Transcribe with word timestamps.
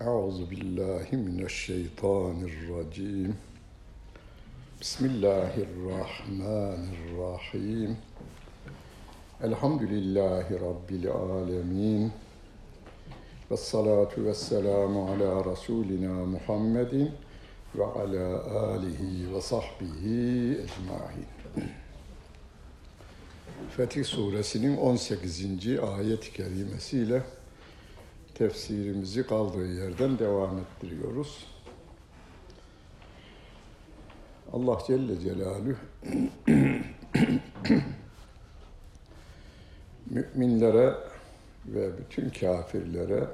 أعوذ 0.00 0.44
بالله 0.44 1.06
من 1.12 1.44
الشيطان 1.44 2.36
الرجيم 2.44 3.34
بسم 4.80 5.04
الله 5.04 5.52
الرحمن 5.68 6.82
الرحيم 6.98 7.90
الحمد 9.44 9.82
لله 9.82 10.46
رب 10.68 10.90
العالمين 10.90 12.10
والصلاة 13.50 14.12
والسلام 14.18 14.98
على 14.98 15.30
رسولنا 15.40 16.12
محمد 16.24 17.12
وعلى 17.78 18.26
آله 18.74 19.00
وصحبه 19.34 20.04
أجمعين 20.66 21.30
Fetih 23.76 24.04
Suresinin 24.04 24.76
18. 24.76 25.78
ayet-i 25.98 26.32
kerimesiyle 26.32 27.22
tefsirimizi 28.37 29.27
kaldığı 29.27 29.73
yerden 29.73 30.19
devam 30.19 30.57
ettiriyoruz. 30.59 31.45
Allah 34.53 34.79
Celle 34.87 35.19
Celaluhu 35.19 35.75
müminlere 40.09 40.95
ve 41.65 41.97
bütün 41.97 42.29
kafirlere 42.29 43.27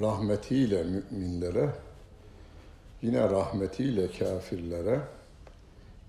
rahmetiyle 0.00 0.82
müminlere 0.82 1.70
yine 3.02 3.30
rahmetiyle 3.30 4.10
kafirlere 4.18 5.00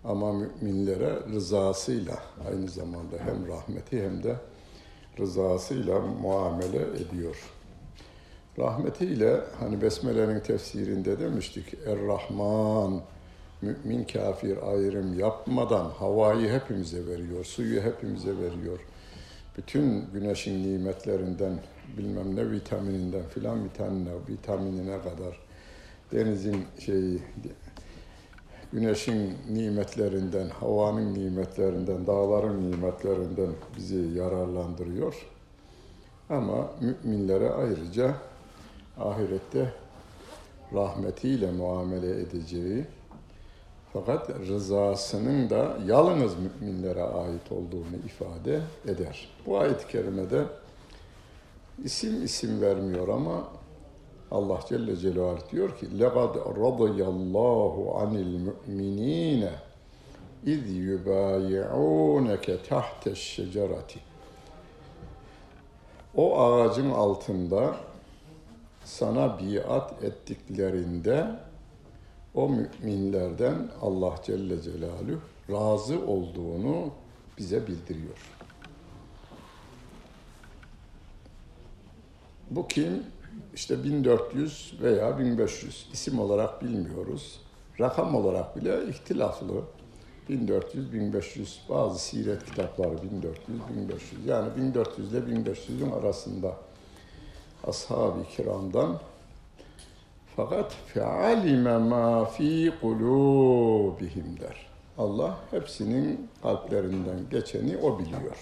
ama 0.04 0.34
müminlere 0.34 1.20
rızasıyla 1.34 2.24
aynı 2.48 2.68
zamanda 2.68 3.18
hem 3.18 3.48
rahmeti 3.48 4.04
hem 4.04 4.24
de 4.24 4.36
rızasıyla 5.20 6.00
muamele 6.00 6.82
ediyor. 6.82 7.55
Rahmetiyle 8.60 9.42
hani 9.60 9.82
Besmele'nin 9.82 10.40
tefsirinde 10.40 11.20
demiştik 11.20 11.74
Er-Rahman 11.86 13.02
mümin 13.62 14.04
kafir 14.04 14.72
ayrım 14.72 15.20
yapmadan 15.20 15.90
havayı 15.90 16.50
hepimize 16.50 17.08
veriyor, 17.08 17.46
suyu 17.46 17.82
hepimize 17.82 18.38
veriyor. 18.38 18.80
Bütün 19.58 20.12
güneşin 20.14 20.64
nimetlerinden 20.64 21.60
bilmem 21.98 22.36
ne 22.36 22.52
vitamininden 22.52 23.24
filan 23.24 23.64
vitamine, 23.64 24.10
vitaminine 24.30 24.98
kadar 25.02 25.40
denizin 26.12 26.66
şeyi 26.80 27.22
güneşin 28.74 29.34
nimetlerinden, 29.50 30.50
havanın 30.50 31.14
nimetlerinden, 31.14 32.08
dağların 32.08 32.72
nimetlerinden 32.72 33.50
bizi 33.78 33.98
yararlandırıyor. 34.16 35.28
Ama 36.30 36.72
müminlere 36.82 37.50
ayrıca 37.50 38.16
ahirette 38.99 39.73
rahmetiyle 40.75 41.51
muamele 41.53 42.21
edeceği 42.21 42.85
fakat 43.93 44.31
rızasının 44.31 45.51
da 45.51 45.77
yalnız 45.87 46.33
müminlere 46.39 47.03
ait 47.03 47.53
olduğunu 47.53 47.97
ifade 48.07 48.61
eder. 48.87 49.29
Bu 49.47 49.59
ayet-i 49.59 49.89
kerimede 49.89 50.45
isim 51.85 52.25
isim 52.25 52.63
vermiyor 52.63 53.09
ama 53.09 53.45
Allah 54.31 54.61
Celle 54.69 54.97
Celaluhu 54.97 55.51
diyor 55.53 55.77
ki 55.79 55.87
لَقَدْ 55.87 56.35
رَضِيَ 56.39 57.03
اللّٰهُ 57.03 57.75
عَنِ 57.99 58.13
الْمُؤْمِنِينَ 58.27 59.49
اِذْ 60.47 60.63
يُبَايِعُونَكَ 60.91 62.47
تَحْتَ 62.71 63.03
الشَّجَرَةِ 63.07 63.91
O 66.17 66.39
ağacın 66.39 66.91
altında 66.91 67.75
sana 68.86 69.40
biat 69.40 70.04
ettiklerinde 70.04 71.28
o 72.34 72.50
müminlerden 72.50 73.70
Allah 73.82 74.16
Celle 74.26 74.62
Celaluhu 74.62 75.20
razı 75.50 76.06
olduğunu 76.06 76.92
bize 77.38 77.68
bildiriyor. 77.68 78.18
Bu 82.52 82.68
kim? 82.68 83.04
İşte 83.56 83.84
1400 83.84 84.74
veya 84.82 85.20
1500 85.20 85.90
isim 85.94 86.20
olarak 86.20 86.62
bilmiyoruz. 86.62 87.42
Rakam 87.80 88.16
olarak 88.16 88.56
bile 88.56 88.88
ihtilaflı. 88.90 89.64
1400-1500 90.30 91.58
bazı 91.70 92.00
siret 92.00 92.46
kitapları 92.46 92.96
1400-1500 92.96 93.00
yani 94.26 94.50
1400 94.58 95.14
ile 95.14 95.20
1500'ün 95.20 95.92
arasında 95.92 96.56
ashab-ı 97.68 98.24
kiramdan 98.36 99.00
fakat 100.36 100.74
fealime 100.94 101.78
ma 101.78 102.26
fi 102.26 102.74
kulubihim 102.82 104.40
der. 104.42 104.68
Allah 104.98 105.38
hepsinin 105.52 106.30
kalplerinden 106.42 107.20
geçeni 107.32 107.78
o 107.78 108.00
biliyor. 108.00 108.38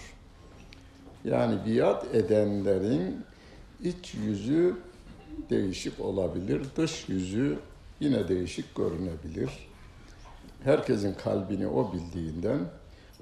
Yani 1.26 1.56
biat 1.66 2.16
edenlerin 2.16 3.26
iç 3.84 4.14
yüzü 4.14 4.76
değişik 5.50 6.00
olabilir, 6.00 6.62
dış 6.78 7.10
yüzü 7.10 7.60
yine 8.00 8.28
değişik 8.28 8.76
görünebilir. 8.76 9.50
Herkesin 10.64 11.14
kalbini 11.14 11.68
o 11.68 11.94
bildiğinden, 11.94 12.60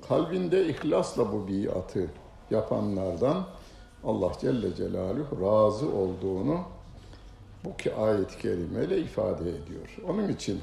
kalbinde 0.07 0.67
ihlasla 0.67 1.31
bu 1.31 1.47
biatı 1.47 2.07
yapanlardan 2.51 3.45
Allah 4.03 4.31
Celle 4.41 4.75
Celaluhu 4.75 5.41
razı 5.41 5.91
olduğunu 5.91 6.59
bu 7.65 7.77
ki 7.77 7.93
ayet-i 7.93 8.37
kerimeyle 8.37 9.01
ifade 9.01 9.49
ediyor. 9.49 9.97
Onun 10.09 10.29
için 10.29 10.59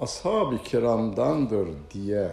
ashab-ı 0.00 0.58
kiramdandır 0.62 1.68
diye 1.94 2.30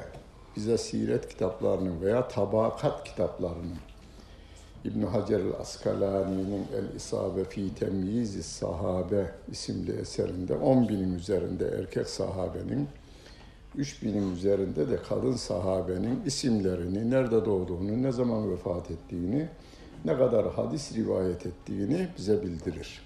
bize 0.56 0.78
siret 0.78 1.30
kitaplarının 1.30 2.02
veya 2.02 2.28
tabakat 2.28 3.04
kitaplarının 3.04 3.78
İbn 4.86 5.02
Hacer 5.04 5.40
el-Askalani'nin 5.40 6.68
El-İsabe 6.78 7.44
fi 7.44 7.76
Temyiz 7.76 8.46
Sahabe 8.46 9.32
isimli 9.52 9.92
eserinde 9.92 10.56
10 10.56 10.90
binin 10.90 11.16
üzerinde 11.16 11.68
erkek 11.68 12.10
sahabenin 12.10 12.88
3 13.78 14.04
binin 14.04 14.36
üzerinde 14.36 14.90
de 14.90 14.98
kadın 15.10 15.34
sahabenin 15.34 16.22
isimlerini, 16.26 17.12
nerede 17.12 17.46
doğduğunu, 17.46 18.04
ne 18.04 18.12
zaman 18.12 18.52
vefat 18.52 18.92
ettiğini, 18.92 19.48
ne 20.06 20.18
kadar 20.18 20.54
hadis 20.54 20.96
rivayet 20.96 21.46
ettiğini 21.46 22.08
bize 22.18 22.42
bildirir. 22.42 23.02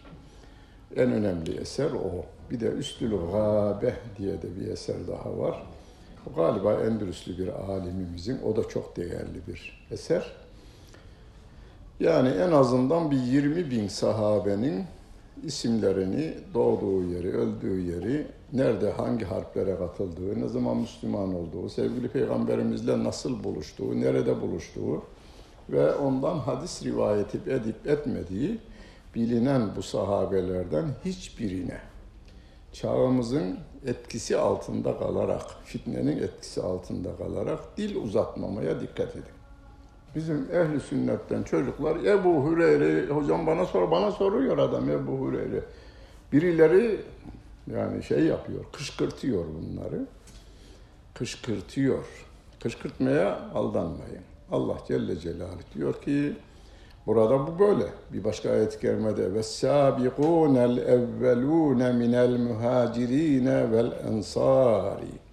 En 0.96 1.12
önemli 1.12 1.58
eser 1.58 1.92
o. 1.92 2.26
Bir 2.52 2.60
de 2.60 2.68
Üstül 2.68 3.12
Gabe 3.12 3.94
diye 4.18 4.42
de 4.42 4.56
bir 4.60 4.68
eser 4.68 5.08
daha 5.08 5.38
var. 5.38 5.64
Galiba 6.36 6.74
Endülüslü 6.74 7.38
bir 7.38 7.48
alimimizin, 7.48 8.42
o 8.42 8.56
da 8.56 8.68
çok 8.68 8.98
değerli 8.98 9.48
bir 9.48 9.86
eser. 9.92 10.32
Yani 12.00 12.30
en 12.30 12.52
azından 12.52 13.12
bir 13.12 13.18
20 13.18 13.72
bin 13.72 13.88
sahabenin 13.88 14.84
isimlerini, 15.44 16.34
doğduğu 16.54 17.04
yeri, 17.04 17.32
öldüğü 17.32 17.82
yeri, 17.82 18.28
nerede 18.54 18.92
hangi 18.92 19.26
harplere 19.26 19.76
katıldığı, 19.76 20.42
ne 20.42 20.48
zaman 20.48 20.78
Müslüman 20.78 21.36
olduğu, 21.36 21.70
sevgili 21.70 22.08
peygamberimizle 22.08 23.04
nasıl 23.04 23.44
buluştuğu, 23.44 24.02
nerede 24.02 24.42
buluştuğu 24.42 25.04
ve 25.70 25.96
ondan 25.96 26.38
hadis 26.38 26.84
rivayet 26.84 27.36
edip 27.36 27.88
etmediği 27.88 28.60
bilinen 29.16 29.70
bu 29.76 29.84
sahabelerden 29.84 30.86
hiçbirine 31.06 31.78
çağımızın 32.72 33.60
etkisi 33.86 34.38
altında 34.38 34.98
kalarak, 34.98 35.46
fitnenin 35.66 36.18
etkisi 36.18 36.62
altında 36.62 37.16
kalarak 37.16 37.78
dil 37.78 37.96
uzatmamaya 37.96 38.82
dikkat 38.82 39.12
edin. 39.12 39.34
Bizim 40.16 40.48
ehli 40.54 40.80
sünnetten 40.80 41.44
çocuklar 41.44 41.96
Ebu 41.96 42.34
Hureyre, 42.34 43.08
hocam 43.08 43.48
bana 43.48 43.66
sor, 43.66 43.92
bana 43.92 44.12
soruyor 44.12 44.58
adam 44.58 44.90
Ebu 44.90 45.12
Hureyre. 45.12 45.64
Birileri 46.32 47.00
yani 47.68 48.04
şey 48.04 48.24
yapıyor, 48.24 48.66
kışkırtıyor 48.72 49.46
bunları. 49.46 50.06
Kışkırtıyor. 51.14 52.04
Kışkırtmaya 52.64 53.50
aldanmayın. 53.54 54.24
Allah 54.52 54.78
Celle 54.88 55.20
Celaluhu 55.20 55.60
diyor 55.76 56.02
ki 56.02 56.34
burada 57.06 57.48
bu 57.48 57.60
böyle. 57.60 57.86
Bir 58.14 58.24
başka 58.24 58.52
ayet-i 58.52 58.80
kerimede 58.80 59.34
ve 59.34 59.44
sabiqunel 59.44 60.78
evvelun 60.78 61.96
minel 61.96 62.38
muhacirin 62.40 63.46
vel 63.46 63.92
ensari 64.08 65.24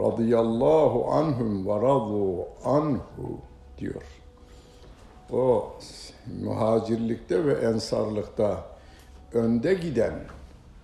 radıyallahu 0.00 1.10
anhum 1.10 1.66
ve 1.66 1.76
radu 1.76 2.48
anhu 2.64 3.40
diyor. 3.78 4.02
O 5.32 5.72
muhacirlikte 6.42 7.44
ve 7.44 7.52
ensarlıkta 7.52 8.64
önde 9.32 9.74
giden 9.74 10.14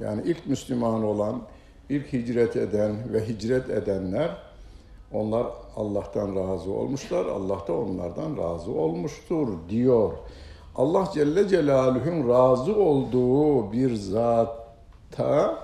yani 0.02 0.22
ilk 0.24 0.46
Müslüman 0.46 1.04
olan, 1.04 1.42
ilk 1.88 2.12
hicret 2.12 2.56
eden 2.56 2.96
ve 3.12 3.28
hicret 3.28 3.70
edenler 3.70 4.36
onlar 5.12 5.46
Allah'tan 5.76 6.36
razı 6.36 6.70
olmuşlar, 6.70 7.26
Allah 7.26 7.66
da 7.68 7.72
onlardan 7.72 8.36
razı 8.36 8.70
olmuştur 8.70 9.48
diyor. 9.68 10.12
Allah 10.76 11.10
Celle 11.14 11.48
Celaluhu'nun 11.48 12.28
razı 12.28 12.76
olduğu 12.76 13.72
bir 13.72 13.94
zata 13.94 15.58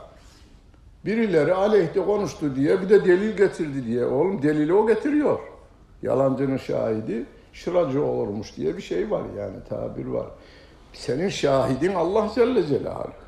birileri 1.04 1.54
aleyhte 1.54 2.04
konuştu 2.04 2.56
diye 2.56 2.82
bir 2.82 2.88
de 2.88 3.04
delil 3.04 3.36
getirdi 3.36 3.86
diye. 3.86 4.06
Oğlum 4.06 4.42
delili 4.42 4.72
o 4.72 4.86
getiriyor. 4.86 5.38
Yalancının 6.02 6.56
şahidi 6.56 7.26
şıracı 7.52 8.04
olurmuş 8.04 8.56
diye 8.56 8.76
bir 8.76 8.82
şey 8.82 9.10
var 9.10 9.22
yani 9.38 9.56
tabir 9.68 10.06
var. 10.06 10.26
Senin 10.92 11.28
şahidin 11.28 11.94
Allah 11.94 12.30
Celle 12.34 12.66
Celaluhu. 12.66 13.27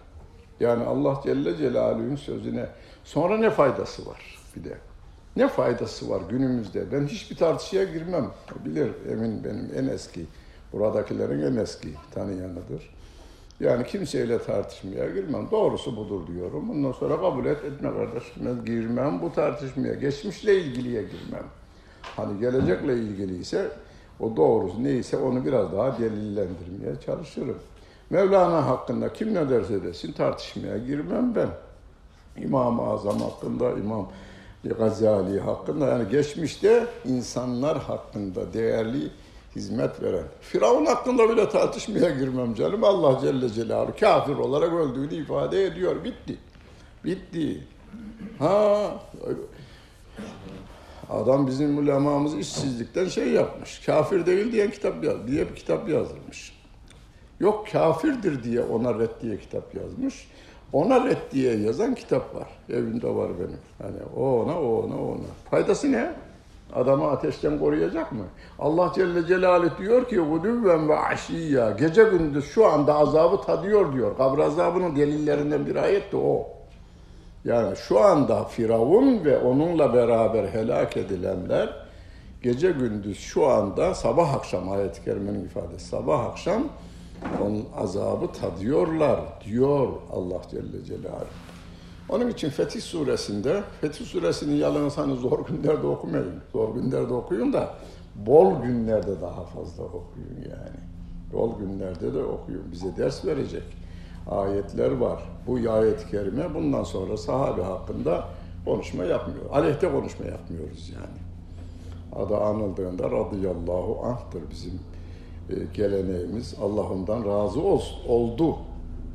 Yani 0.61 0.85
Allah 0.85 1.21
Celle 1.25 1.57
Celaluhu'nun 1.57 2.17
sözüne 2.17 2.67
sonra 3.05 3.39
ne 3.39 3.51
faydası 3.51 4.07
var 4.07 4.39
bir 4.57 4.65
de. 4.65 4.75
Ne 5.37 5.49
faydası 5.49 6.11
var 6.11 6.23
günümüzde? 6.31 6.93
Ben 6.93 7.07
hiçbir 7.07 7.37
tartışıya 7.37 7.85
girmem. 7.85 8.31
Bilir 8.65 8.91
emin 9.12 9.45
benim 9.45 9.71
en 9.77 9.87
eski, 9.87 10.27
buradakilerin 10.73 11.43
en 11.43 11.57
eski 11.57 11.89
tanıyanıdır. 12.15 12.91
Yani 13.61 13.87
kimseyle 13.87 14.39
tartışmaya 14.39 15.11
girmem. 15.11 15.49
Doğrusu 15.51 15.97
budur 15.97 16.27
diyorum. 16.27 16.69
Bundan 16.69 16.93
sonra 16.93 17.17
kabul 17.17 17.47
et 17.47 17.65
etme 17.65 17.91
kardeşim. 17.91 18.65
Girmem 18.65 19.23
bu 19.23 19.33
tartışmaya. 19.33 19.95
Geçmişle 19.95 20.61
ilgiliye 20.61 21.03
girmem. 21.03 21.45
Hani 22.17 22.41
gelecekle 22.41 22.95
ilgiliyse 22.95 23.71
o 24.21 24.37
doğrusu 24.37 24.85
neyse 24.85 25.17
onu 25.17 25.45
biraz 25.45 25.73
daha 25.73 25.99
delillendirmeye 25.99 27.01
çalışırım. 27.07 27.59
Mevlana 28.11 28.67
hakkında 28.67 29.12
kim 29.12 29.35
ne 29.35 29.51
derse 29.51 29.83
desin 29.83 30.12
tartışmaya 30.12 30.79
girmem 30.79 31.35
ben. 31.35 31.49
İmam-ı 32.43 32.83
Azam 32.83 33.21
hakkında, 33.21 33.71
İmam 33.71 34.09
Gazali 34.65 35.41
hakkında 35.41 35.87
yani 35.87 36.09
geçmişte 36.09 36.87
insanlar 37.05 37.79
hakkında 37.79 38.53
değerli 38.53 39.11
hizmet 39.57 40.03
veren. 40.03 40.25
Firavun 40.41 40.87
hakkında 40.87 41.29
bile 41.31 41.49
tartışmaya 41.49 42.11
girmem 42.11 42.55
canım. 42.55 42.85
Allah 42.85 43.21
Celle 43.21 43.49
Celaluhu 43.49 43.93
kafir 44.01 44.37
olarak 44.37 44.73
öldüğünü 44.73 45.23
ifade 45.23 45.65
ediyor. 45.65 46.05
Bitti. 46.05 46.39
Bitti. 47.05 47.65
Ha 48.39 48.91
adam 51.11 51.47
bizim 51.47 51.79
ulemamız 51.79 52.35
işsizlikten 52.35 53.09
şey 53.09 53.29
yapmış. 53.29 53.79
Kafir 53.87 54.27
değil 54.27 54.53
diye 54.53 54.71
kitap 54.71 55.05
yaz, 55.05 55.27
diye 55.27 55.49
bir 55.51 55.55
kitap 55.55 55.89
yazılmış. 55.89 56.60
Yok 57.41 57.67
kafirdir 57.73 58.45
diye 58.45 58.61
ona 58.63 58.99
reddiye 58.99 59.39
kitap 59.39 59.75
yazmış. 59.75 60.29
Ona 60.73 61.05
reddiye 61.05 61.57
yazan 61.57 61.95
kitap 61.95 62.35
var. 62.35 62.49
Evimde 62.69 63.15
var 63.15 63.31
benim. 63.39 63.59
Hani 63.83 64.03
o 64.17 64.43
ona, 64.43 64.61
o 64.61 64.85
ona, 64.85 64.95
o 64.95 65.07
ona. 65.07 65.51
Faydası 65.51 65.93
ne? 65.93 66.13
Adamı 66.75 67.11
ateşten 67.11 67.59
koruyacak 67.59 68.13
mı? 68.13 68.25
Allah 68.59 68.93
Celle 68.95 69.27
Celaluhu 69.27 69.79
diyor 69.79 70.09
ki 70.09 70.19
gudüvven 70.19 70.89
ve 70.89 70.99
aşiyya 70.99 71.71
gece 71.71 72.03
gündüz 72.03 72.45
şu 72.45 72.67
anda 72.67 72.95
azabı 72.95 73.43
tadıyor 73.43 73.93
diyor. 73.93 74.17
Kabr 74.17 74.39
azabının 74.39 74.97
delillerinden 74.97 75.67
bir 75.67 75.77
ayet 75.77 76.13
de 76.13 76.17
o. 76.17 76.47
Yani 77.45 77.77
şu 77.77 78.01
anda 78.01 78.45
Firavun 78.45 79.25
ve 79.25 79.39
onunla 79.39 79.95
beraber 79.95 80.45
helak 80.49 80.97
edilenler 80.97 81.77
gece 82.43 82.71
gündüz 82.71 83.19
şu 83.19 83.47
anda 83.47 83.95
sabah 83.95 84.35
akşam 84.35 84.73
ayet-i 84.73 85.05
kerimenin 85.05 85.45
ifadesi 85.45 85.87
sabah 85.89 86.25
akşam 86.25 86.63
onun 87.43 87.65
azabı 87.77 88.33
tadıyorlar 88.33 89.21
diyor 89.45 89.89
Allah 90.13 90.43
Celle 90.51 90.85
Celaluhu. 90.85 91.27
Onun 92.09 92.29
için 92.29 92.51
Fetih 92.51 92.81
Suresinde, 92.81 93.63
Fetih 93.81 94.05
Suresini 94.05 94.65
hani 94.97 95.17
zor 95.17 95.47
günlerde 95.47 95.87
okumayın. 95.87 96.35
Zor 96.53 96.75
günlerde 96.75 97.15
okuyun 97.15 97.53
da 97.53 97.75
bol 98.17 98.63
günlerde 98.63 99.21
daha 99.21 99.45
fazla 99.45 99.85
okuyun 99.85 100.37
yani. 100.51 100.81
Bol 101.33 101.59
günlerde 101.59 102.15
de 102.15 102.23
okuyun. 102.23 102.63
Bize 102.73 102.97
ders 102.97 103.25
verecek 103.25 103.63
ayetler 104.31 104.91
var. 104.91 105.23
Bu 105.47 105.73
ayet-i 105.73 106.11
kerime 106.11 106.55
bundan 106.55 106.85
sonra 106.85 107.17
sahabe 107.17 107.63
hakkında 107.63 108.25
konuşma 108.65 109.05
yapmıyor. 109.05 109.45
Aleyhte 109.53 109.91
konuşma 109.91 110.27
yapmıyoruz 110.27 110.93
yani. 110.95 111.21
Adı 112.25 112.37
anıldığında 112.37 113.11
radıyallahu 113.11 114.01
anh'tır 114.05 114.43
bizim 114.51 114.81
geleneğimiz. 115.75 116.55
Allah 116.62 116.91
ondan 116.91 117.25
razı 117.25 117.61
olsun, 117.61 117.97
oldu. 118.08 118.56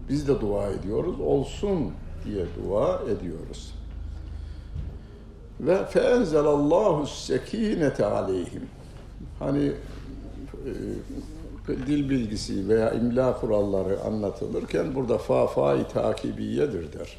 Biz 0.09 0.27
de 0.27 0.41
dua 0.41 0.69
ediyoruz. 0.69 1.19
Olsun 1.19 1.91
diye 2.25 2.45
dua 2.63 3.01
ediyoruz. 3.01 3.73
Ve 5.59 5.85
feenzelallahu 5.85 7.07
sekinete 7.07 8.05
aleyhim. 8.05 8.63
Hani 9.39 9.71
e, 10.65 11.87
dil 11.87 12.09
bilgisi 12.09 12.69
veya 12.69 12.91
imla 12.91 13.39
kuralları 13.39 14.01
anlatılırken 14.01 14.95
burada 14.95 15.17
fa 15.17 15.47
fa 15.47 15.87
takibiyedir 15.87 16.93
der. 16.93 17.17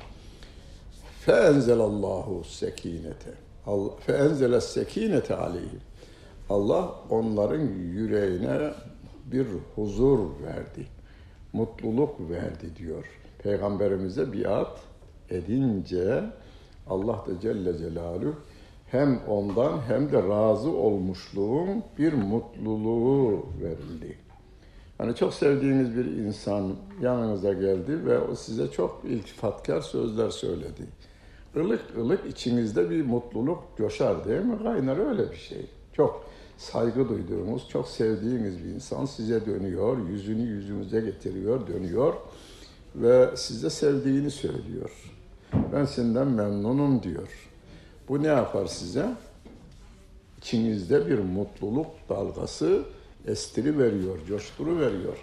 Feenzelallahu 1.21 2.43
sekinete. 2.45 3.35
Feenzele 4.07 4.61
sekinete 4.61 5.37
aleyhim. 5.37 5.81
Allah 6.51 6.95
onların 7.11 7.61
yüreğine 7.93 8.73
bir 9.33 9.47
huzur 9.75 10.19
verdi. 10.19 10.87
Mutluluk 11.53 12.31
verdi 12.31 12.77
diyor. 12.77 13.05
Peygamberimize 13.39 14.33
biat 14.33 14.81
edince 15.31 16.25
Allah 16.87 17.25
da 17.27 17.41
Celle 17.41 17.79
Celaluhu 17.79 18.35
hem 18.87 19.21
ondan 19.29 19.81
hem 19.89 20.13
de 20.13 20.23
razı 20.23 20.71
olmuşluğun 20.71 21.83
bir 21.99 22.13
mutluluğu 22.13 23.47
verildi. 23.63 24.19
Hani 24.99 25.15
çok 25.15 25.35
sevdiğiniz 25.35 25.97
bir 25.97 26.05
insan 26.05 26.75
yanınıza 27.03 27.53
geldi 27.53 28.07
ve 28.07 28.19
o 28.19 28.35
size 28.35 28.71
çok 28.71 29.05
iltifatkar 29.05 29.81
sözler 29.81 30.31
söyledi. 30.31 30.83
Ilık 31.57 31.83
ılık 31.99 32.27
içinizde 32.27 32.91
bir 32.91 33.05
mutluluk 33.05 33.65
coşar 33.79 34.25
değil 34.25 34.41
mi? 34.41 34.59
Kaynar 34.63 35.09
öyle 35.09 35.31
bir 35.31 35.37
şey. 35.37 35.67
Çok 35.93 36.25
saygı 36.59 37.09
duyduğumuz, 37.09 37.69
çok 37.69 37.89
sevdiğiniz 37.89 38.65
bir 38.65 38.69
insan 38.69 39.05
size 39.05 39.47
dönüyor, 39.47 40.09
yüzünü 40.09 40.43
yüzünüze 40.43 41.01
getiriyor, 41.01 41.67
dönüyor 41.67 42.15
ve 42.95 43.37
size 43.37 43.71
sevdiğini 43.71 44.31
söylüyor. 44.31 44.91
Ben 45.73 45.85
senden 45.85 46.29
memnunum 46.29 47.03
diyor. 47.03 47.29
Bu 48.09 48.23
ne 48.23 48.27
yapar 48.27 48.67
size? 48.67 49.15
İçinizde 50.39 51.07
bir 51.07 51.19
mutluluk 51.19 51.87
dalgası 52.09 52.83
estiri 53.27 53.79
veriyor, 53.79 54.19
coşturu 54.29 54.79
veriyor. 54.79 55.17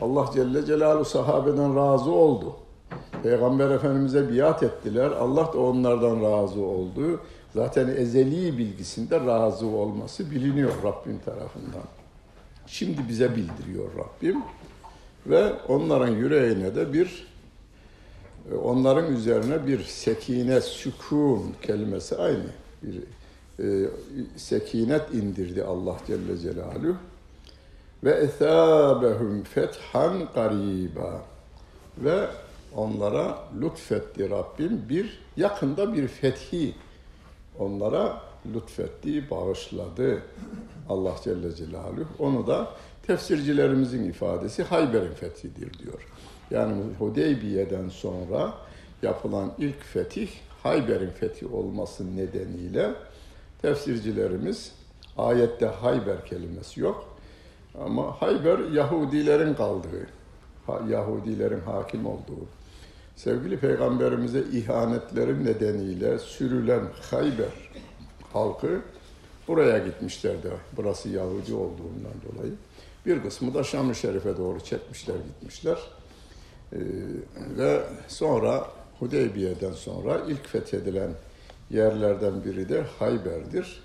Allah 0.00 0.30
Celle 0.34 0.66
Celaluhu 0.66 1.04
sahabeden 1.04 1.76
razı 1.76 2.10
oldu. 2.10 2.56
Peygamber 3.22 3.70
Efendimiz'e 3.70 4.34
biat 4.34 4.62
ettiler. 4.62 5.10
Allah 5.10 5.52
da 5.52 5.58
onlardan 5.58 6.22
razı 6.22 6.60
oldu. 6.60 7.20
Zaten 7.54 7.88
ezeli 7.88 8.58
bilgisinde 8.58 9.20
razı 9.20 9.66
olması 9.66 10.30
biliniyor 10.30 10.72
Rabbim 10.84 11.18
tarafından. 11.24 11.84
Şimdi 12.66 13.08
bize 13.08 13.36
bildiriyor 13.36 13.88
Rabbim. 13.98 14.42
Ve 15.26 15.52
onların 15.68 16.16
yüreğine 16.16 16.74
de 16.74 16.92
bir 16.92 17.26
e, 18.52 18.54
onların 18.54 19.14
üzerine 19.14 19.66
bir 19.66 19.82
sekine, 19.84 20.60
sükun 20.60 21.54
kelimesi 21.62 22.16
aynı. 22.16 22.46
Bir 22.82 23.02
e, 23.64 23.88
sekinet 24.36 25.14
indirdi 25.14 25.64
Allah 25.64 25.96
Celle 26.06 26.38
Celaluhu. 26.38 26.96
Ve 28.04 28.10
esâbehum 28.10 29.42
fethan 29.42 30.28
gariba. 30.34 31.22
Ve 31.98 32.26
onlara 32.76 33.38
lütfetti 33.60 34.30
Rabbim 34.30 34.82
bir 34.88 35.20
yakında 35.36 35.94
bir 35.94 36.08
fethi 36.08 36.74
onlara 37.58 38.22
lütfetti, 38.54 39.30
bağışladı 39.30 40.22
Allah 40.88 41.14
Celle 41.24 41.54
Celaluhu. 41.54 42.06
Onu 42.18 42.46
da 42.46 42.68
tefsircilerimizin 43.06 44.04
ifadesi 44.04 44.62
Hayber'in 44.62 45.12
fethidir 45.12 45.78
diyor. 45.78 46.08
Yani 46.50 46.82
Hudeybiye'den 46.98 47.88
sonra 47.88 48.54
yapılan 49.02 49.52
ilk 49.58 49.82
fetih 49.84 50.28
Hayber'in 50.62 51.10
fethi 51.10 51.46
olması 51.46 52.16
nedeniyle 52.16 52.90
tefsircilerimiz 53.62 54.72
ayette 55.18 55.66
Hayber 55.66 56.26
kelimesi 56.26 56.80
yok. 56.80 57.16
Ama 57.84 58.22
Hayber 58.22 58.58
Yahudilerin 58.58 59.54
kaldığı, 59.54 60.06
Yahudilerin 60.88 61.60
hakim 61.60 62.06
olduğu, 62.06 62.46
sevgili 63.24 63.56
peygamberimize 63.56 64.44
ihanetlerin 64.52 65.44
nedeniyle 65.44 66.18
sürülen 66.18 66.82
Hayber 67.10 67.70
halkı 68.32 68.80
buraya 69.48 69.78
gitmişlerdi. 69.78 70.50
Burası 70.76 71.08
Yahudi 71.08 71.54
olduğundan 71.54 72.14
dolayı. 72.32 72.52
Bir 73.06 73.22
kısmı 73.22 73.54
da 73.54 73.64
Şam-ı 73.64 73.94
Şerif'e 73.94 74.36
doğru 74.36 74.60
çekmişler, 74.60 75.14
gitmişler. 75.14 75.78
Ee, 76.72 76.78
ve 77.58 77.82
sonra 78.08 78.66
Hudeybiye'den 78.98 79.72
sonra 79.72 80.20
ilk 80.28 80.48
fethedilen 80.48 81.10
yerlerden 81.70 82.44
biri 82.44 82.68
de 82.68 82.84
Hayber'dir. 82.98 83.82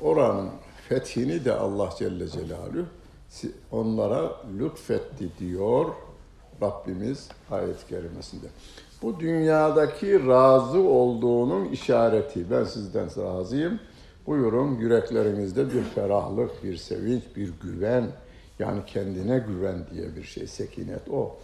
Oranın 0.00 0.50
fethini 0.88 1.44
de 1.44 1.52
Allah 1.52 1.90
Celle 1.98 2.28
Celaluhu 2.28 2.86
onlara 3.70 4.36
lütfetti 4.58 5.30
diyor 5.38 5.86
Rabbimiz 6.62 7.28
ayet-i 7.50 7.86
kerimesinde. 7.88 8.46
Bu 9.02 9.20
dünyadaki 9.20 10.26
razı 10.26 10.78
olduğunun 10.78 11.64
işareti. 11.64 12.50
Ben 12.50 12.64
sizden 12.64 13.08
razıyım. 13.16 13.80
Buyurun 14.26 14.74
yüreklerinizde 14.74 15.66
bir 15.74 15.82
ferahlık, 15.82 16.64
bir 16.64 16.76
sevinç, 16.76 17.22
bir 17.36 17.52
güven. 17.62 18.06
Yani 18.58 18.80
kendine 18.86 19.38
güven 19.38 19.86
diye 19.94 20.16
bir 20.16 20.22
şey. 20.22 20.46
Sekinet 20.46 21.08
o. 21.10 21.36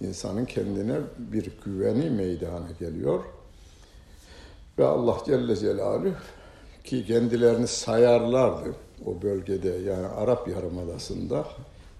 İnsanın 0.00 0.44
kendine 0.44 0.96
bir 1.18 1.52
güveni 1.64 2.10
meydana 2.10 2.68
geliyor. 2.80 3.20
Ve 4.78 4.84
Allah 4.84 5.16
Celle 5.26 5.56
Celaluhu 5.56 6.14
ki 6.84 7.06
kendilerini 7.06 7.66
sayarlardı 7.66 8.74
o 9.06 9.22
bölgede 9.22 9.68
yani 9.68 10.06
Arap 10.06 10.48
Yarımadası'nda 10.48 11.44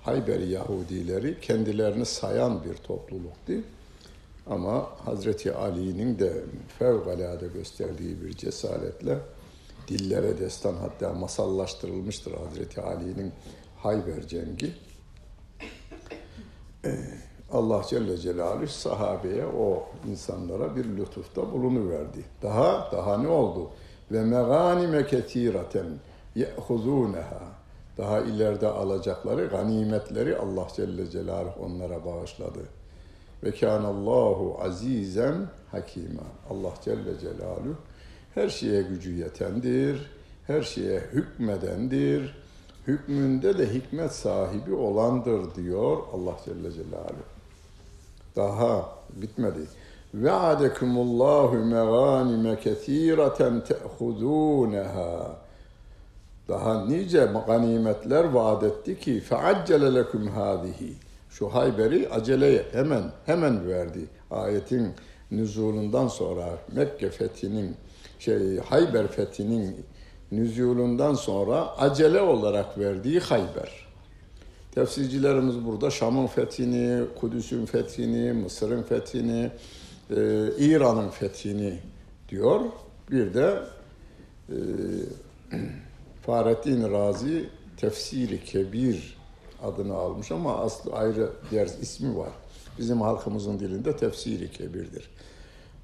Hayber 0.07 0.41
Yahudileri 0.41 1.41
kendilerini 1.41 2.07
sayan 2.07 2.65
bir 2.65 2.75
topluluktu. 2.75 3.53
Ama 4.51 4.91
Hazreti 5.05 5.55
Ali'nin 5.55 6.19
de 6.19 6.33
fevkalade 6.79 7.47
gösterdiği 7.47 8.23
bir 8.23 8.33
cesaretle 8.33 9.19
dillere 9.89 10.39
destan 10.39 10.75
hatta 10.75 11.13
masallaştırılmıştır 11.13 12.33
Hazreti 12.33 12.81
Ali'nin 12.81 13.33
Hayber 13.77 14.27
cengi. 14.27 14.73
Ee, 16.85 16.99
Allah 17.53 17.83
Celle 17.89 18.17
Celaluhu 18.17 18.67
sahabeye 18.67 19.47
o 19.47 19.89
insanlara 20.11 20.77
bir 20.77 20.85
lütufta 20.85 21.53
bulunuverdi. 21.53 22.25
Daha 22.43 22.89
daha 22.93 23.19
ne 23.19 23.29
oldu? 23.29 23.71
Ve 24.13 24.25
meganime 24.25 25.07
ketiraten 25.07 25.87
ye'huzuneha. 26.35 27.66
Daha 27.99 28.21
ileride 28.21 28.67
alacakları 28.69 29.47
ganimetleri 29.47 30.37
Allah 30.37 30.67
Celle 30.77 31.11
Celaluhu 31.11 31.65
onlara 31.65 32.05
bağışladı. 32.05 32.61
Ve 33.45 33.51
kânallâhu 33.51 34.59
azizen 34.63 35.49
hakîmâ. 35.71 36.23
Allah 36.51 36.73
Celle 36.85 37.19
Celaluhu 37.21 37.77
her 38.37 38.49
şeye 38.49 38.83
gücü 38.83 39.15
yetendir, 39.15 40.11
her 40.47 40.63
şeye 40.63 41.01
hükmedendir, 41.01 42.35
hükmünde 42.87 43.59
de 43.59 43.75
hikmet 43.75 44.13
sahibi 44.13 44.75
olandır 44.75 45.55
diyor 45.55 45.97
Allah 46.13 46.37
Celle 46.45 46.73
Celaluhu. 46.73 47.27
Daha 48.37 48.89
bitmedi. 49.13 49.61
Ve'adekumullahu 50.15 51.55
meganime 51.55 52.61
kethireten 52.61 53.65
te'hudûneha. 53.65 55.37
Daha 56.49 56.85
nice 56.85 57.29
ganimetler 57.47 58.25
vaat 58.25 58.63
etti 58.63 58.99
ki 58.99 59.21
feaccele 59.21 59.95
leküm 59.95 60.27
hâzihi. 60.29 60.93
Şu 61.31 61.49
Hayber'i 61.55 62.09
aceleye 62.09 62.67
hemen 62.73 63.03
hemen 63.27 63.69
verdi. 63.69 64.01
Ayetin 64.31 64.89
nüzulundan 65.31 66.09
sonra 66.09 66.59
Mekke 66.73 67.11
fethinin 67.11 67.77
şey 68.19 68.59
Hayber 68.59 69.07
fethinin 69.07 69.77
nüzulundan 70.33 71.15
sonra 71.15 71.79
acele 71.79 72.21
olarak 72.21 72.79
verdiği 72.79 73.21
Hayber. 73.21 73.87
Tefsircilerimiz 74.75 75.65
burada 75.65 75.91
Şam'ın 75.91 76.27
fethini, 76.27 77.05
Kudüs'ün 77.21 77.67
fethini, 77.67 78.33
Mısır'ın 78.33 78.83
fethini, 78.83 79.51
e, 80.11 80.17
İran'ın 80.59 81.09
fethini 81.09 81.79
diyor. 82.29 82.61
Bir 83.11 83.35
de 83.35 83.59
e, 84.49 84.57
Fahrettin 86.27 86.93
Razi 86.93 87.49
Tefsiri 87.77 88.45
Kebir 88.45 89.17
adını 89.63 89.95
almış 89.95 90.33
ama 90.33 90.57
aslı 90.57 90.93
ayrı 90.93 91.31
diğer 91.51 91.67
ismi 91.67 92.19
var. 92.19 92.31
Bizim 92.79 93.01
halkımızın 93.01 93.59
dilinde 93.59 93.97
Tefsiri 93.97 94.51
Kebir'dir. 94.51 95.11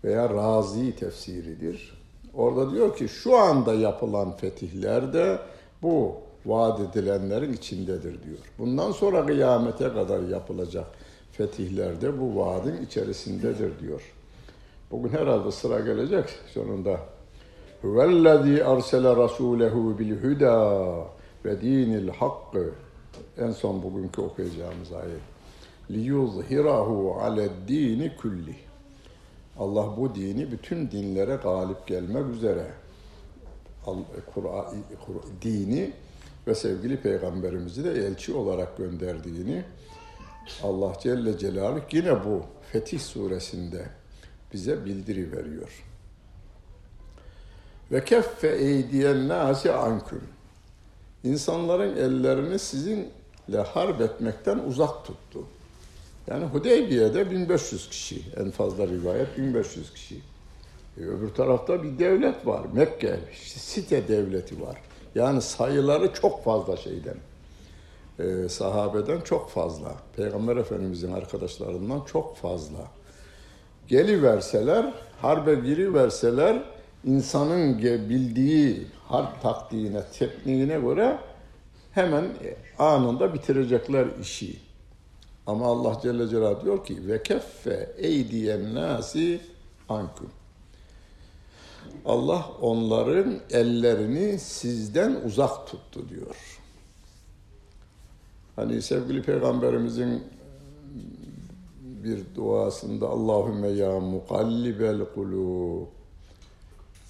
Veya 0.05 0.31
Razi 0.31 0.97
tefsiridir. 0.97 2.03
Orada 2.35 2.71
diyor 2.71 2.97
ki 2.97 3.09
şu 3.09 3.37
anda 3.37 3.75
yapılan 3.75 4.37
fetihlerde 4.37 5.39
bu 5.83 6.15
vaat 6.47 6.81
edilenlerin 6.81 7.53
içindedir 7.53 8.23
diyor. 8.23 8.39
Bundan 8.59 8.93
sonra 8.93 9.27
kıyamete 9.27 9.89
kadar 9.89 10.23
yapılacak 10.23 10.87
fetihlerde 11.33 12.21
bu 12.21 12.37
vaadin 12.37 12.87
içerisindedir 12.87 13.79
diyor. 13.81 14.03
Bugün 14.91 15.09
herhalde 15.09 15.53
sıra 15.53 15.81
gelecek 15.81 16.25
sonunda. 16.55 17.01
Huvellezî 17.83 18.65
arsele 18.65 19.09
rasûlehu 19.09 19.99
bil 19.99 20.17
huda 20.23 20.95
ve 21.45 21.61
dinil 21.61 22.09
hakkı. 22.09 22.71
En 23.39 23.51
son 23.51 23.83
bugünkü 23.83 24.21
okuyacağımız 24.21 24.93
ayet. 24.93 25.21
Liyuzhirahu 25.91 27.17
aled 27.21 27.51
dini 27.69 28.17
kulli. 28.17 28.57
Allah 29.59 29.97
bu 29.97 30.15
dini 30.15 30.53
bütün 30.53 30.91
dinlere 30.91 31.37
galip 31.37 31.87
gelmek 31.87 32.27
üzere 32.35 32.67
Kur'an 34.35 34.75
dini 35.43 35.93
ve 36.47 36.55
sevgili 36.55 36.97
peygamberimizi 36.97 37.85
de 37.85 37.91
elçi 37.91 38.35
olarak 38.35 38.77
gönderdiğini 38.77 39.65
Allah 40.63 40.93
Celle 41.03 41.39
Celaluhu 41.39 41.81
yine 41.93 42.25
bu 42.25 42.43
Fetih 42.73 43.01
suresinde 43.01 43.87
bize 44.53 44.85
bildiri 44.85 45.33
veriyor. 45.33 45.92
Ve 47.91 48.05
keffe 48.05 48.49
eydiyen 48.49 49.29
nasi 49.29 49.73
anküm. 49.73 50.23
İnsanların 51.25 51.97
ellerini 51.97 52.59
sizinle 52.59 53.61
harp 53.75 54.01
etmekten 54.01 54.59
uzak 54.59 55.05
tuttu. 55.05 55.45
Yani 56.27 56.45
Hudeybiye'de 56.45 57.31
1500 57.31 57.89
kişi, 57.89 58.23
en 58.37 58.51
fazla 58.51 58.87
rivayet 58.87 59.39
1500 59.39 59.93
kişi. 59.93 60.17
E, 60.99 61.01
öbür 61.01 61.29
tarafta 61.29 61.83
bir 61.83 61.99
devlet 61.99 62.47
var, 62.47 62.63
Mekke, 62.73 63.21
site 63.45 64.09
devleti 64.09 64.63
var. 64.63 64.77
Yani 65.15 65.43
sayıları 65.43 66.13
çok 66.13 66.45
fazla 66.45 66.77
şeyden, 66.77 67.17
e, 68.19 68.49
sahabeden 68.49 69.21
çok 69.21 69.51
fazla. 69.51 69.95
Peygamber 70.17 70.57
Efendimizin 70.57 71.13
arkadaşlarından 71.13 72.01
çok 72.05 72.37
fazla. 72.37 72.79
Geliverseler, 73.89 74.95
harbe 75.23 75.55
giriverseler, 75.55 76.63
insanın 77.05 77.79
bildiği 77.79 78.87
harp 79.09 79.43
taktiğine, 79.43 80.03
tekniğine 80.13 80.81
göre 80.81 81.19
hemen 81.93 82.25
anında 82.79 83.35
bitirecekler 83.35 84.07
işi. 84.21 84.59
Ama 85.47 85.67
Allah 85.67 86.01
Celle 86.03 86.29
Celaluhu 86.29 86.65
diyor 86.65 86.85
ki 86.85 87.09
ve 87.09 87.23
keffe 87.23 87.93
eydiyen 87.99 88.75
nasi 88.75 89.41
ankum. 89.89 90.31
Allah 92.05 92.47
onların 92.61 93.41
ellerini 93.51 94.39
sizden 94.39 95.15
uzak 95.27 95.67
tuttu 95.67 96.09
diyor. 96.09 96.37
Hani 98.57 98.83
sevgili 98.83 99.23
peygamberimizin 99.23 100.23
bir 101.83 102.35
duasında 102.35 103.09
Allahümme 103.09 103.69
ya 103.69 104.01
mukallibel 104.01 105.05
kulub 105.15 106.02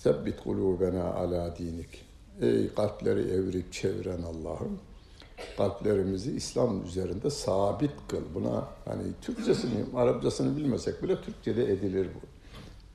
sebbit 0.03 0.41
kulubena 0.45 1.15
ala 1.15 1.57
dinik. 1.57 2.05
Ey 2.41 2.75
kalpleri 2.75 3.21
evrip 3.21 3.73
çeviren 3.73 4.23
Allah'ım 4.23 4.79
kalplerimizi 5.57 6.37
İslam 6.37 6.85
üzerinde 6.87 7.31
sabit 7.31 7.91
kıl. 8.09 8.23
Buna 8.35 8.69
hani 8.85 9.03
Türkçesini, 9.21 9.85
Arapçasını 9.97 10.57
bilmesek 10.57 11.03
bile 11.03 11.21
Türkçe'de 11.21 11.73
edilir 11.73 12.09
bu, 12.15 12.21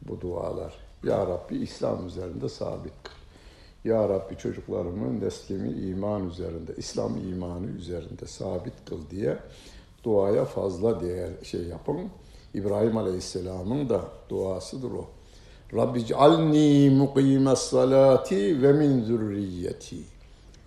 bu 0.10 0.22
dualar. 0.22 0.74
Ya 1.04 1.28
Rabbi 1.28 1.58
İslam 1.58 2.08
üzerinde 2.08 2.50
sabit 2.50 2.94
kıl. 3.04 3.14
Ya 3.90 4.10
Rabbi 4.10 4.38
çocuklarımı, 4.38 5.20
neslimi 5.20 5.70
iman 5.70 6.30
üzerinde, 6.30 6.76
İslam 6.78 7.18
imanı 7.18 7.68
üzerinde 7.68 8.26
sabit 8.26 8.74
kıl 8.86 9.10
diye 9.10 9.38
duaya 10.04 10.46
fazla 10.46 11.02
değer 11.02 11.30
şey 11.44 11.64
yapın. 11.64 12.10
İbrahim 12.54 12.98
Aleyhisselam'ın 12.98 13.90
da 13.90 14.02
duasıdır 14.30 14.92
o. 14.92 15.17
Rabbi 15.74 16.06
cealni 16.06 16.90
mukimes 16.90 17.60
salati 17.60 18.62
ve 18.62 18.74
min 18.74 19.04
zürriyeti. 19.04 19.96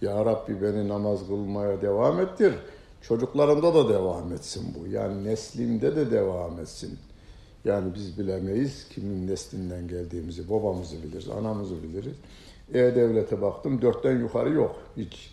Ya 0.02 0.24
Rabbi 0.24 0.62
beni 0.62 0.88
namaz 0.88 1.26
kılmaya 1.26 1.82
devam 1.82 2.20
ettir. 2.20 2.54
Çocuklarımda 3.02 3.74
da 3.74 3.88
devam 3.88 4.32
etsin 4.32 4.74
bu. 4.74 4.86
Yani 4.86 5.24
neslimde 5.24 5.96
de 5.96 6.10
devam 6.10 6.60
etsin. 6.60 6.98
Yani 7.64 7.94
biz 7.94 8.18
bilemeyiz 8.18 8.88
kimin 8.88 9.26
neslinden 9.26 9.88
geldiğimizi. 9.88 10.50
Babamızı 10.50 10.96
biliriz, 11.02 11.28
anamızı 11.28 11.82
biliriz. 11.82 12.14
E-Devlet'e 12.74 13.42
baktım 13.42 13.82
dörtten 13.82 14.18
yukarı 14.18 14.52
yok. 14.52 14.76
Hiç 14.96 15.30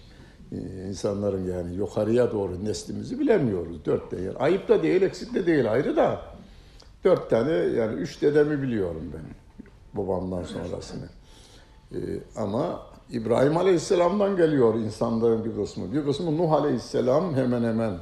e, 0.51 0.57
insanların 0.89 1.51
yani 1.51 1.75
yukarıya 1.75 2.31
doğru 2.31 2.65
neslimizi 2.65 3.19
bilemiyoruz. 3.19 3.85
Dörtten 3.85 4.19
yani. 4.19 4.37
Ayıp 4.37 4.67
da 4.67 4.83
değil, 4.83 5.01
eksik 5.01 5.33
de 5.33 5.45
değil 5.45 5.71
ayrı 5.71 5.95
da. 5.95 6.21
Dört 7.03 7.29
tane 7.29 7.51
yani 7.51 7.93
üç 7.93 8.21
dedemi 8.21 8.61
biliyorum 8.61 9.11
ben 9.13 9.36
babamdan 9.97 10.43
sonrasını. 10.43 11.09
Ee, 11.91 11.97
ama 12.35 12.81
İbrahim 13.09 13.57
Aleyhisselam'dan 13.57 14.35
geliyor 14.35 14.75
insanların 14.75 15.45
bir 15.45 15.55
kısmı. 15.55 15.93
Bir 15.93 16.05
kısmı 16.05 16.37
Nuh 16.37 16.51
Aleyhisselam 16.51 17.35
hemen 17.35 17.63
hemen 17.63 17.93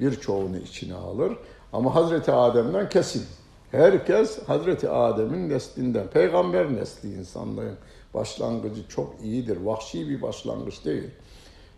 birçoğunu 0.00 0.56
içine 0.56 0.94
alır. 0.94 1.38
Ama 1.72 1.94
Hazreti 1.94 2.32
Adem'den 2.32 2.88
kesin. 2.88 3.24
Herkes 3.70 4.38
Hazreti 4.46 4.88
Adem'in 4.88 5.48
neslinden. 5.48 6.06
Peygamber 6.06 6.74
nesli 6.74 7.14
insanların 7.14 7.76
başlangıcı 8.14 8.88
çok 8.88 9.14
iyidir. 9.22 9.56
Vahşi 9.56 10.08
bir 10.08 10.22
başlangıç 10.22 10.84
değil. 10.84 11.10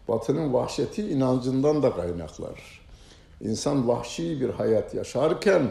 Batının 0.08 0.52
vahşeti 0.52 1.08
inancından 1.08 1.82
da 1.82 1.96
kaynaklar. 1.96 2.80
İnsan 3.40 3.88
vahşi 3.88 4.40
bir 4.40 4.50
hayat 4.50 4.94
yaşarken 4.94 5.62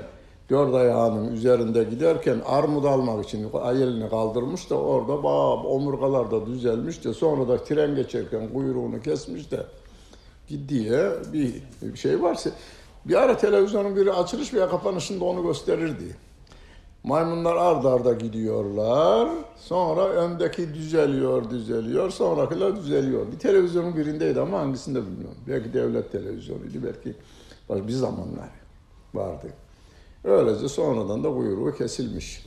dört 0.49 0.75
ayağının 0.75 1.33
üzerinde 1.33 1.83
giderken 1.83 2.41
armut 2.45 2.85
almak 2.85 3.25
için 3.25 3.49
elini 3.53 4.09
kaldırmış 4.09 4.69
da 4.69 4.75
orada 4.75 5.23
bağ, 5.23 5.53
omurgalar 5.53 6.31
da 6.31 6.45
düzelmiş 6.45 7.05
de 7.05 7.13
sonra 7.13 7.47
da 7.47 7.63
tren 7.63 7.95
geçerken 7.95 8.53
kuyruğunu 8.53 9.01
kesmiş 9.01 9.51
de 9.51 9.65
diye 10.67 11.11
bir 11.33 11.61
şey 11.97 12.21
varsa 12.21 12.49
bir 13.05 13.15
ara 13.15 13.37
televizyonun 13.37 13.95
biri 13.95 14.13
açılış 14.13 14.53
veya 14.53 14.69
kapanışında 14.69 15.25
onu 15.25 15.43
gösterirdi. 15.43 16.15
Maymunlar 17.03 17.55
ard 17.55 17.85
arda 17.85 18.13
gidiyorlar. 18.13 19.29
Sonra 19.55 20.07
öndeki 20.07 20.73
düzeliyor, 20.73 21.49
düzeliyor. 21.49 22.09
Sonrakiler 22.09 22.75
düzeliyor. 22.75 23.31
Bir 23.31 23.39
televizyonun 23.39 23.97
birindeydi 23.97 24.39
ama 24.39 24.59
hangisinde 24.59 25.01
bilmiyorum. 25.01 25.37
Belki 25.47 25.73
devlet 25.73 26.11
televizyonuydu. 26.11 26.77
Belki 26.83 27.87
bir 27.87 27.93
zamanlar 27.93 28.49
vardı. 29.13 29.47
Öylece 30.29 30.69
sonradan 30.69 31.23
da 31.23 31.33
kuyruğu 31.33 31.75
kesilmiş. 31.77 32.45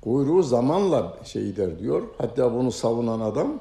Kuyruğu 0.00 0.42
zamanla 0.42 1.18
şey 1.24 1.56
der 1.56 1.78
diyor. 1.78 2.02
Hatta 2.18 2.54
bunu 2.54 2.72
savunan 2.72 3.20
adam 3.20 3.60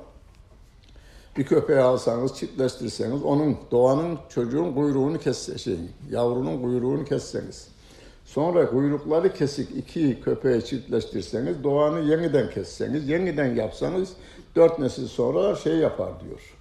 bir 1.38 1.46
köpeği 1.46 1.80
alsanız, 1.80 2.36
çiftleştirseniz 2.36 3.24
onun 3.24 3.58
doğanın 3.72 4.18
çocuğun 4.30 4.74
kuyruğunu 4.74 5.20
kesse, 5.20 5.58
şey, 5.58 5.78
yavrunun 6.12 6.62
kuyruğunu 6.62 7.06
kesseniz. 7.06 7.68
Sonra 8.26 8.70
kuyrukları 8.70 9.34
kesik 9.34 9.78
iki 9.78 10.22
köpeği 10.22 10.66
çiftleştirseniz, 10.66 11.64
doğanı 11.64 12.00
yeniden 12.00 12.50
kesseniz, 12.50 13.10
yeniden 13.10 13.56
yapsanız 13.56 14.10
dört 14.56 14.80
nesil 14.80 15.08
sonra 15.08 15.56
şey 15.56 15.76
yapar 15.76 16.12
diyor. 16.24 16.58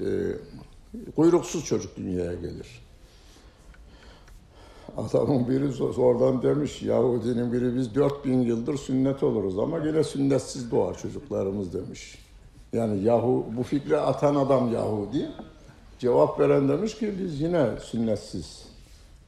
Ee, 0.00 0.36
kuyruksuz 1.16 1.64
çocuk 1.64 1.96
dünyaya 1.96 2.34
gelir. 2.34 2.81
Adamın 4.96 5.48
biri 5.48 6.00
oradan 6.00 6.42
demiş, 6.42 6.82
Yahudinin 6.82 7.52
biri 7.52 7.76
biz 7.76 7.94
4000 7.94 8.40
yıldır 8.40 8.76
sünnet 8.76 9.22
oluruz 9.22 9.58
ama 9.58 9.78
yine 9.78 10.04
sünnetsiz 10.04 10.70
doğar 10.70 10.98
çocuklarımız 10.98 11.74
demiş. 11.74 12.18
Yani 12.72 13.04
Yahu, 13.04 13.44
bu 13.56 13.62
fikri 13.62 13.98
atan 13.98 14.34
adam 14.34 14.72
Yahudi. 14.72 15.30
Cevap 15.98 16.40
veren 16.40 16.68
demiş 16.68 16.98
ki 16.98 17.14
biz 17.18 17.40
yine 17.40 17.66
sünnetsiz 17.80 18.66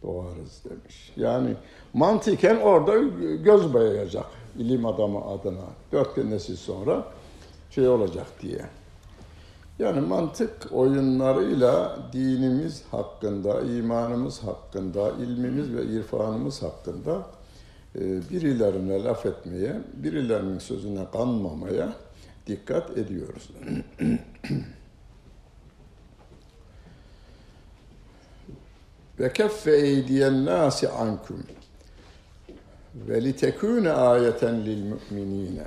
doğarız 0.02 0.62
demiş. 0.71 1.12
Yani 1.16 1.54
mantıken 1.94 2.56
orada 2.56 2.99
göz 3.35 3.75
bayayacak 3.75 4.26
ilim 4.59 4.87
adamı 4.87 5.25
adına. 5.25 5.64
Dört 5.92 6.16
nesil 6.16 6.56
sonra 6.56 7.04
şey 7.71 7.88
olacak 7.88 8.26
diye. 8.42 8.61
Yani 9.78 10.00
mantık 10.00 10.73
oyunlarıyla 10.73 11.99
dinimiz 12.12 12.83
hakkında, 12.90 13.61
imanımız 13.61 14.43
hakkında, 14.43 15.11
ilmimiz 15.11 15.75
ve 15.75 15.85
irfanımız 15.85 16.62
hakkında 16.62 17.26
e, 17.97 18.00
birilerine 18.31 19.04
laf 19.04 19.26
etmeye, 19.26 19.81
birilerinin 19.95 20.59
sözüne 20.59 21.07
kanmamaya 21.12 21.93
dikkat 22.47 22.99
ediyoruz. 22.99 23.50
ve 29.21 29.33
keffe 29.33 29.76
eydiyen 29.76 30.45
nasi 30.45 30.88
ankum 30.88 31.45
ve 32.95 33.25
litekune 33.25 33.93
ayeten 33.93 34.67
lil 34.67 34.82
müminine 35.10 35.67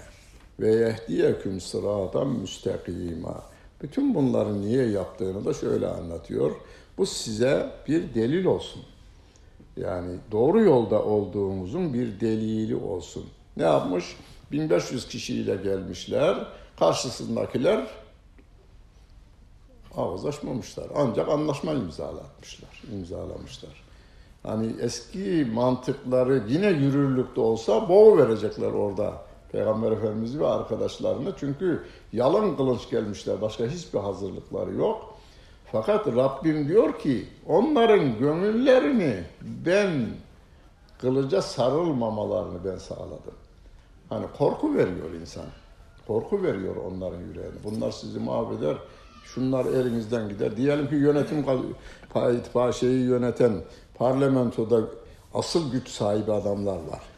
ve 0.59 0.75
yehdiyeküm 0.75 1.61
sıradan 1.61 2.27
müstakima. 2.27 3.56
Bütün 3.81 4.15
bunları 4.15 4.61
niye 4.61 4.87
yaptığını 4.87 5.45
da 5.45 5.53
şöyle 5.53 5.87
anlatıyor. 5.87 6.51
Bu 6.97 7.05
size 7.05 7.71
bir 7.87 8.13
delil 8.13 8.45
olsun. 8.45 8.81
Yani 9.77 10.15
doğru 10.31 10.61
yolda 10.61 11.03
olduğumuzun 11.03 11.93
bir 11.93 12.19
delili 12.19 12.75
olsun. 12.75 13.25
Ne 13.57 13.63
yapmış? 13.63 14.17
1500 14.51 15.07
kişiyle 15.07 15.55
gelmişler. 15.55 16.47
Karşısındakiler 16.79 17.87
ağız 19.95 20.25
açmamışlar. 20.25 20.87
Ancak 20.95 21.29
anlaşma 21.29 21.73
imzalatmışlar, 21.73 22.83
imzalamışlar. 22.93 23.83
Hani 24.43 24.75
eski 24.81 25.47
mantıkları 25.53 26.43
yine 26.47 26.67
yürürlükte 26.67 27.41
olsa 27.41 27.89
boğu 27.89 28.17
verecekler 28.17 28.71
orada 28.71 29.26
Peygamber 29.57 29.91
Efendimiz 29.91 30.39
ve 30.39 30.47
arkadaşlarını. 30.47 31.33
Çünkü 31.39 31.83
yalın 32.13 32.55
kılıç 32.55 32.89
gelmişler. 32.89 33.41
Başka 33.41 33.65
hiçbir 33.65 33.99
hazırlıkları 33.99 34.73
yok. 34.73 35.13
Fakat 35.71 36.07
Rabbim 36.07 36.67
diyor 36.67 36.99
ki 36.99 37.25
onların 37.47 38.19
gönüllerini 38.19 39.23
ben 39.41 40.07
kılıca 41.01 41.41
sarılmamalarını 41.41 42.65
ben 42.65 42.77
sağladım. 42.77 43.33
Hani 44.09 44.25
korku 44.37 44.75
veriyor 44.75 45.11
insan. 45.21 45.45
Korku 46.07 46.43
veriyor 46.43 46.75
onların 46.75 47.19
yüreğine. 47.19 47.63
Bunlar 47.63 47.91
sizi 47.91 48.19
mahveder. 48.19 48.77
Şunlar 49.25 49.65
elinizden 49.65 50.29
gider. 50.29 50.57
Diyelim 50.57 50.89
ki 50.89 50.95
yönetim 50.95 51.45
şeyi 52.71 53.05
yöneten 53.05 53.53
parlamentoda 53.97 54.81
asıl 55.33 55.71
güç 55.71 55.89
sahibi 55.89 56.31
adamlar 56.31 56.75
var. 56.75 57.16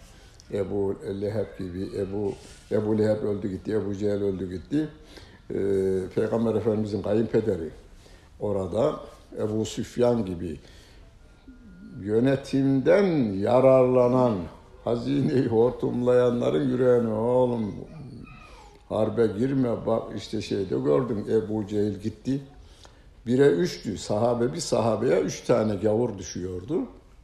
Ebu 0.53 0.95
Leheb 1.21 1.59
gibi, 1.59 1.89
Ebu, 1.97 2.33
Ebu 2.71 2.97
Leheb 2.97 3.23
öldü 3.23 3.49
gitti, 3.49 3.73
Ebu 3.73 3.95
Cehil 3.95 4.21
öldü 4.21 4.49
gitti. 4.49 4.89
Ee, 5.53 5.55
Peygamber 6.15 6.55
Efendimizin 6.55 7.01
kayınpederi 7.01 7.69
orada, 8.39 8.99
Ebu 9.37 9.65
Süfyan 9.65 10.25
gibi 10.25 10.59
yönetimden 12.01 13.33
yararlanan, 13.33 14.33
hazineyi 14.83 15.47
hortumlayanların 15.47 16.69
yüreğine 16.69 17.13
oğlum 17.13 17.75
harbe 18.89 19.27
girme 19.27 19.85
bak 19.85 20.03
işte 20.17 20.41
şeyde 20.41 20.79
gördüm 20.79 21.25
Ebu 21.29 21.67
Cehil 21.67 21.99
gitti. 21.99 22.41
Bire 23.25 23.47
üçtü 23.47 23.97
sahabe 23.97 24.53
bir 24.53 24.59
sahabeye 24.59 25.21
üç 25.21 25.41
tane 25.41 25.75
gavur 25.75 26.17
düşüyordu. 26.17 26.81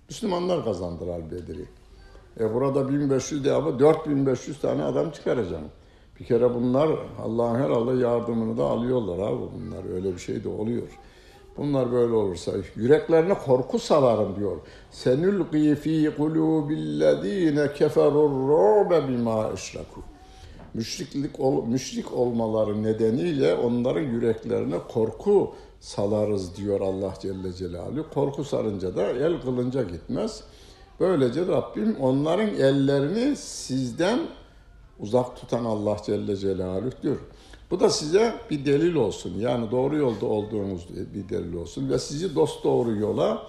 Müslümanlar 0.10 0.64
kazandılar 0.64 1.32
Bedir'i. 1.32 1.66
E 2.40 2.54
burada 2.54 2.90
1500 2.90 3.46
de 3.46 3.54
ama 3.54 3.80
4500 3.80 4.60
tane 4.60 4.84
adam 4.84 5.12
çıkaracağım. 5.12 5.66
Bir 6.20 6.26
kere 6.26 6.54
bunlar 6.54 6.90
Allah'ın 7.24 7.56
herhalde 7.56 8.02
yardımını 8.02 8.58
da 8.58 8.64
alıyorlar 8.64 9.28
abi 9.28 9.42
bunlar 9.56 9.94
öyle 9.94 10.14
bir 10.14 10.20
şey 10.20 10.44
de 10.44 10.50
oluyor. 10.50 10.88
Bunlar 11.58 11.92
böyle 11.92 12.14
olursa 12.14 12.52
yüreklerine 12.76 13.34
korku 13.34 13.80
salarım 13.80 14.36
diyor. 14.36 14.58
Senülqi 14.92 15.76
fi 15.76 16.12
kulubillezine 16.18 17.74
keferur 17.74 18.30
ru'be 18.30 19.08
bima 19.08 19.52
işraku. 19.56 20.02
Müşriklik 20.74 21.40
ol, 21.40 21.66
müşrik 21.66 22.14
olmaları 22.14 22.84
nedeniyle 22.84 23.56
onların 23.56 24.02
yüreklerine 24.02 24.76
korku 24.94 25.54
salarız 25.80 26.58
diyor 26.58 26.82
Allah 26.82 27.14
Celle 27.22 27.54
Celaluhu. 27.54 28.10
Korku 28.14 28.44
sarınca 28.44 28.96
da 28.96 29.12
el 29.12 29.42
kılınca 29.42 29.84
gitmez. 29.84 30.44
Böylece 31.00 31.48
Rabbim 31.48 31.96
onların 32.02 32.48
ellerini 32.48 33.36
sizden 33.36 34.20
uzak 35.00 35.36
tutan 35.36 35.66
Allah 35.66 35.98
Celle 36.06 36.36
Celaluhu'dur. 36.38 37.18
Bu 37.72 37.80
da 37.80 37.90
size 37.90 38.34
bir 38.50 38.66
delil 38.66 38.96
olsun. 38.96 39.40
Yani 39.40 39.72
doğru 39.72 39.98
yolda 39.98 40.26
olduğunuz 40.26 40.88
bir 41.14 41.30
delil 41.30 41.54
olsun. 41.54 41.90
Ve 41.90 42.00
sizi 42.00 42.36
dost 42.36 42.64
doğru 42.64 42.96
yola 42.96 43.48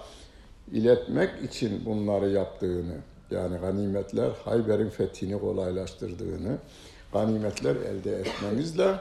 iletmek 0.71 1.29
için 1.43 1.85
bunları 1.85 2.29
yaptığını, 2.29 2.95
yani 3.31 3.57
ganimetler 3.57 4.29
Hayber'in 4.45 4.89
fethini 4.89 5.39
kolaylaştırdığını, 5.39 6.57
ganimetler 7.13 7.75
elde 7.75 8.15
etmenizle 8.15 8.95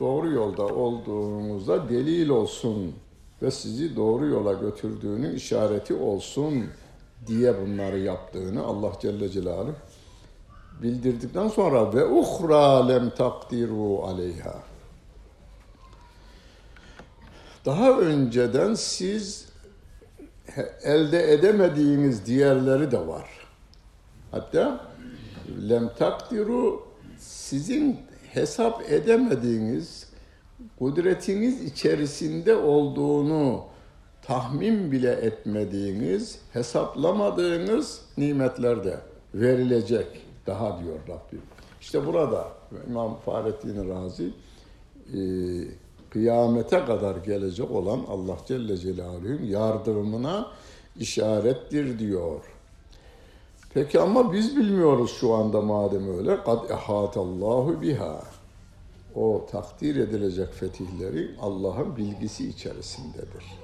doğru 0.00 0.30
yolda 0.30 0.66
olduğunuzda 0.66 1.88
delil 1.88 2.28
olsun 2.28 2.94
ve 3.42 3.50
sizi 3.50 3.96
doğru 3.96 4.26
yola 4.26 4.52
götürdüğünün 4.52 5.34
işareti 5.34 5.94
olsun 5.94 6.64
diye 7.26 7.60
bunları 7.60 7.98
yaptığını 7.98 8.64
Allah 8.64 8.92
Celle 9.00 9.28
Celaluhu 9.28 9.74
bildirdikten 10.82 11.48
sonra 11.48 11.94
ve 11.94 12.04
uhra 12.04 12.86
lem 12.86 13.10
takdiru 13.10 14.02
aleyha. 14.04 14.54
Daha 17.64 17.90
önceden 17.90 18.74
siz 18.74 19.48
elde 20.82 21.32
edemediğiniz 21.32 22.26
diğerleri 22.26 22.90
de 22.90 23.06
var. 23.06 23.30
Hatta 24.30 24.86
lem 25.68 25.94
takdiru 25.98 26.86
sizin 27.18 28.00
hesap 28.32 28.92
edemediğiniz, 28.92 30.06
kudretiniz 30.78 31.64
içerisinde 31.64 32.56
olduğunu 32.56 33.64
tahmin 34.22 34.92
bile 34.92 35.10
etmediğiniz, 35.10 36.38
hesaplamadığınız 36.52 38.00
nimetler 38.16 38.84
de 38.84 39.00
verilecek 39.34 40.06
daha 40.46 40.80
diyor 40.82 40.96
Rabbim. 41.08 41.42
İşte 41.80 42.06
burada 42.06 42.48
İmam 42.88 43.18
Fahrettin 43.24 43.88
Razi 43.88 44.30
e, 45.14 45.20
kıyamete 46.10 46.84
kadar 46.84 47.16
gelecek 47.16 47.70
olan 47.70 48.00
Allah 48.08 48.36
Celle 48.46 48.76
Celaluhu'nun 48.76 49.42
yardımına 49.42 50.46
işarettir 50.96 51.98
diyor. 51.98 52.40
Peki 53.74 54.00
ama 54.00 54.32
biz 54.32 54.56
bilmiyoruz 54.56 55.10
şu 55.20 55.34
anda 55.34 55.60
madem 55.60 56.18
öyle. 56.18 56.42
Kad 56.42 56.70
ehatallahu 56.70 57.82
biha. 57.82 58.22
O 59.14 59.46
takdir 59.50 59.96
edilecek 59.96 60.52
fetihleri 60.52 61.30
Allah'ın 61.40 61.96
bilgisi 61.96 62.48
içerisindedir. 62.48 63.61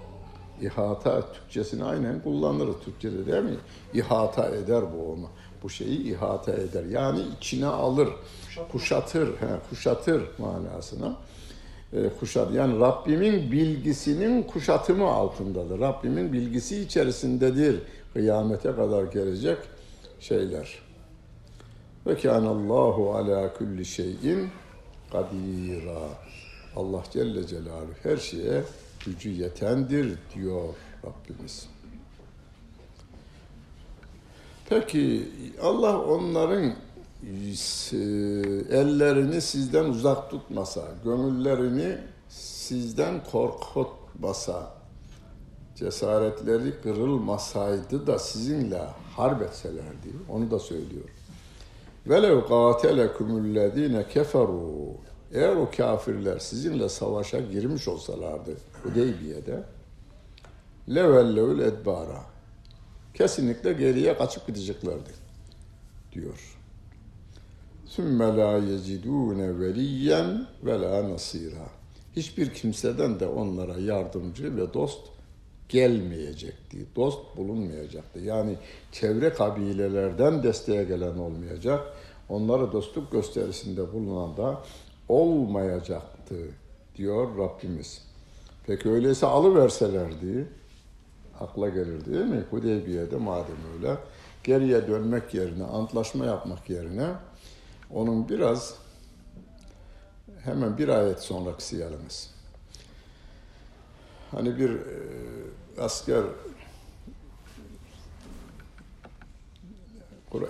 İhata 0.63 1.33
Türkçesini 1.33 1.85
aynen 1.85 2.21
kullanırız 2.21 2.75
Türkçede 2.85 3.27
değil 3.27 3.43
mi? 3.43 3.57
İhata 3.95 4.49
eder 4.49 4.83
bu 4.95 5.13
onu. 5.13 5.27
Bu 5.63 5.71
şeyi 5.71 6.13
ihata 6.13 6.53
eder. 6.53 6.85
Yani 6.85 7.21
içine 7.37 7.67
alır, 7.67 8.09
kuşatır, 8.73 9.29
he, 9.29 9.47
kuşatır 9.71 10.23
manasına. 10.39 11.17
E, 11.93 12.09
kuşat. 12.21 12.55
Yani 12.55 12.81
Rabbimin 12.81 13.53
bilgisinin 13.53 14.43
kuşatımı 14.43 15.09
altındadır. 15.09 15.81
Rabbimin 15.81 16.33
bilgisi 16.33 16.81
içerisindedir. 16.81 17.83
Kıyamete 18.13 18.75
kadar 18.75 19.05
gelecek 19.05 19.59
şeyler. 20.21 20.79
Ve 22.07 22.17
kânallâhu 22.17 23.15
alâ 23.15 23.55
kulli 23.55 23.85
şeyin 23.85 24.49
kadîrâ. 25.13 26.09
Allah 26.77 27.03
Celle 27.13 27.47
Celaluhu 27.47 27.95
her 28.03 28.17
şeye 28.17 28.63
gücü 29.09 29.31
yetendir 29.31 30.19
diyor 30.35 30.63
Rabbimiz. 31.05 31.69
Peki 34.69 35.29
Allah 35.63 36.03
onların 36.03 36.65
e, 36.65 37.97
ellerini 38.77 39.41
sizden 39.41 39.85
uzak 39.85 40.31
tutmasa, 40.31 40.83
gönüllerini 41.05 41.99
sizden 42.29 43.25
korkutmasa, 43.33 44.75
cesaretleri 45.77 46.81
kırılmasaydı 46.83 48.07
da 48.07 48.19
sizinle 48.19 48.83
harp 49.17 49.43
etselerdi, 49.43 50.09
onu 50.29 50.51
da 50.51 50.59
söylüyor. 50.59 51.09
Velev 52.07 52.41
qatelekumüllezine 52.49 54.09
keferu 54.09 54.95
eğer 55.33 55.57
o 55.57 55.71
kafirler 55.77 56.39
sizinle 56.39 56.89
savaşa 56.89 57.41
girmiş 57.41 57.89
olsalardı 57.89 58.57
Hudeybiye'de 58.89 59.63
levellevül 60.89 61.59
edbara 61.59 62.25
kesinlikle 63.15 63.73
geriye 63.73 64.17
kaçıp 64.17 64.47
gideceklerdi 64.47 65.11
diyor. 66.13 66.59
Sümme 67.87 68.37
la 68.37 68.59
yecidûne 68.59 69.61
veliyen 69.61 70.47
ve 70.65 70.81
la 70.81 71.11
nasira. 71.11 71.67
Hiçbir 72.17 72.55
kimseden 72.55 73.21
de 73.21 73.27
onlara 73.27 73.79
yardımcı 73.79 74.57
ve 74.57 74.75
dost 74.75 75.01
gelmeyecekti. 75.69 76.87
Dost 76.97 77.37
bulunmayacaktı. 77.37 78.19
Yani 78.19 78.57
çevre 78.93 79.33
kabilelerden 79.33 80.43
desteğe 80.43 80.85
gelen 80.85 81.19
olmayacak. 81.19 81.81
Onlara 82.29 82.73
dostluk 82.73 83.13
gösterisinde 83.13 83.93
bulunan 83.93 84.37
da 84.37 84.63
olmayacaktı 85.09 86.37
diyor 86.97 87.39
Rabbimiz. 87.39 88.08
Peki 88.69 88.91
öyleyse 88.91 89.27
alıverselerdi 89.27 90.49
akla 91.41 91.69
gelir 91.69 92.05
değil 92.05 92.25
mi? 92.25 92.45
Hudeybiye'de 92.51 93.17
madem 93.17 93.57
öyle 93.77 93.97
geriye 94.45 94.87
dönmek 94.87 95.35
yerine, 95.35 95.65
antlaşma 95.65 96.25
yapmak 96.25 96.71
yerine 96.71 97.07
onun 97.91 98.29
biraz 98.29 98.75
hemen 100.45 100.79
bir 100.79 100.89
ayet 100.89 101.21
sonraki 101.21 101.77
yalnız. 101.77 102.31
Hani 104.31 104.59
bir 104.59 104.71
e, 104.71 104.81
asker 105.81 106.25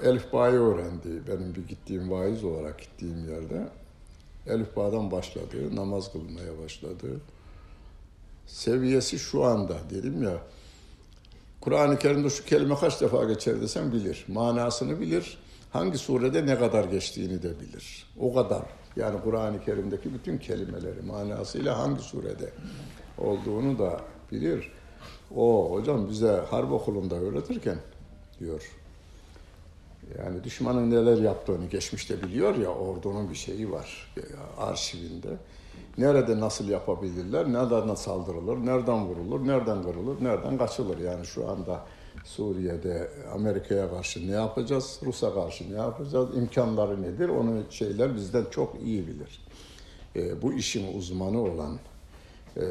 Elif 0.02 0.32
Bağ'ı 0.32 0.52
öğrendi. 0.52 1.22
Benim 1.28 1.54
bir 1.54 1.68
gittiğim 1.68 2.10
vaiz 2.10 2.44
olarak 2.44 2.78
gittiğim 2.78 3.30
yerde. 3.30 3.68
Elif 4.46 4.76
Bağ'dan 4.76 5.10
başladı, 5.10 5.76
namaz 5.76 6.12
kılmaya 6.12 6.58
başladı. 6.64 7.20
Seviyesi 8.48 9.18
şu 9.18 9.44
anda 9.44 9.76
dedim 9.90 10.22
ya, 10.22 10.38
Kur'an-ı 11.60 11.98
Kerim'de 11.98 12.30
şu 12.30 12.44
kelime 12.44 12.74
kaç 12.74 13.00
defa 13.00 13.24
geçer 13.24 13.60
desem 13.60 13.92
bilir. 13.92 14.24
Manasını 14.28 15.00
bilir. 15.00 15.38
Hangi 15.72 15.98
surede 15.98 16.46
ne 16.46 16.58
kadar 16.58 16.84
geçtiğini 16.84 17.42
de 17.42 17.60
bilir. 17.60 18.06
O 18.20 18.34
kadar. 18.34 18.62
Yani 18.96 19.20
Kur'an-ı 19.24 19.64
Kerim'deki 19.64 20.14
bütün 20.14 20.38
kelimeleri 20.38 21.02
manasıyla 21.02 21.78
hangi 21.78 22.02
surede 22.02 22.50
olduğunu 23.18 23.78
da 23.78 24.00
bilir. 24.32 24.72
O 25.36 25.70
hocam 25.70 26.10
bize 26.10 26.44
harp 26.50 26.72
okulunda 26.72 27.14
öğretirken 27.14 27.78
diyor. 28.40 28.70
Yani 30.18 30.44
düşmanın 30.44 30.90
neler 30.90 31.16
yaptığını 31.16 31.66
geçmişte 31.66 32.22
biliyor 32.22 32.56
ya 32.56 32.68
ordunun 32.68 33.30
bir 33.30 33.34
şeyi 33.34 33.70
var 33.70 34.14
arşivinde. 34.58 35.28
Nerede 35.98 36.40
nasıl 36.40 36.68
yapabilirler, 36.68 37.52
nereden 37.52 37.94
saldırılır, 37.94 38.66
nereden 38.66 39.06
vurulur, 39.06 39.46
nereden 39.46 39.82
kırılır, 39.82 40.24
nereden 40.24 40.58
kaçılır. 40.58 40.98
Yani 40.98 41.26
şu 41.26 41.48
anda 41.48 41.84
Suriye'de 42.24 43.10
Amerika'ya 43.34 43.90
karşı 43.90 44.28
ne 44.28 44.32
yapacağız, 44.32 45.00
Rus'a 45.04 45.34
karşı 45.34 45.72
ne 45.72 45.76
yapacağız, 45.76 46.36
imkanları 46.36 47.02
nedir, 47.02 47.28
onu 47.28 47.62
şeyler 47.70 48.16
bizden 48.16 48.44
çok 48.50 48.74
iyi 48.84 49.06
bilir. 49.06 49.40
E, 50.16 50.42
bu 50.42 50.52
işin 50.52 50.98
uzmanı 50.98 51.42
olan 51.42 51.78
e, 52.56 52.62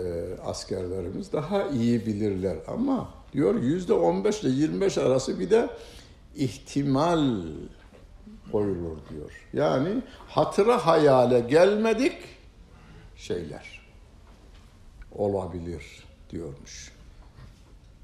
askerlerimiz 0.45 1.33
daha 1.33 1.67
iyi 1.67 2.05
bilirler 2.05 2.57
ama 2.67 3.09
diyor 3.33 3.55
yüzde 3.61 3.93
15 3.93 4.43
ile 4.43 4.49
25 4.49 4.97
arası 4.97 5.39
bir 5.39 5.49
de 5.49 5.69
ihtimal 6.35 7.41
koyulur 8.51 8.97
diyor. 9.09 9.45
Yani 9.53 9.89
hatıra 10.27 10.85
hayale 10.85 11.39
gelmedik 11.39 12.13
şeyler 13.17 13.81
olabilir 15.15 16.03
diyormuş. 16.29 16.91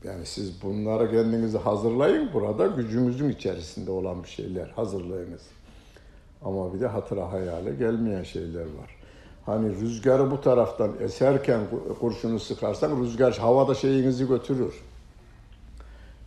Yani 0.04 0.26
siz 0.26 0.62
bunlara 0.64 1.12
kendinizi 1.12 1.58
hazırlayın. 1.58 2.34
Burada 2.34 2.68
gücünüzün 2.68 3.30
içerisinde 3.30 3.92
olan 3.92 4.24
bir 4.24 4.30
şeyler 4.30 4.68
hazırlayınız. 4.68 5.42
Ama 6.46 6.74
bir 6.74 6.82
de 6.82 6.88
hatıra 6.88 7.32
hayale 7.32 7.76
gelmeyen 7.76 8.24
şeyler 8.24 8.62
var. 8.62 8.96
Hani 9.46 9.76
rüzgarı 9.82 10.32
bu 10.32 10.42
taraftan 10.42 10.92
eserken 11.00 11.62
kurşunu 12.00 12.40
sıkarsak 12.40 12.92
rüzgar 12.92 13.38
havada 13.38 13.76
şeyinizi 13.76 14.28
götürür. 14.28 14.74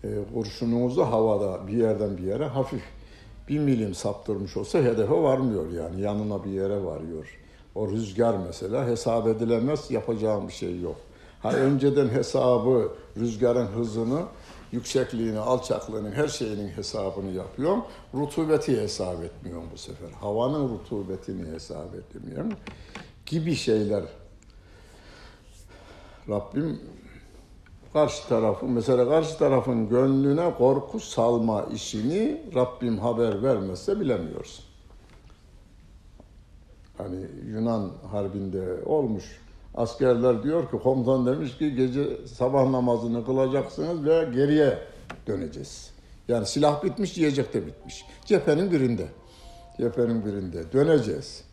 E, 0.05 0.09
kurşununuzu 0.35 1.03
havada 1.03 1.67
bir 1.67 1.73
yerden 1.73 2.19
bir 2.19 2.23
yere 2.23 2.47
hafif 2.47 2.83
bir 3.49 3.59
milim 3.59 3.95
saptırmış 3.95 4.57
olsa 4.57 4.79
hedefe 4.79 5.15
varmıyor 5.15 5.73
yani 5.73 6.01
yanına 6.01 6.45
bir 6.45 6.51
yere 6.51 6.85
varıyor. 6.85 7.39
O 7.77 7.89
rüzgar 7.89 8.37
mesela 8.47 8.87
hesap 8.87 9.27
edilemez 9.27 9.91
yapacağım 9.91 10.49
bir 10.49 10.53
şey 10.53 10.81
yok. 10.81 10.97
Ha 11.43 11.53
önceden 11.53 12.09
hesabı 12.09 12.93
rüzgarın 13.17 13.67
hızını, 13.67 14.23
yüksekliğini, 14.73 15.39
alçaklığının 15.39 16.13
her 16.13 16.29
şeyinin 16.29 16.69
hesabını 16.69 17.31
yapıyorum. 17.31 17.85
Rutubeti 18.15 18.81
hesap 18.81 19.25
etmiyorum 19.25 19.69
bu 19.73 19.79
sefer. 19.79 20.11
Havanın 20.21 20.69
rutubetini 20.69 21.53
hesap 21.53 21.95
etmiyorum 21.95 22.53
gibi 23.27 23.55
şeyler. 23.55 24.03
Rabbim 26.29 26.81
karşı 27.93 28.29
tarafı 28.29 28.67
mesela 28.67 29.09
karşı 29.09 29.39
tarafın 29.39 29.89
gönlüne 29.89 30.55
korku 30.59 31.01
salma 31.01 31.67
işini 31.75 32.43
Rabbim 32.55 32.99
haber 32.99 33.43
vermezse 33.43 34.01
bilemiyorsun. 34.01 34.66
Hani 36.99 37.17
Yunan 37.49 37.91
harbinde 38.11 38.85
olmuş. 38.87 39.25
Askerler 39.75 40.43
diyor 40.43 40.71
ki 40.71 40.79
komutan 40.83 41.27
demiş 41.27 41.59
ki 41.59 41.75
gece 41.75 42.27
sabah 42.27 42.71
namazını 42.71 43.27
kılacaksınız 43.27 44.05
ve 44.05 44.29
geriye 44.35 44.79
döneceğiz. 45.27 45.91
Yani 46.29 46.47
silah 46.47 46.85
bitmiş, 46.85 47.19
yiyecek 47.19 47.55
de 47.55 47.67
bitmiş. 47.67 48.05
Cephenin 48.25 48.73
birinde. 48.73 49.09
Cephenin 49.79 50.25
birinde. 50.25 50.73
Döneceğiz. 50.73 51.45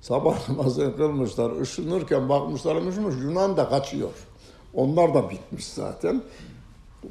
Sabah 0.00 0.48
namazını 0.48 0.96
kılmışlar. 0.96 1.60
Işınırken 1.60 2.28
bakmışlar 2.28 2.86
ışınmış. 2.88 3.14
Yunan 3.22 3.56
da 3.56 3.68
kaçıyor. 3.68 4.12
Onlar 4.74 5.14
da 5.14 5.30
bitmiş 5.30 5.66
zaten. 5.66 6.22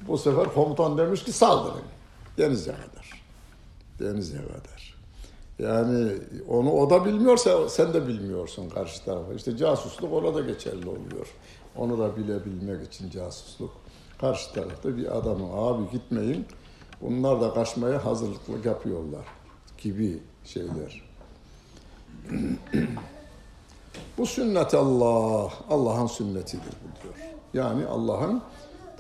Bu 0.08 0.18
sefer 0.18 0.54
komutan 0.54 0.98
demiş 0.98 1.24
ki 1.24 1.32
saldırın. 1.32 1.82
Denize 2.38 2.72
kadar. 2.72 3.24
Denize 4.00 4.38
kadar. 4.38 4.91
Yani 5.62 6.12
onu 6.50 6.72
o 6.72 6.90
da 6.90 7.06
bilmiyorsa 7.06 7.70
sen 7.70 7.94
de 7.94 8.08
bilmiyorsun 8.08 8.70
karşı 8.70 9.06
tarafa. 9.06 9.34
İşte 9.34 9.58
casusluk 9.58 10.14
orada 10.14 10.42
geçerli 10.42 10.90
oluyor. 10.90 11.34
Onu 11.78 12.00
da 12.00 12.18
bilebilmek 12.18 12.88
için 12.88 13.10
casusluk. 13.10 13.72
Karşı 14.22 14.54
tarafta 14.54 14.98
bir 14.98 15.18
adamın 15.18 15.50
abi 15.54 15.92
gitmeyin. 15.92 16.46
Bunlar 17.02 17.42
da 17.42 17.54
kaçmaya 17.54 18.06
hazırlıklı 18.06 18.68
yapıyorlar 18.70 19.26
gibi 19.78 20.20
şeyler. 20.46 21.04
bu 24.18 24.26
sünnet 24.26 24.74
Allah, 24.74 25.54
Allah'ın 25.70 26.08
sünnetidir 26.08 26.74
bu 26.84 27.04
diyor. 27.04 27.14
Yani 27.54 27.86
Allah'ın 27.86 28.42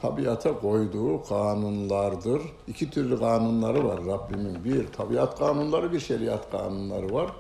tabiata 0.02 0.60
koyduğu 0.60 1.24
kanunlardır. 1.24 2.42
İki 2.68 2.90
türlü 2.90 3.20
kanunları 3.20 3.88
var 3.88 4.06
Rabbimin. 4.06 4.64
Bir 4.64 4.88
tabiat 4.88 5.40
kanunları, 5.40 5.92
bir 5.92 6.00
şeriat 6.00 6.52
kanunları 6.52 7.14
var. 7.14 7.32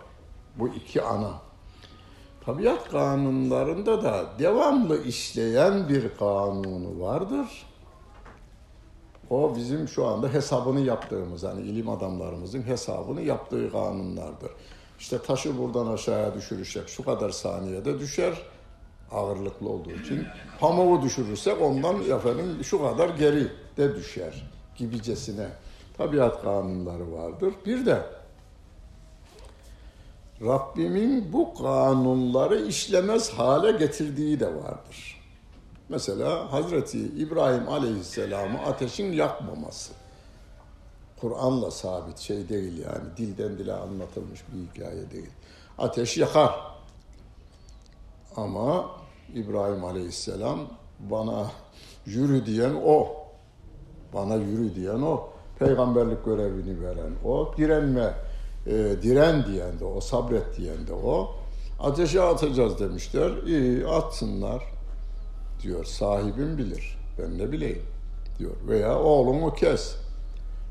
Bu 0.55 0.67
iki 0.67 1.01
ana. 1.01 1.31
Tabiat 2.45 2.89
kanunlarında 2.89 4.03
da 4.03 4.25
devamlı 4.39 5.03
işleyen 5.03 5.89
bir 5.89 6.17
kanunu 6.19 6.99
vardır. 6.99 7.47
O 9.29 9.55
bizim 9.55 9.87
şu 9.87 10.07
anda 10.07 10.33
hesabını 10.33 10.79
yaptığımız, 10.79 11.43
hani 11.43 11.61
ilim 11.61 11.89
adamlarımızın 11.89 12.61
hesabını 12.61 13.21
yaptığı 13.21 13.71
kanunlardır. 13.71 14.51
İşte 14.99 15.21
taşı 15.21 15.57
buradan 15.57 15.87
aşağıya 15.87 16.33
düşürürsek 16.33 16.89
şu 16.89 17.05
kadar 17.05 17.29
saniyede 17.29 17.99
düşer 17.99 18.33
ağırlıklı 19.11 19.69
olduğu 19.69 19.91
için. 19.91 20.27
Pamuğu 20.59 21.01
düşürürsek 21.01 21.61
ondan 21.61 22.01
efendim 22.01 22.63
şu 22.63 22.81
kadar 22.81 23.09
geri 23.09 23.47
de 23.77 23.95
düşer 23.95 24.51
gibicesine. 24.77 25.47
Tabiat 25.97 26.41
kanunları 26.41 27.11
vardır. 27.11 27.53
Bir 27.65 27.85
de 27.85 28.01
Rabbimin 30.41 31.33
bu 31.33 31.53
kanunları 31.53 32.65
işlemez 32.65 33.29
hale 33.29 33.71
getirdiği 33.71 34.39
de 34.39 34.47
vardır. 34.47 35.21
Mesela 35.89 36.51
Hazreti 36.51 36.99
İbrahim 36.99 37.69
Aleyhisselam'ı 37.69 38.59
ateşin 38.59 39.11
yakmaması. 39.11 39.93
Kur'an'la 41.21 41.71
sabit 41.71 42.17
şey 42.17 42.49
değil 42.49 42.85
yani 42.85 43.17
dilden 43.17 43.57
dile 43.57 43.73
anlatılmış 43.73 44.41
bir 44.53 44.67
hikaye 44.67 45.11
değil. 45.11 45.29
Ateş 45.77 46.17
yakar. 46.17 46.55
Ama 48.35 48.91
İbrahim 49.35 49.85
Aleyhisselam 49.85 50.59
bana 50.99 51.51
yürü 52.05 52.45
diyen 52.45 52.73
o. 52.85 53.07
Bana 54.13 54.35
yürü 54.35 54.75
diyen 54.75 55.01
o. 55.01 55.29
Peygamberlik 55.59 56.25
görevini 56.25 56.81
veren 56.81 57.13
o. 57.25 57.53
Direnme, 57.57 58.13
e, 58.67 58.73
diren 59.01 59.45
diyen 59.45 59.79
de 59.79 59.85
o. 59.85 60.01
Sabret 60.01 60.57
diyen 60.57 60.87
de 60.87 60.93
o. 60.93 61.35
Ateşe 61.79 62.21
atacağız 62.21 62.79
demişler. 62.79 63.31
İyi 63.45 63.87
atsınlar 63.87 64.63
diyor. 65.63 65.85
Sahibim 65.85 66.57
bilir. 66.57 66.97
Ben 67.19 67.37
ne 67.37 67.51
bileyim 67.51 67.83
diyor. 68.39 68.51
Veya 68.67 68.99
oğlumu 68.99 69.53
kes. 69.53 69.95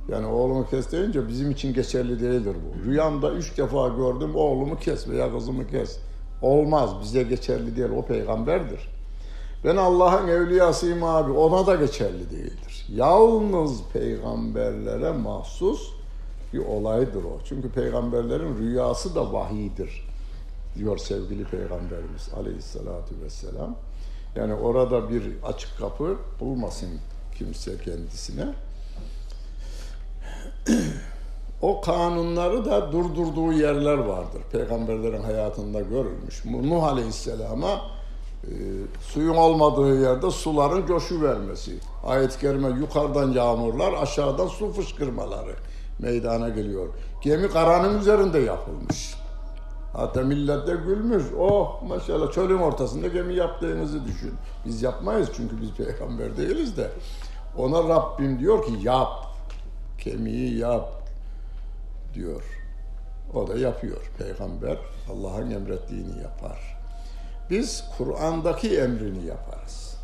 Yani 0.09 0.27
oğlumu 0.27 0.67
kes 0.67 0.93
deyince 0.93 1.29
bizim 1.29 1.51
için 1.51 1.75
geçerli 1.75 2.21
değildir 2.21 2.57
bu. 2.65 2.85
Rüyamda 2.85 3.33
üç 3.33 3.59
defa 3.59 3.89
gördüm 3.89 4.37
oğlumu 4.37 4.79
kes 4.79 5.09
veya 5.09 5.33
kızımı 5.33 5.67
kes. 5.67 5.99
Olmaz 6.43 6.91
bize 7.03 7.23
geçerli 7.23 7.77
değil 7.77 7.91
o 7.97 8.07
peygamberdir. 8.07 8.89
Ben 9.65 9.77
Allah'ın 9.77 10.29
evliyasıyım 10.29 11.05
abi 11.05 11.33
ona 11.33 11.67
da 11.67 11.75
geçerli 11.75 12.31
değildir. 12.31 12.87
Yalnız 12.89 13.81
peygamberlere 13.93 15.13
mahsus 15.13 15.93
bir 16.53 16.59
olaydır 16.59 17.25
o. 17.25 17.41
Çünkü 17.45 17.71
peygamberlerin 17.71 18.59
rüyası 18.59 19.15
da 19.15 19.33
vahiydir 19.33 20.09
diyor 20.77 20.99
sevgili 20.99 21.45
peygamberimiz 21.45 22.29
aleyhissalatu 22.37 23.15
vesselam. 23.25 23.77
Yani 24.37 24.55
orada 24.55 25.11
bir 25.11 25.23
açık 25.45 25.79
kapı 25.79 26.17
bulmasın 26.41 26.91
kimse 27.39 27.79
kendisine. 27.79 28.55
o 31.63 31.81
kanunları 31.81 32.65
da 32.65 32.93
durdurduğu 32.93 33.53
yerler 33.53 33.99
vardır. 33.99 34.43
Peygamberlerin 34.53 35.23
hayatında 35.23 35.81
görülmüş. 35.81 36.45
Nuh 36.45 36.85
Aleyhisselam'a 36.85 37.81
e, 38.45 38.53
suyun 39.01 39.37
olmadığı 39.37 40.01
yerde 40.01 40.31
suların 40.31 40.87
coşu 40.87 41.23
vermesi. 41.23 41.79
Ayet-i 42.07 42.39
kerime 42.41 42.69
yukarıdan 42.69 43.33
yağmurlar, 43.33 43.93
aşağıdan 43.93 44.47
su 44.47 44.73
fışkırmaları 44.73 45.55
meydana 45.99 46.49
geliyor. 46.49 46.89
Gemi 47.23 47.49
karanın 47.49 47.99
üzerinde 47.99 48.39
yapılmış. 48.39 49.15
Hatta 49.93 50.23
millet 50.23 50.67
de 50.67 50.73
gülmüş. 50.73 51.25
Oh 51.39 51.83
maşallah 51.83 52.33
çölün 52.33 52.59
ortasında 52.59 53.09
gemi 53.09 53.35
yaptığınızı 53.35 54.05
düşün. 54.05 54.33
Biz 54.67 54.83
yapmayız 54.83 55.29
çünkü 55.37 55.61
biz 55.61 55.71
peygamber 55.71 56.37
değiliz 56.37 56.77
de. 56.77 56.91
Ona 57.59 57.89
Rabbim 57.89 58.39
diyor 58.39 58.67
ki 58.67 58.73
yap. 58.83 59.09
Kemiği 59.99 60.59
yap 60.59 61.00
diyor. 62.15 62.43
O 63.35 63.49
da 63.49 63.59
yapıyor. 63.59 64.11
Peygamber 64.19 64.79
Allah'ın 65.11 65.51
emrettiğini 65.51 66.23
yapar. 66.23 66.77
Biz 67.51 67.85
Kur'an'daki 67.99 68.79
emrini 68.81 69.27
yaparız. 69.27 69.97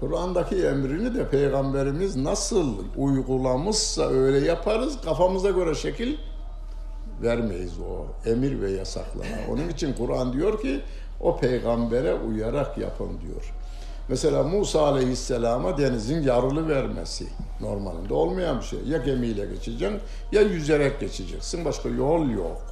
Kur'an'daki 0.00 0.66
emrini 0.66 1.14
de 1.14 1.28
Peygamberimiz 1.28 2.16
nasıl 2.16 2.84
uygulamışsa 2.96 4.08
öyle 4.08 4.46
yaparız. 4.46 5.00
Kafamıza 5.04 5.50
göre 5.50 5.74
şekil 5.74 6.16
vermeyiz 7.22 7.72
o 7.78 8.28
emir 8.30 8.60
ve 8.60 8.70
yasaklara. 8.70 9.28
Onun 9.50 9.68
için 9.68 9.94
Kur'an 9.94 10.32
diyor 10.32 10.60
ki 10.60 10.80
o 11.20 11.36
peygambere 11.36 12.14
uyarak 12.14 12.78
yapın 12.78 13.20
diyor. 13.20 13.52
Mesela 14.08 14.42
Musa 14.42 14.86
Aleyhisselam'a 14.86 15.78
denizin 15.78 16.22
yarılı 16.22 16.68
vermesi 16.68 17.26
normalinde 17.60 18.14
olmayan 18.14 18.58
bir 18.58 18.64
şey. 18.64 18.78
Ya 18.86 18.98
gemiyle 18.98 19.46
geçeceksin 19.46 20.00
ya 20.32 20.42
yüzerek 20.42 21.00
geçeceksin. 21.00 21.64
Başka 21.64 21.88
yol 21.88 22.28
yok. 22.28 22.62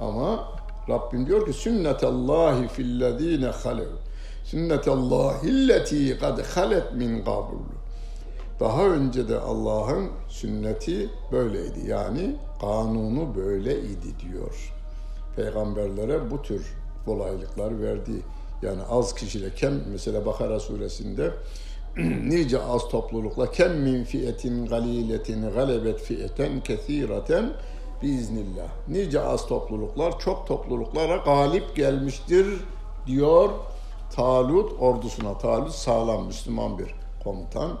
Ama 0.00 0.48
Rabbim 0.88 1.26
diyor 1.26 1.46
ki 1.46 1.52
sünnetallahi 1.52 2.68
fillezine 2.68 3.46
halev. 3.46 3.88
Sünnetallahi 4.44 5.68
lleti 5.68 6.18
kad 6.18 6.38
halet 6.54 6.94
min 6.94 7.24
qabl. 7.24 7.54
Daha 8.60 8.86
önce 8.86 9.28
de 9.28 9.38
Allah'ın 9.38 10.10
sünneti 10.28 11.10
böyleydi. 11.32 11.80
Yani 11.86 12.36
kanunu 12.60 13.36
böyleydi 13.36 14.20
diyor. 14.20 14.72
Peygamberlere 15.36 16.30
bu 16.30 16.42
tür 16.42 16.66
kolaylıklar 17.04 17.82
verdi. 17.82 18.22
Yani 18.62 18.82
az 18.90 19.14
kişiyle 19.14 19.54
kem 19.54 19.84
mesela 19.92 20.26
Bakara 20.26 20.60
suresinde 20.60 21.30
nice 22.24 22.62
az 22.62 22.88
toplulukla 22.88 23.50
kem 23.50 23.80
min 23.80 24.04
fiyetin 24.04 24.66
galiletin 24.66 25.50
galebet 25.50 26.00
fiyeten 26.00 26.60
kesireten 26.60 27.52
biiznillah. 28.02 28.68
Nice 28.88 29.20
az 29.20 29.46
topluluklar 29.46 30.18
çok 30.18 30.46
topluluklara 30.46 31.16
galip 31.16 31.76
gelmiştir 31.76 32.46
diyor 33.06 33.50
Talut 34.10 34.72
ordusuna. 34.80 35.38
Talut 35.38 35.74
sağlam 35.74 36.26
Müslüman 36.26 36.78
bir 36.78 36.94
komutan. 37.24 37.78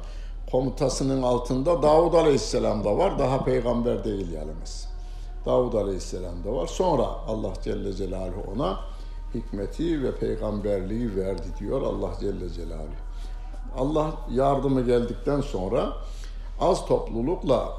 Komutasının 0.50 1.22
altında 1.22 1.82
Davud 1.82 2.14
Aleyhisselam 2.14 2.84
da 2.84 2.98
var. 2.98 3.18
Daha 3.18 3.44
peygamber 3.44 4.04
değil 4.04 4.32
yalnız. 4.32 4.88
Davud 5.46 5.72
Aleyhisselam 5.72 6.44
da 6.44 6.52
var. 6.52 6.66
Sonra 6.66 7.02
Allah 7.02 7.52
Celle 7.64 7.92
Celaluhu 7.92 8.52
ona 8.54 8.80
hikmeti 9.34 10.02
ve 10.02 10.14
peygamberliği 10.14 11.16
verdi 11.16 11.46
diyor 11.60 11.82
Allah 11.82 12.10
Celle 12.20 12.50
Celaluhu. 12.50 13.10
Allah 13.76 14.14
yardımı 14.30 14.82
geldikten 14.82 15.40
sonra 15.40 15.92
az 16.60 16.86
toplulukla 16.86 17.72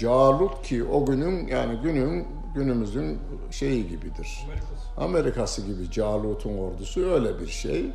Calut 0.00 0.62
ki 0.62 0.84
o 0.84 1.06
günün 1.06 1.46
yani 1.46 1.78
günün 1.82 2.26
günümüzün 2.54 3.18
şeyi 3.50 3.88
gibidir. 3.88 4.46
Amerikası, 4.46 5.00
Amerikası 5.00 5.62
gibi 5.62 5.90
Calut'un 5.90 6.58
ordusu 6.58 7.10
öyle 7.10 7.40
bir 7.40 7.46
şey. 7.46 7.86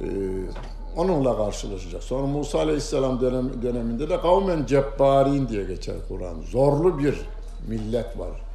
Ee, 0.00 0.06
onunla 0.96 1.36
karşılaşacak. 1.36 2.02
Sonra 2.02 2.26
Musa 2.26 2.58
Aleyhisselam 2.58 3.20
dönem, 3.20 3.62
döneminde 3.62 4.08
de 4.08 4.20
kavmen 4.20 4.66
cebbarin 4.66 5.48
diye 5.48 5.64
geçer 5.64 5.96
Kur'an. 6.08 6.42
Zorlu 6.42 6.98
bir 6.98 7.20
millet 7.68 8.18
var. 8.18 8.45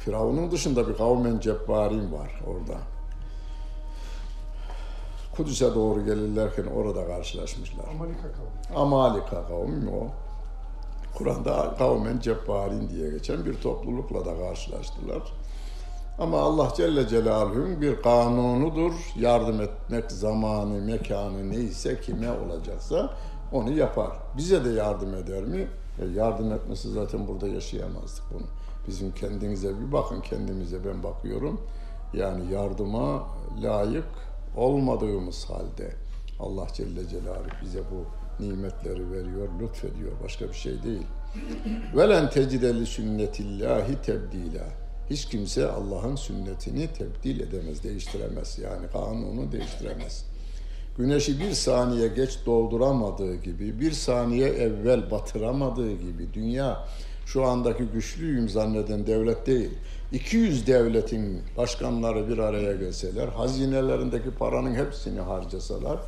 Firavun'un 0.00 0.50
dışında 0.50 0.88
bir 0.88 0.94
kavmen 0.94 1.40
cebbarin 1.40 2.12
var 2.12 2.42
orada. 2.46 2.78
Kudüs'e 5.36 5.74
doğru 5.74 6.04
gelirlerken 6.04 6.64
orada 6.64 7.06
karşılaşmışlar. 7.06 7.84
Amalika 7.88 8.22
kavmi. 8.22 8.76
Amalika 8.76 9.48
kavmi 9.48 9.90
o. 9.90 10.06
Kur'an'da 11.14 11.74
kavmen 11.78 12.20
cebbarin 12.20 12.88
diye 12.88 13.10
geçen 13.10 13.44
bir 13.44 13.54
toplulukla 13.54 14.24
da 14.24 14.38
karşılaştılar. 14.38 15.22
Ama 16.18 16.40
Allah 16.40 16.72
Celle 16.76 17.08
Celaluhu'nun 17.08 17.80
bir 17.80 18.02
kanunudur. 18.02 18.92
Yardım 19.16 19.60
etmek 19.60 20.12
zamanı, 20.12 20.80
mekanı 20.80 21.50
neyse 21.50 22.00
kime 22.00 22.30
olacaksa 22.30 23.14
onu 23.52 23.72
yapar. 23.72 24.10
Bize 24.36 24.64
de 24.64 24.68
yardım 24.70 25.14
eder 25.14 25.42
mi? 25.42 25.68
E 26.00 26.06
yardım 26.06 26.52
etmesi 26.52 26.90
zaten 26.90 27.28
burada 27.28 27.48
yaşayamazdık 27.48 28.24
bunu. 28.34 28.46
Bizim 28.88 29.14
kendinize 29.14 29.68
bir 29.80 29.92
bakın, 29.92 30.20
kendimize 30.20 30.84
ben 30.84 31.02
bakıyorum. 31.02 31.60
Yani 32.14 32.52
yardıma 32.52 33.26
layık 33.62 34.04
olmadığımız 34.56 35.44
halde 35.44 35.94
Allah 36.40 36.66
Celle 36.72 37.08
Celaluhu 37.08 37.50
bize 37.62 37.80
bu 37.80 38.04
nimetleri 38.44 39.12
veriyor, 39.12 39.48
lütfediyor. 39.60 40.12
Başka 40.24 40.48
bir 40.48 40.54
şey 40.54 40.82
değil. 40.82 41.06
Velen 41.96 42.30
tecideli 42.30 42.86
sünnetillahi 42.86 44.02
tebdila. 44.02 44.64
Hiç 45.10 45.24
kimse 45.24 45.70
Allah'ın 45.70 46.16
sünnetini 46.16 46.88
tebdil 46.92 47.40
edemez, 47.40 47.84
değiştiremez. 47.84 48.58
Yani 48.58 48.86
kanunu 48.92 49.52
değiştiremez. 49.52 50.29
Güneşi 50.98 51.40
bir 51.40 51.52
saniye 51.52 52.08
geç 52.08 52.38
dolduramadığı 52.46 53.34
gibi, 53.34 53.80
bir 53.80 53.92
saniye 53.92 54.48
evvel 54.48 55.10
batıramadığı 55.10 55.92
gibi 55.92 56.34
dünya 56.34 56.84
şu 57.26 57.44
andaki 57.44 57.84
güçlüyüm 57.84 58.48
zanneden 58.48 59.06
devlet 59.06 59.46
değil. 59.46 59.70
200 60.12 60.66
devletin 60.66 61.42
başkanları 61.56 62.28
bir 62.28 62.38
araya 62.38 62.72
gelseler, 62.72 63.28
hazinelerindeki 63.28 64.30
paranın 64.30 64.74
hepsini 64.74 65.20
harcasalar, 65.20 65.98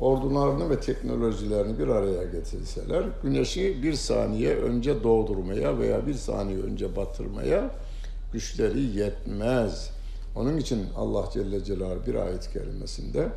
ordularını 0.00 0.70
ve 0.70 0.80
teknolojilerini 0.80 1.78
bir 1.78 1.88
araya 1.88 2.24
getirseler, 2.24 3.04
güneşi 3.22 3.82
bir 3.82 3.94
saniye 3.94 4.56
önce 4.56 5.02
doğdurmaya 5.02 5.78
veya 5.78 6.06
bir 6.06 6.14
saniye 6.14 6.58
önce 6.58 6.96
batırmaya 6.96 7.70
güçleri 8.32 8.80
yetmez. 8.80 9.90
Onun 10.36 10.56
için 10.56 10.86
Allah 10.96 11.28
Celle 11.32 11.64
Celaluhu 11.64 12.06
bir 12.06 12.14
ayet 12.14 12.52
kerimesinde 12.52 13.28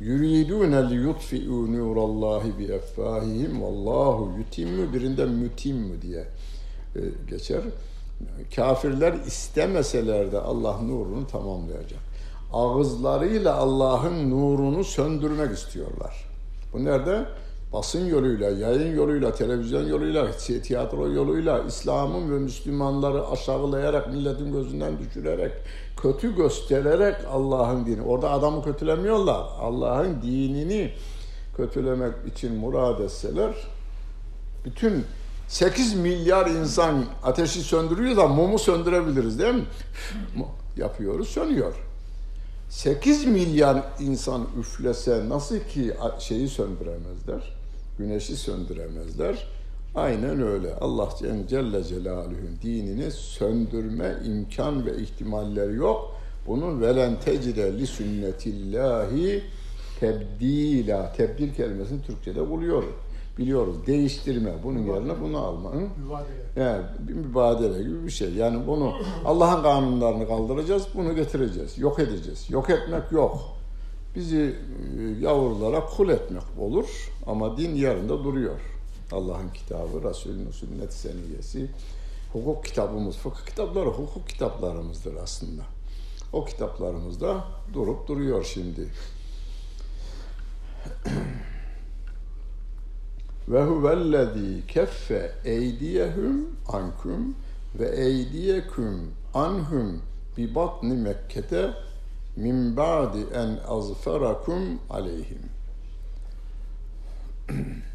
yuridune 0.00 0.90
li 0.90 0.94
yutfi'u 0.94 1.72
nurallahi 1.72 2.58
bi 2.58 2.64
effahihim 2.64 3.62
vallahu 3.62 4.32
yutimmu 4.38 4.92
birinden 4.92 5.28
mütimmu 5.28 6.02
diye 6.02 6.26
e, 6.96 7.00
geçer. 7.30 7.62
Kafirler 8.56 9.12
istemeseler 9.12 10.32
de 10.32 10.38
Allah 10.38 10.82
nurunu 10.82 11.26
tamamlayacak. 11.26 12.00
Ağızlarıyla 12.52 13.54
Allah'ın 13.54 14.30
nurunu 14.30 14.84
söndürmek 14.84 15.58
istiyorlar. 15.58 16.28
Bu 16.72 16.84
nerede? 16.84 17.24
Basın 17.72 18.06
yoluyla, 18.06 18.50
yayın 18.50 18.96
yoluyla, 18.96 19.34
televizyon 19.34 19.86
yoluyla, 19.86 20.26
tiyatro 20.62 21.12
yoluyla, 21.12 21.62
İslam'ın 21.68 22.34
ve 22.34 22.38
Müslümanları 22.38 23.28
aşağılayarak, 23.28 24.08
milletin 24.08 24.52
gözünden 24.52 24.98
düşürerek, 24.98 25.52
kötü 25.96 26.36
göstererek 26.36 27.16
Allah'ın 27.32 27.86
dini. 27.86 28.02
Orada 28.02 28.30
adamı 28.30 28.64
kötülemiyorlar. 28.64 29.46
Allah'ın 29.60 30.22
dinini 30.22 30.92
kötülemek 31.56 32.12
için 32.26 32.54
murad 32.54 32.98
etseler, 32.98 33.54
bütün 34.64 35.04
8 35.48 35.94
milyar 35.94 36.46
insan 36.46 37.04
ateşi 37.22 37.60
söndürüyor 37.60 38.16
da 38.16 38.28
mumu 38.28 38.58
söndürebiliriz 38.58 39.38
değil 39.38 39.54
mi? 39.54 39.64
Yapıyoruz, 40.76 41.28
sönüyor. 41.28 41.74
8 42.70 43.24
milyar 43.24 43.84
insan 44.00 44.46
üflese 44.60 45.28
nasıl 45.28 45.58
ki 45.58 45.94
şeyi 46.18 46.48
söndüremezler? 46.48 47.56
Güneşi 47.98 48.36
söndüremezler. 48.36 49.48
Aynen 49.94 50.42
öyle. 50.42 50.74
Allah 50.80 51.08
Celle 51.48 51.84
Celaluhu'nun 51.84 52.58
dinini 52.62 53.10
söndürme 53.10 54.16
imkan 54.24 54.86
ve 54.86 54.96
ihtimalleri 54.96 55.74
yok. 55.74 56.16
Bunun 56.46 56.80
velen 56.80 57.20
tecide 57.20 57.78
li 57.78 57.86
sünnetillahi 57.86 59.42
tebdila. 60.00 61.12
Tebdil 61.12 61.54
kelimesini 61.54 62.02
Türkçe'de 62.02 62.50
buluyoruz 62.50 62.94
biliyoruz. 63.38 63.86
Değiştirme. 63.86 64.52
Bunun 64.64 64.78
yerine 64.78 65.20
bunu 65.20 65.38
alma. 65.38 65.72
Hı? 65.72 65.76
Mübadele. 65.76 66.66
Yani 66.68 66.82
bir 66.98 67.14
mübadele 67.14 67.82
gibi 67.82 68.04
bir 68.06 68.10
şey. 68.10 68.34
Yani 68.34 68.66
bunu 68.66 68.92
Allah'ın 69.24 69.62
kanunlarını 69.62 70.28
kaldıracağız, 70.28 70.86
bunu 70.94 71.14
getireceğiz. 71.14 71.78
Yok 71.78 71.98
edeceğiz. 71.98 72.50
Yok 72.50 72.70
etmek 72.70 73.12
yok. 73.12 73.38
Bizi 74.16 74.54
e, 74.98 75.24
yavrulara 75.24 75.86
kul 75.86 76.08
etmek 76.08 76.42
olur 76.58 77.10
ama 77.26 77.56
din 77.56 77.74
yarında 77.74 78.24
duruyor. 78.24 78.60
Allah'ın 79.12 79.48
kitabı, 79.48 80.08
Resulünün 80.08 80.50
sünnet 80.50 80.92
seniyesi, 80.92 81.70
hukuk 82.32 82.64
kitabımız, 82.64 83.16
fıkıh 83.16 83.46
kitapları 83.46 83.88
hukuk 83.88 84.28
kitaplarımızdır 84.28 85.14
aslında. 85.14 85.62
O 86.32 86.44
kitaplarımızda 86.44 87.44
durup 87.74 88.08
duruyor 88.08 88.44
şimdi. 88.44 88.88
Ve 93.48 93.64
huvellezî 93.64 94.66
keffe 94.66 95.32
eydiyehum 95.44 96.46
ankum 96.68 97.34
ve 97.78 97.88
eydiyeküm 97.88 99.10
anhum 99.34 100.02
bi 100.36 100.54
batni 100.54 100.94
Mekke'te 100.94 101.70
min 102.36 102.76
ba'di 102.76 103.26
en 103.34 103.58
azferakum 103.68 104.78
aleyhim. 104.90 105.42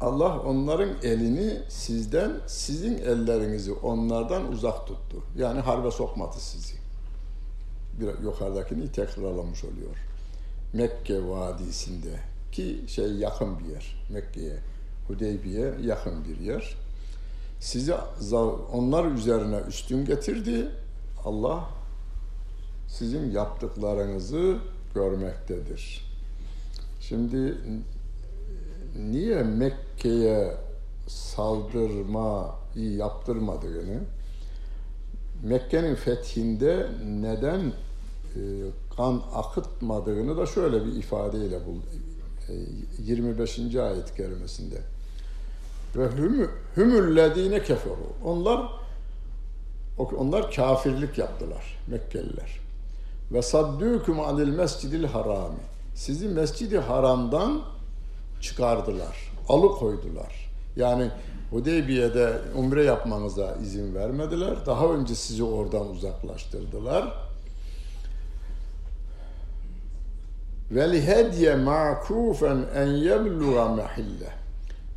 Allah 0.00 0.40
onların 0.40 0.90
elini 1.02 1.62
sizden, 1.68 2.32
sizin 2.46 2.98
ellerinizi 2.98 3.72
onlardan 3.72 4.52
uzak 4.52 4.86
tuttu. 4.86 5.22
Yani 5.36 5.60
harbe 5.60 5.90
sokmadı 5.90 6.36
sizi. 6.38 6.74
Bir 8.00 8.22
yukarıdakini 8.22 8.92
tekrarlamış 8.92 9.64
oluyor. 9.64 9.96
Mekke 10.72 11.28
Vadisi'nde 11.28 12.20
ki 12.52 12.84
şey 12.88 13.12
yakın 13.12 13.58
bir 13.58 13.64
yer. 13.64 14.04
Mekke'ye, 14.10 14.56
Hudeybiye 15.08 15.74
yakın 15.82 16.24
bir 16.24 16.38
yer. 16.38 16.76
Sizi 17.60 17.94
onlar 18.72 19.04
üzerine 19.04 19.58
üstün 19.68 20.04
getirdi. 20.04 20.68
Allah 21.24 21.68
sizin 22.88 23.30
yaptıklarınızı 23.30 24.58
görmektedir. 24.94 26.04
Şimdi 27.00 27.54
niye 28.96 29.42
Mekke'ye 29.42 30.56
saldırmayı 31.06 32.96
yaptırmadığını, 32.96 34.00
Mekke'nin 35.42 35.94
fethinde 35.94 36.86
neden 37.04 37.60
e, 37.60 38.40
kan 38.96 39.22
akıtmadığını 39.34 40.36
da 40.36 40.46
şöyle 40.46 40.84
bir 40.84 40.92
ifadeyle 40.92 41.60
25. 42.98 43.58
E, 43.58 43.82
ayet 43.82 44.14
kerimesinde. 44.14 44.76
Ve 45.96 46.08
hümüllezine 46.76 47.62
keferu. 47.62 48.12
Onlar 48.24 48.72
onlar 49.98 50.52
kafirlik 50.52 51.18
yaptılar 51.18 51.78
Mekkeliler. 51.86 52.60
Ve 53.32 53.42
saddûkum 53.42 54.20
anil 54.20 54.48
mescidil 54.48 55.04
harami. 55.04 55.58
Sizi 55.94 56.28
mescidi 56.28 56.78
haramdan 56.78 57.62
çıkardılar, 58.40 59.32
alıkoydular. 59.48 60.50
Yani 60.76 61.10
Hudeybiye'de 61.50 62.32
umre 62.56 62.84
yapmanıza 62.84 63.56
izin 63.62 63.94
vermediler. 63.94 64.66
Daha 64.66 64.86
önce 64.86 65.14
sizi 65.14 65.44
oradan 65.44 65.90
uzaklaştırdılar 65.90 67.28
vel 70.70 71.02
hedye 71.02 71.56
ma'kufen 71.56 72.64
en 72.76 72.86
yebluğa 72.86 73.68
mahille. 73.68 74.30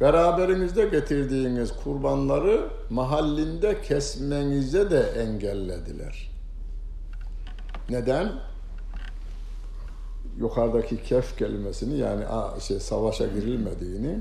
Beraberinizde 0.01 0.86
getirdiğiniz 0.86 1.73
kurbanları 1.84 2.69
mahallinde 2.89 3.82
kesmenize 3.82 4.91
de 4.91 4.99
engellediler. 4.99 6.32
Neden? 7.89 8.32
Yukarıdaki 10.39 11.04
kef 11.04 11.38
kelimesini 11.38 11.98
yani 11.98 12.24
şey 12.60 12.80
savaşa 12.80 13.28
girilmediğini 13.28 14.20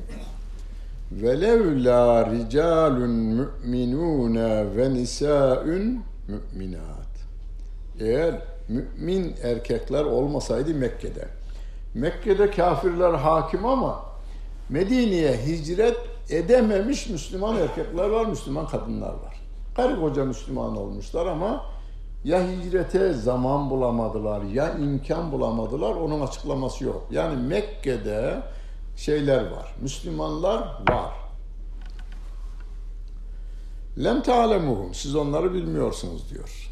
velev 1.13 1.85
la 1.85 2.31
ricalun 2.31 3.11
mu'minun 3.11 4.35
ve 4.77 4.95
nisaun 4.95 6.03
mu'minat. 6.29 7.11
Eğer 8.01 8.43
mümin 8.69 9.35
erkekler 9.43 10.05
olmasaydı 10.05 10.75
Mekke'de 10.75 11.29
Mekke'de 11.95 12.51
kafirler 12.51 13.15
hakim 13.15 13.67
ama 13.67 14.03
Medine'ye 14.69 15.37
hicret 15.47 15.97
edememiş 16.31 17.09
Müslüman 17.09 17.57
erkekler 17.57 18.09
var, 18.09 18.27
Müslüman 18.27 18.67
kadınlar 18.67 19.13
var. 19.13 19.41
Karı 19.77 20.01
koca 20.01 20.25
Müslüman 20.25 20.77
olmuşlar 20.77 21.27
ama 21.27 21.65
ya 22.25 22.49
hicrete 22.49 23.13
zaman 23.13 23.71
bulamadılar 23.71 24.43
ya 24.43 24.79
imkan 24.79 25.33
bulamadılar 25.33 25.95
onun 25.95 26.21
açıklaması 26.21 26.85
yok. 26.85 27.07
Yani 27.11 27.43
Mekke'de 27.43 28.43
şeyler 28.97 29.51
var, 29.51 29.75
Müslümanlar 29.81 30.59
var. 30.91 31.13
Lem 34.05 34.23
ta'lemuhum, 34.23 34.95
siz 34.95 35.17
onları 35.17 35.55
bilmiyorsunuz 35.55 36.31
diyor. 36.31 36.71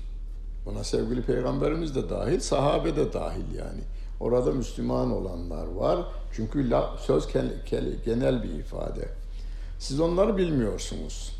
Buna 0.66 0.84
sevgili 0.84 1.22
peygamberimiz 1.22 1.94
de 1.94 2.10
dahil, 2.10 2.40
sahabe 2.40 2.96
de 2.96 3.12
dahil 3.12 3.54
yani. 3.54 3.80
Orada 4.20 4.50
Müslüman 4.52 5.12
olanlar 5.12 5.66
var. 5.66 5.98
Çünkü 6.32 6.70
söz 6.98 7.28
genel 8.04 8.42
bir 8.42 8.50
ifade. 8.50 9.08
Siz 9.78 10.00
onları 10.00 10.36
bilmiyorsunuz. 10.36 11.37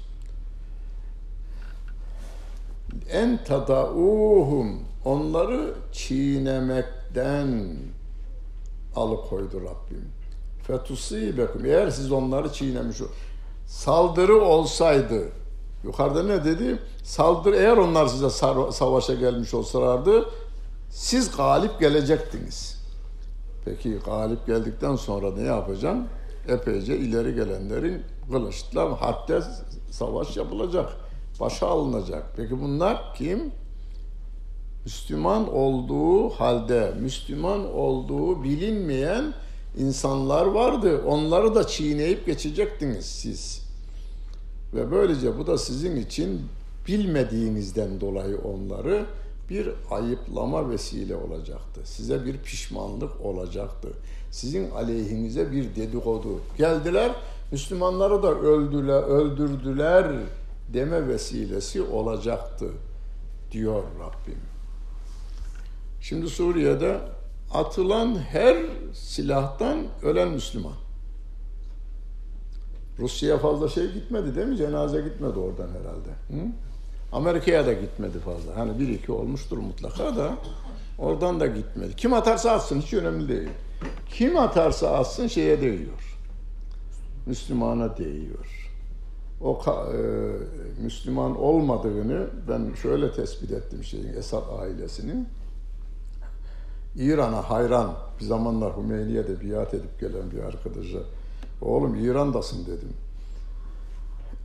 En 3.13 3.45
tadauhum 3.45 4.81
onları 5.05 5.75
çiğnemekten 5.93 7.77
alıkoydu 8.97 9.61
Rabbim. 9.61 10.09
Fetusibekum 10.63 11.65
eğer 11.65 11.91
siz 11.91 12.13
onları 12.13 12.53
çiğnemiş 12.53 12.97
saldırı 13.67 14.41
olsaydı 14.41 15.23
yukarıda 15.85 16.23
ne 16.23 16.45
dedi? 16.45 16.79
Saldırı 17.03 17.57
eğer 17.57 17.77
onlar 17.77 18.07
size 18.07 18.31
savaşa 18.73 19.15
gelmiş 19.15 19.55
olsalardı 19.55 20.25
siz 20.91 21.37
galip 21.37 21.81
gelecektiniz. 21.81 22.79
Peki 23.65 23.99
galip 24.05 24.47
geldikten 24.47 24.97
sonra 24.97 25.31
ne 25.31 25.43
yapacaksın? 25.43 26.07
Epeyce 26.49 26.97
ileri 26.97 27.35
gelenlerin 27.35 28.03
kılıçla 28.33 29.01
hatta 29.01 29.43
savaş 29.91 30.37
yapılacak. 30.37 31.08
Başa 31.41 31.67
alınacak. 31.67 32.25
Peki 32.37 32.61
bunlar 32.63 33.15
kim? 33.15 33.53
Müslüman 34.85 35.55
olduğu 35.55 36.29
halde, 36.31 36.93
Müslüman 37.01 37.75
olduğu 37.75 38.45
bilinmeyen 38.45 39.35
insanlar 39.79 40.47
vardı. 40.47 41.03
Onları 41.07 41.55
da 41.55 41.67
çiğneyip 41.67 42.27
geçecektiniz 42.27 43.07
siz. 43.07 43.63
Ve 44.75 44.91
böylece 44.91 45.39
bu 45.39 45.47
da 45.47 45.59
sizin 45.59 45.97
için 45.97 46.41
bilmediğinizden 46.89 48.01
dolayı 48.01 48.39
onları 48.39 49.07
bir 49.51 49.69
ayıplama 49.91 50.71
vesile 50.71 51.17
olacaktı. 51.17 51.81
Size 51.85 52.27
bir 52.27 52.39
pişmanlık 52.39 53.21
olacaktı. 53.21 53.89
Sizin 54.31 54.71
aleyhinize 54.71 55.53
bir 55.53 55.77
dedikodu. 55.77 56.41
Geldiler, 56.59 57.13
Müslümanları 57.53 58.23
da 58.23 58.35
öldüler, 58.35 59.03
öldürdüler 59.03 60.07
deme 60.73 61.09
vesilesi 61.09 61.83
olacaktı 61.83 62.71
diyor 63.53 63.83
Rabbim. 63.83 64.39
Şimdi 66.01 66.29
Suriye'de 66.29 67.01
atılan 67.53 68.19
her 68.19 68.57
silahtan 68.95 69.87
ölen 70.03 70.29
Müslüman. 70.29 70.73
Rusya'ya 72.99 73.39
fazla 73.39 73.69
şey 73.69 73.93
gitmedi 73.93 74.37
değil 74.37 74.47
mi? 74.47 74.57
Cenaze 74.57 75.01
gitmedi 75.01 75.39
oradan 75.39 75.69
herhalde. 75.69 76.09
Hı? 76.09 76.49
Amerika'ya 77.13 77.67
da 77.67 77.73
gitmedi 77.73 78.19
fazla. 78.19 78.57
Hani 78.57 78.79
bir 78.79 78.89
iki 78.89 79.13
olmuştur 79.13 79.59
mutlaka 79.59 80.17
da 80.17 80.35
oradan 80.99 81.41
da 81.41 81.47
gitmedi. 81.47 81.97
Kim 81.97 82.13
atarsa 82.13 82.51
atsın 82.51 82.81
hiç 82.81 82.95
önemli 82.95 83.29
değil. 83.29 83.49
Kim 84.09 84.39
atarsa 84.39 84.93
atsın 84.93 85.27
şeye 85.27 85.61
değiyor. 85.61 86.17
Müslümana 87.27 87.97
değiyor. 87.97 88.58
O 89.41 89.61
e, 89.67 90.83
Müslüman 90.83 91.41
olmadığını 91.41 92.27
ben 92.49 92.75
şöyle 92.83 93.13
tespit 93.13 93.51
ettim 93.53 93.85
şeyin 93.85 94.15
Esad 94.15 94.61
ailesinin. 94.61 95.29
İran'a 96.97 97.51
hayran 97.51 97.95
bir 98.21 98.25
zamanlar 98.25 98.77
Hümeyni'ye 98.77 99.25
biat 99.29 99.75
edip 99.75 100.01
gelen 100.01 100.31
bir 100.31 100.39
arkadaşa 100.39 100.99
oğlum 101.63 101.95
İran'dasın 101.95 102.67
dedim. 102.67 102.93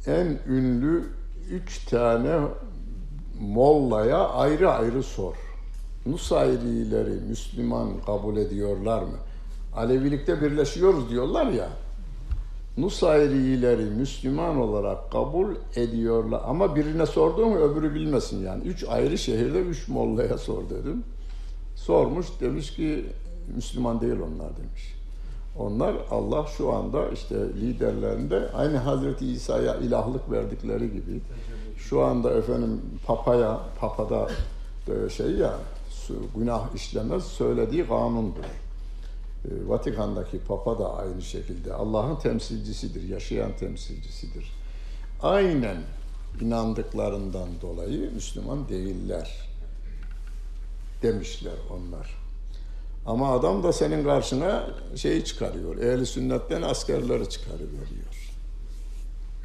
En 0.08 0.54
ünlü 0.54 1.04
üç 1.52 1.86
tane 1.86 2.40
mollaya 3.42 4.30
ayrı 4.30 4.72
ayrı 4.72 5.04
sor. 5.04 5.34
Nusayrileri 6.06 7.20
Müslüman 7.30 7.90
kabul 8.06 8.38
ediyorlar 8.38 9.02
mı? 9.02 9.18
Alevilikte 9.76 10.42
birleşiyoruz 10.42 11.10
diyorlar 11.10 11.46
ya. 11.46 11.70
Nusayrileri 12.78 13.86
Müslüman 13.86 14.58
olarak 14.58 15.12
kabul 15.12 15.56
ediyorlar. 15.76 16.42
Ama 16.46 16.76
birine 16.76 17.06
sorduğum 17.06 17.56
öbürü 17.56 17.96
bilmesin 17.96 18.46
yani. 18.46 18.64
Üç 18.64 18.84
ayrı 18.84 19.18
şehirde 19.18 19.60
üç 19.60 19.88
mollaya 19.88 20.38
sor 20.38 20.70
dedim. 20.70 21.04
Sormuş 21.76 22.28
demiş 22.42 22.76
ki 22.76 23.06
Müslüman 23.56 24.02
değil 24.02 24.20
onlar 24.20 24.58
demiş. 24.58 24.96
Onlar 25.60 25.96
Allah 26.12 26.46
şu 26.58 26.74
anda 26.74 27.10
işte 27.10 27.36
liderlerinde 27.36 28.50
aynı 28.54 28.78
Hazreti 28.78 29.32
İsa'ya 29.32 29.76
ilahlık 29.76 30.32
verdikleri 30.32 30.92
gibi 30.92 31.22
şu 31.78 32.02
anda 32.02 32.34
efendim 32.34 32.82
papaya 33.06 33.60
papada 33.80 34.28
e, 34.88 35.10
şey 35.10 35.32
ya 35.32 35.54
günah 36.36 36.76
işlemez 36.76 37.24
söylediği 37.24 37.88
kanundur. 37.88 38.44
E, 39.46 39.68
Vatikan'daki 39.68 40.40
papa 40.40 40.80
da 40.80 40.98
aynı 40.98 41.22
şekilde 41.22 41.74
Allah'ın 41.74 42.16
temsilcisidir, 42.16 43.10
yaşayan 43.10 43.58
temsilcisidir. 43.58 44.52
Aynen 45.22 45.78
inandıklarından 46.42 47.50
dolayı 47.62 48.12
Müslüman 48.14 48.70
değiller 48.70 49.50
demişler 51.02 51.54
onlar. 51.70 52.24
Ama 53.06 53.34
adam 53.34 53.64
da 53.64 53.74
senin 53.74 54.04
karşına 54.04 54.70
şeyi 54.96 55.26
çıkarıyor. 55.26 55.78
Ehli 55.78 56.06
sünnetten 56.06 56.62
askerleri 56.62 57.30
çıkarıveriyor. 57.30 58.34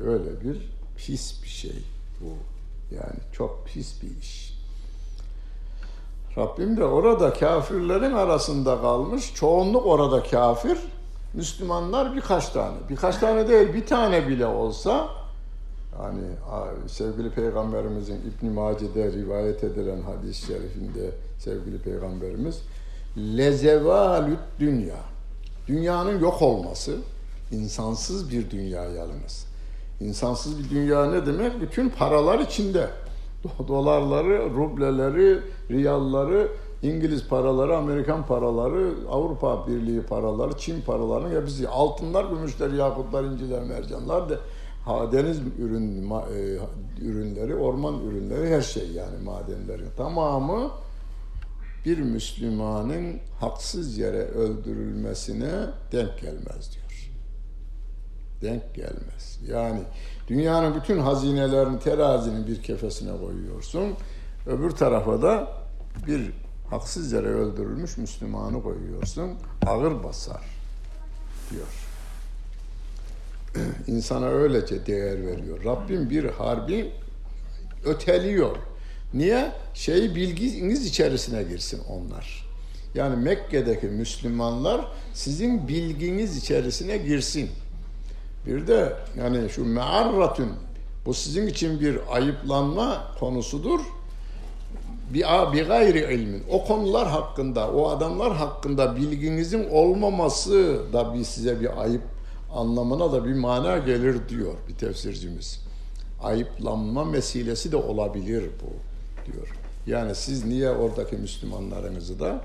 Öyle 0.01 0.41
bir 0.41 0.71
pis 0.97 1.43
bir 1.43 1.49
şey 1.49 1.85
bu. 2.21 2.37
Yani 2.95 3.19
çok 3.33 3.67
pis 3.67 4.03
bir 4.03 4.23
iş. 4.23 4.48
Rabbim 6.39 6.77
de 6.77 6.85
orada 6.85 7.33
kafirlerin 7.33 8.13
arasında 8.13 8.81
kalmış. 8.81 9.35
Çoğunluk 9.35 9.87
orada 9.87 10.23
kafir. 10.23 10.79
Müslümanlar 11.35 12.17
birkaç 12.17 12.49
tane. 12.49 12.77
Birkaç 12.91 13.17
tane 13.17 13.49
değil 13.49 13.75
bir 13.75 13.87
tane 13.87 14.29
bile 14.29 14.47
olsa 14.47 15.09
yani 16.03 16.21
sevgili 16.89 17.31
peygamberimizin 17.31 18.17
İbn 18.17 18.47
Mace'de 18.47 19.13
rivayet 19.13 19.65
edilen 19.65 20.03
hadis-i 20.03 20.47
şerifinde 20.47 21.11
sevgili 21.39 21.79
peygamberimiz 21.79 22.63
lezevalüt 23.17 24.39
dünya. 24.61 24.97
Dünyanın 25.67 26.21
yok 26.21 26.43
olması, 26.43 26.97
insansız 27.53 28.31
bir 28.31 28.51
dünya 28.51 28.85
yalnız. 28.85 29.47
İnsansız 30.01 30.59
bir 30.59 30.71
dünya 30.71 31.07
ne 31.07 31.27
demek? 31.27 31.61
Bütün 31.61 31.89
paralar 31.89 32.39
içinde. 32.39 32.89
Dolarları, 33.69 34.51
rubleleri, 34.55 35.41
riyalları, 35.71 36.49
İngiliz 36.83 37.29
paraları, 37.29 37.77
Amerikan 37.77 38.27
paraları, 38.27 38.95
Avrupa 39.11 39.69
Birliği 39.69 40.03
paraları, 40.03 40.59
Çin 40.59 40.81
paraları 40.81 41.41
hepsi 41.41 41.69
altınlar, 41.69 42.25
gümüşler, 42.25 42.71
yakutlar, 42.71 43.25
inciler, 43.25 43.63
mercanlar 43.63 44.29
da 44.29 44.39
deniz 45.13 45.41
ürün, 45.59 46.11
e, 46.11 46.59
ürünleri, 47.01 47.55
orman 47.55 48.01
ürünleri 48.01 48.55
her 48.55 48.63
şey 48.63 48.91
yani 48.91 49.19
madenlerin 49.25 49.91
tamamı 49.97 50.71
bir 51.85 51.99
Müslümanın 51.99 53.21
haksız 53.41 53.99
yere 53.99 54.23
öldürülmesine 54.23 55.51
denk 55.93 56.21
gelmez 56.21 56.75
diyor. 56.75 57.11
Denk 58.43 58.75
gelmez. 58.75 59.41
Yani 59.49 59.81
dünyanın 60.29 60.75
bütün 60.75 60.99
hazinelerini 60.99 61.81
terazinin 61.81 62.47
bir 62.47 62.63
kefesine 62.63 63.19
koyuyorsun. 63.19 63.95
Öbür 64.47 64.71
tarafa 64.71 65.23
da 65.23 65.49
bir 66.07 66.31
haksız 66.71 67.13
yere 67.13 67.27
öldürülmüş 67.27 67.97
Müslümanı 67.99 68.63
koyuyorsun. 68.63 69.31
Ağır 69.67 70.05
basar 70.05 70.43
diyor. 71.51 71.67
İnsana 73.87 74.27
öylece 74.27 74.87
değer 74.87 75.27
veriyor. 75.27 75.65
Rabbim 75.65 76.11
bir 76.11 76.25
harbi 76.25 76.93
öteliyor. 77.85 78.57
Niye? 79.15 79.53
Şey 79.75 80.15
bilginiz 80.15 80.87
içerisine 80.87 81.43
girsin 81.43 81.81
onlar. 81.89 82.49
Yani 82.95 83.17
Mekke'deki 83.17 83.87
Müslümanlar 83.87 84.89
sizin 85.15 85.69
bilginiz 85.69 86.37
içerisine 86.37 86.97
girsin. 86.97 87.51
Bir 88.49 88.67
de 88.67 88.93
yani 89.19 89.51
şu 89.51 89.65
mearratun 89.65 90.49
bu 91.07 91.15
sizin 91.15 91.47
için 91.47 91.81
bir 91.81 91.99
ayıplanma 92.11 93.03
konusudur. 93.21 93.81
Bir, 95.15 95.25
bir 95.53 95.67
gayri 95.67 96.15
ilmin. 96.15 96.43
O 96.51 96.65
konular 96.65 97.09
hakkında, 97.09 97.73
o 97.73 97.89
adamlar 97.89 98.37
hakkında 98.37 98.97
bilginizin 98.97 99.71
olmaması 99.71 100.81
da 100.93 101.15
bir 101.15 101.25
size 101.25 101.61
bir 101.61 101.83
ayıp 101.83 102.03
anlamına 102.55 103.13
da 103.13 103.25
bir 103.25 103.35
mana 103.35 103.79
gelir 103.79 104.29
diyor 104.29 104.55
bir 104.69 104.75
tefsircimiz. 104.75 105.61
Ayıplanma 106.23 107.05
meselesi 107.05 107.73
de 107.73 107.77
olabilir 107.77 108.45
bu 108.63 108.73
diyor. 109.33 109.49
Yani 109.87 110.15
siz 110.15 110.45
niye 110.45 110.71
oradaki 110.71 111.17
Müslümanlarınızı 111.17 112.21
da 112.21 112.41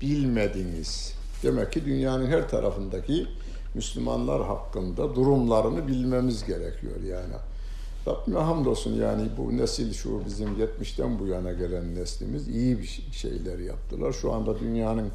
bilmediniz? 0.00 1.14
Demek 1.42 1.72
ki 1.72 1.84
dünyanın 1.84 2.26
her 2.26 2.48
tarafındaki 2.48 3.26
Müslümanlar 3.74 4.46
hakkında 4.46 5.14
durumlarını 5.14 5.88
bilmemiz 5.88 6.44
gerekiyor 6.44 7.00
yani. 7.10 7.34
Rabbime 8.06 8.40
hamdolsun 8.40 8.94
yani 8.94 9.28
bu 9.38 9.56
nesil 9.56 9.92
şu 9.92 10.24
bizim 10.26 10.48
70'ten 10.48 11.18
bu 11.18 11.26
yana 11.26 11.52
gelen 11.52 11.94
neslimiz 11.94 12.48
iyi 12.48 12.78
bir 12.78 13.08
şeyler 13.12 13.58
yaptılar. 13.58 14.12
Şu 14.12 14.32
anda 14.32 14.60
dünyanın 14.60 15.08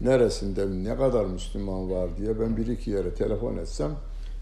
neresinde 0.00 0.90
ne 0.90 0.96
kadar 0.96 1.24
Müslüman 1.24 1.90
var 1.90 2.16
diye 2.18 2.40
ben 2.40 2.56
bir 2.56 2.66
iki 2.66 2.90
yere 2.90 3.14
telefon 3.14 3.56
etsem 3.56 3.90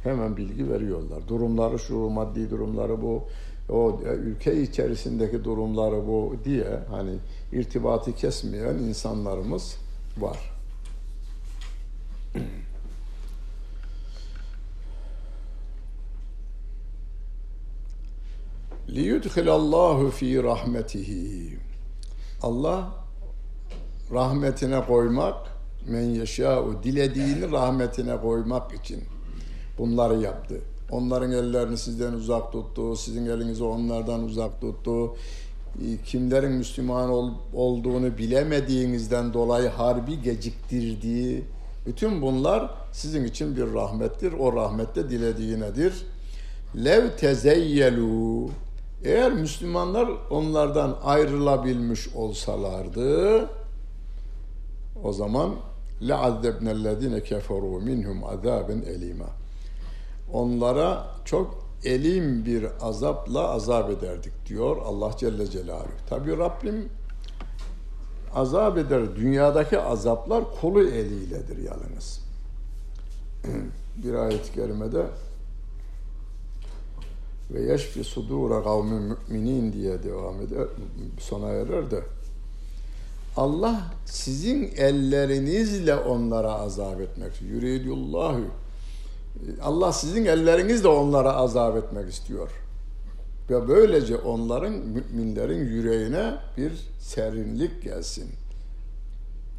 hemen 0.03 0.37
bilgi 0.37 0.71
veriyorlar. 0.71 1.29
Durumları 1.29 1.79
şu, 1.79 1.97
maddi 1.97 2.51
durumları 2.51 3.03
bu, 3.03 3.25
o 3.71 4.01
e, 4.07 4.09
ülke 4.09 4.63
içerisindeki 4.63 5.45
durumları 5.45 6.07
bu 6.07 6.37
diye 6.45 6.81
hani 6.91 7.15
irtibatı 7.53 8.13
kesmeyen 8.13 8.75
insanlarımız 8.75 9.77
var. 10.19 10.39
liyudhilallahu 18.89 20.11
fi 20.11 20.43
rahmetihi. 20.43 21.59
Allah 22.43 22.91
rahmetine 24.13 24.85
koymak, 24.85 25.35
men 25.89 26.03
yeşâ'u 26.05 26.83
dilediğini 26.83 27.53
rahmetine 27.53 28.21
koymak 28.21 28.75
için 28.75 29.05
bunları 29.79 30.17
yaptı. 30.17 30.61
Onların 30.91 31.33
ellerini 31.33 31.79
sizden 31.79 32.13
uzak 32.13 32.53
tuttu, 32.53 32.97
sizin 32.97 33.27
elinizi 33.27 33.65
onlardan 33.65 34.23
uzak 34.23 34.61
tuttu. 34.61 35.17
Kimlerin 36.05 36.53
Müslüman 36.53 37.11
ol, 37.11 37.31
olduğunu 37.55 38.19
bilemediğinizden 38.19 39.33
dolayı 39.33 39.69
harbi 39.69 40.23
geciktirdiği 40.23 41.45
bütün 41.87 42.23
bunlar 42.23 42.71
sizin 42.93 43.25
için 43.25 43.57
bir 43.57 43.75
rahmettir. 43.75 44.33
O 44.33 44.57
rahmette 44.57 45.11
dilediğinedir. 45.11 46.07
Lev 46.85 47.17
tezeyyelu 47.17 48.49
eğer 49.06 49.32
Müslümanlar 49.32 50.10
onlardan 50.30 50.98
ayrılabilmiş 51.04 52.08
olsalardı 52.16 53.50
o 55.04 55.14
zaman 55.14 55.56
لَعَذَّبْنَا 56.02 56.72
الَّذ۪ينَ 56.72 57.20
كَفَرُوا 57.20 57.80
مِنْهُمْ 57.90 58.20
عَذَابًا 58.24 58.86
elima. 58.86 59.30
Onlara 60.34 61.08
çok 61.26 61.66
elim 61.84 62.46
bir 62.46 62.68
azapla 62.82 63.50
azap 63.50 63.90
ederdik 63.90 64.34
diyor 64.46 64.78
Allah 64.86 65.12
Celle 65.18 65.48
Celaluhu. 65.48 65.90
Tabi 66.10 66.38
Rabbim 66.38 66.90
azap 68.36 68.78
eder. 68.78 69.16
Dünyadaki 69.16 69.80
azaplar 69.80 70.44
kulu 70.62 70.84
eliyledir 70.84 71.58
yalnız. 71.58 72.22
bir 74.04 74.14
ayet-i 74.14 74.54
kerimede 74.54 75.06
ve 77.51 77.63
yeşfi 77.63 78.05
sudura 78.05 78.63
kavmin 78.63 79.17
müminin 79.29 79.73
diye 79.73 80.03
devam 80.03 80.41
eder, 80.43 80.67
sona 81.21 81.49
erer 81.49 81.91
de 81.91 82.03
Allah 83.37 83.83
sizin 84.05 84.73
ellerinizle 84.77 85.97
onlara 85.97 86.53
azap 86.53 87.01
etmek 87.01 87.43
yuridullahu 87.43 88.41
Allah 89.63 89.93
sizin 89.93 90.25
ellerinizle 90.25 90.89
onlara 90.89 91.33
azap 91.33 91.77
etmek 91.77 92.13
istiyor. 92.13 92.51
Ve 93.51 93.69
böylece 93.69 94.17
onların 94.17 94.73
müminlerin 94.73 95.65
yüreğine 95.65 96.35
bir 96.57 96.73
serinlik 97.01 97.83
gelsin 97.83 98.31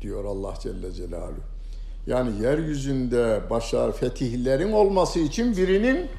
diyor 0.01 0.25
Allah 0.25 0.53
Celle 0.61 0.91
Celaluhu. 0.91 1.41
Yani 2.07 2.41
yeryüzünde 2.43 3.41
başar 3.49 3.91
fetihlerin 3.91 4.71
olması 4.71 5.19
için 5.19 5.57
birinin 5.57 6.09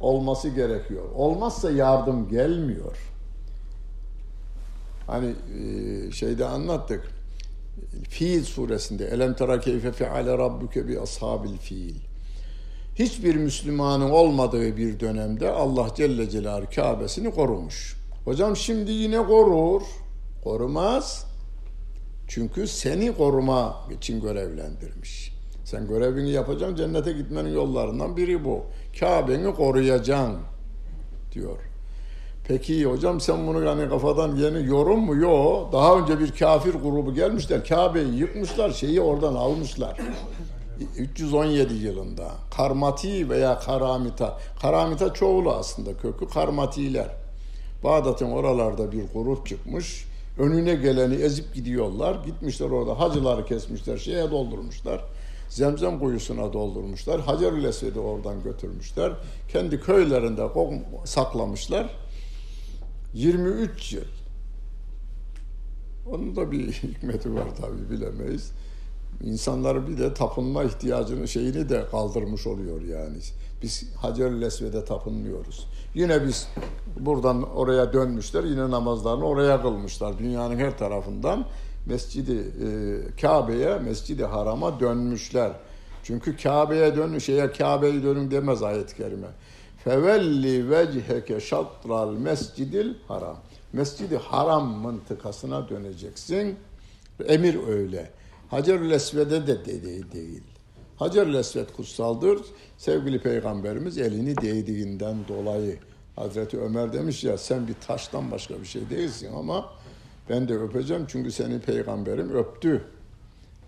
olması 0.00 0.48
gerekiyor. 0.48 1.04
Olmazsa 1.14 1.70
yardım 1.70 2.28
gelmiyor. 2.28 2.96
Hani 5.06 5.34
e, 5.58 6.12
şeyde 6.12 6.44
anlattık. 6.44 7.10
Fiil 8.08 8.44
suresinde 8.44 9.06
elem 9.06 9.34
tera 9.34 9.60
keyfe 9.60 9.92
feale 9.92 10.38
rabbuke 10.38 10.88
bi 10.88 11.00
ashabil 11.00 11.56
fiil. 11.56 11.94
Hiçbir 12.94 13.36
Müslümanın 13.36 14.10
olmadığı 14.10 14.76
bir 14.76 15.00
dönemde 15.00 15.50
Allah 15.50 15.88
Celle 15.96 16.30
Celaluhu 16.30 16.70
Kabe'sini 16.74 17.30
korumuş. 17.30 17.96
Hocam 18.24 18.56
şimdi 18.56 18.90
yine 18.90 19.26
korur. 19.26 19.82
Korumaz. 20.44 21.26
Çünkü 22.28 22.68
seni 22.68 23.16
koruma 23.16 23.88
için 23.96 24.20
görevlendirmiş. 24.20 25.39
Sen 25.70 25.88
görevini 25.88 26.30
yapacaksın, 26.30 26.76
cennete 26.76 27.12
gitmenin 27.12 27.54
yollarından 27.54 28.16
biri 28.16 28.44
bu. 28.44 28.62
Kabe'ni 29.00 29.54
koruyacaksın 29.54 30.36
diyor. 31.32 31.56
Peki 32.48 32.84
hocam 32.84 33.20
sen 33.20 33.46
bunu 33.46 33.64
yani 33.64 33.88
kafadan 33.88 34.36
yeni 34.36 34.66
yorum 34.66 35.00
mu? 35.00 35.16
Yok. 35.16 35.72
Daha 35.72 35.98
önce 35.98 36.18
bir 36.18 36.30
kafir 36.32 36.74
grubu 36.74 37.14
gelmişler. 37.14 37.64
Kabe'yi 37.64 38.14
yıkmışlar. 38.14 38.70
Şeyi 38.70 39.00
oradan 39.00 39.34
almışlar. 39.34 39.96
317 40.98 41.74
yılında. 41.74 42.30
Karmati 42.56 43.30
veya 43.30 43.58
Karamita. 43.58 44.38
Karamita 44.62 45.14
çoğulu 45.14 45.52
aslında 45.52 45.96
kökü. 45.96 46.28
Karmatiler. 46.28 47.08
Bağdat'ın 47.84 48.30
oralarda 48.30 48.92
bir 48.92 49.04
grup 49.14 49.46
çıkmış. 49.46 50.06
Önüne 50.38 50.74
geleni 50.74 51.14
ezip 51.14 51.54
gidiyorlar. 51.54 52.16
Gitmişler 52.26 52.70
orada 52.70 53.00
hacıları 53.00 53.44
kesmişler. 53.44 53.98
Şeye 53.98 54.30
doldurmuşlar. 54.30 55.00
Zemzem 55.50 55.98
kuyusuna 55.98 56.52
doldurmuşlar. 56.52 57.20
Hacer-ül 57.20 57.64
Esved'i 57.64 58.00
oradan 58.00 58.42
götürmüşler. 58.42 59.12
Kendi 59.48 59.80
köylerinde 59.80 60.54
saklamışlar. 61.04 61.90
23 63.14 63.92
yıl. 63.92 64.02
Onun 66.10 66.36
da 66.36 66.52
bir 66.52 66.72
hikmeti 66.72 67.34
var 67.34 67.48
tabii 67.60 67.90
bilemeyiz. 67.90 68.52
İnsanları 69.24 69.88
bir 69.88 69.98
de 69.98 70.14
tapınma 70.14 70.64
ihtiyacını 70.64 71.28
şeyini 71.28 71.68
de 71.68 71.86
kaldırmış 71.90 72.46
oluyor 72.46 72.82
yani. 72.82 73.16
Biz 73.62 73.94
Hacer-ül 73.96 74.42
tapınmıyoruz. 74.84 75.66
Yine 75.94 76.26
biz 76.26 76.48
buradan 77.00 77.42
oraya 77.42 77.92
dönmüşler, 77.92 78.44
yine 78.44 78.70
namazlarını 78.70 79.24
oraya 79.24 79.62
kılmışlar. 79.62 80.18
Dünyanın 80.18 80.58
her 80.58 80.78
tarafından 80.78 81.46
Mescidi 81.90 82.32
e, 82.32 83.20
Kabe'ye, 83.20 83.78
Mescidi 83.78 84.24
Haram'a 84.24 84.80
dönmüşler. 84.80 85.52
Çünkü 86.02 86.36
Kabe'ye 86.36 86.96
dön, 86.96 87.18
şeye 87.18 87.52
Kabe'ye 87.52 88.02
dönün 88.02 88.30
demez 88.30 88.62
ayet-i 88.62 88.96
kerime. 88.96 89.26
Fevelli 89.84 90.70
vecheke 90.70 91.40
şatral 91.40 92.12
mescidil 92.12 92.94
haram. 93.08 93.36
Mescidi 93.72 94.16
haram 94.16 94.68
mıntıkasına 94.68 95.68
döneceksin. 95.68 96.56
Emir 97.26 97.68
öyle. 97.68 98.10
Hacer-ül 98.50 98.90
Esved'e 98.90 99.46
de 99.46 99.64
değil. 99.64 100.12
değil. 100.12 100.42
Hacer-ül 100.96 101.34
Esved 101.34 101.68
kutsaldır. 101.76 102.38
Sevgili 102.78 103.18
Peygamberimiz 103.18 103.98
elini 103.98 104.36
değdiğinden 104.36 105.16
dolayı 105.28 105.78
Hazreti 106.16 106.60
Ömer 106.60 106.92
demiş 106.92 107.24
ya 107.24 107.38
sen 107.38 107.68
bir 107.68 107.74
taştan 107.86 108.30
başka 108.30 108.60
bir 108.60 108.66
şey 108.66 108.90
değilsin 108.90 109.32
ama 109.36 109.70
ben 110.30 110.48
de 110.48 110.54
öpeceğim 110.54 111.06
çünkü 111.08 111.32
seni 111.32 111.60
peygamberim 111.60 112.30
öptü 112.30 112.84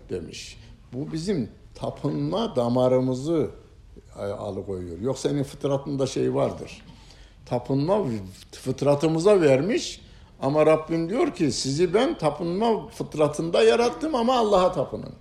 demiş. 0.09 0.57
Bu 0.93 1.13
bizim 1.13 1.49
tapınma 1.75 2.55
damarımızı 2.55 3.49
e, 4.19 4.21
alıkoyuyor. 4.21 4.99
Yoksa 4.99 5.29
senin 5.29 5.43
fıtratında 5.43 6.07
şey 6.07 6.35
vardır. 6.35 6.81
Tapınma 7.45 8.05
fıtratımıza 8.51 9.41
vermiş 9.41 10.01
ama 10.41 10.65
Rabbim 10.65 11.09
diyor 11.09 11.33
ki 11.33 11.51
sizi 11.51 11.93
ben 11.93 12.17
tapınma 12.17 12.87
fıtratında 12.87 13.63
yarattım 13.63 14.15
ama 14.15 14.37
Allah'a 14.37 14.71
tapının. 14.71 15.13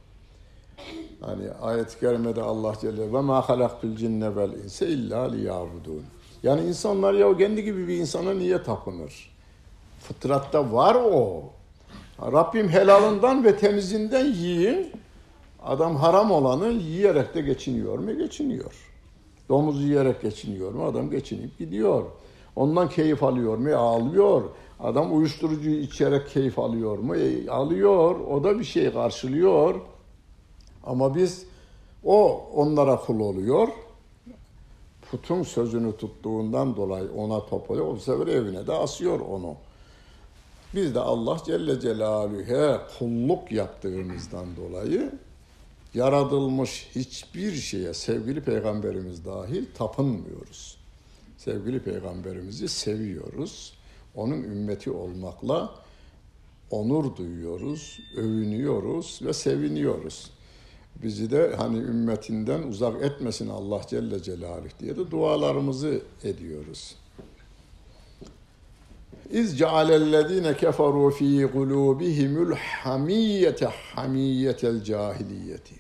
Hani 1.21 1.51
ayet-i 1.51 2.01
kerimede 2.01 2.43
Allah 2.43 2.75
Celle 2.81 3.13
ve 3.13 3.21
ma 3.21 3.49
halaktul 3.49 3.97
cinne 3.97 4.37
vel 4.37 4.53
inse 4.53 4.87
illa 4.87 5.31
liyabudun. 5.31 6.05
Yani 6.43 6.69
insanlar 6.69 7.15
ya 7.15 7.37
kendi 7.37 7.65
gibi 7.65 7.89
bir 7.89 7.97
insana 7.97 8.35
niye 8.35 8.63
tapınır? 8.63 9.32
Fıtratta 10.03 10.73
var 10.73 10.95
o. 10.95 11.43
Rabbim 12.21 12.69
helalından 12.69 13.45
ve 13.45 13.57
temizinden 13.57 14.27
yiyin. 14.27 14.93
Adam 15.63 15.97
haram 15.97 16.31
olanı 16.31 16.69
yiyerek 16.73 17.35
de 17.35 17.41
geçiniyor 17.41 17.99
mu? 17.99 18.19
Geçiniyor. 18.19 18.89
Domuz 19.49 19.83
yiyerek 19.83 20.23
geçiniyor 20.23 20.73
mu? 20.73 20.85
Adam 20.85 21.11
geçinip 21.11 21.59
gidiyor. 21.59 22.05
Ondan 22.57 22.89
keyif 22.89 23.23
alıyor 23.23 23.57
mu? 23.57 23.75
Alıyor. 23.75 24.43
Adam 24.81 25.17
uyuşturucu 25.17 25.71
içerek 25.71 26.29
keyif 26.29 26.59
alıyor 26.59 26.99
mu? 26.99 27.17
E, 27.17 27.51
alıyor. 27.51 28.21
O 28.21 28.45
da 28.45 28.59
bir 28.59 28.65
şey 28.65 28.93
karşılıyor. 28.93 29.75
Ama 30.85 31.15
biz 31.15 31.47
o 32.05 32.45
onlara 32.55 32.97
kul 32.97 33.21
oluyor. 33.21 33.69
Putun 35.11 35.43
sözünü 35.43 35.97
tuttuğundan 35.97 36.77
dolayı 36.77 37.09
ona 37.17 37.47
topluyor. 37.47 37.87
O 37.87 37.97
sefer 37.97 38.27
evine 38.27 38.67
de 38.67 38.73
asıyor 38.73 39.21
onu. 39.21 39.57
Biz 40.75 40.95
de 40.95 41.01
Allah 41.01 41.39
Celle 41.47 41.81
Celaluhu'ya 41.81 42.87
kulluk 42.99 43.53
yaptığımızdan 43.53 44.57
dolayı 44.57 45.13
yaratılmış 45.95 46.89
hiçbir 46.95 47.53
şeye 47.53 47.95
sevgili 47.95 48.41
peygamberimiz 48.41 49.25
dahil 49.25 49.67
tapınmıyoruz. 49.75 50.79
Sevgili 51.37 51.83
peygamberimizi 51.83 52.69
seviyoruz. 52.69 53.73
Onun 54.15 54.43
ümmeti 54.43 54.91
olmakla 54.91 55.75
onur 56.71 57.17
duyuyoruz, 57.17 57.99
övünüyoruz 58.17 59.21
ve 59.23 59.33
seviniyoruz. 59.33 60.31
Bizi 61.03 61.31
de 61.31 61.55
hani 61.57 61.79
ümmetinden 61.79 62.63
uzak 62.63 63.03
etmesin 63.03 63.49
Allah 63.49 63.81
Celle 63.89 64.23
Celaluhu 64.23 64.69
diye 64.81 64.97
de 64.97 65.11
dualarımızı 65.11 66.03
ediyoruz. 66.25 66.95
İz 69.31 69.59
cealellezine 69.59 70.57
keferu 70.57 71.11
fi 71.11 71.49
kulubihimul 71.53 72.55
hamiyete 72.55 73.67
hamiyetel 73.67 74.85
cahiliyeti. 74.85 75.75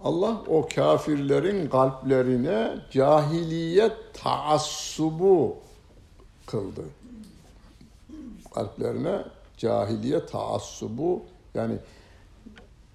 Allah 0.00 0.42
o 0.48 0.68
kafirlerin 0.74 1.68
kalplerine 1.68 2.78
cahiliyet 2.90 3.92
taassubu 4.14 5.56
kıldı. 6.46 6.82
Kalplerine 8.54 9.18
cahiliye 9.58 10.26
taassubu 10.26 11.22
yani 11.54 11.74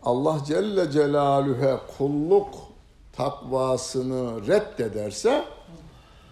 Allah 0.03 0.41
Celle 0.45 0.91
Celaluhu'ya 0.91 1.79
kulluk 1.97 2.55
takvasını 3.13 4.47
reddederse 4.47 5.45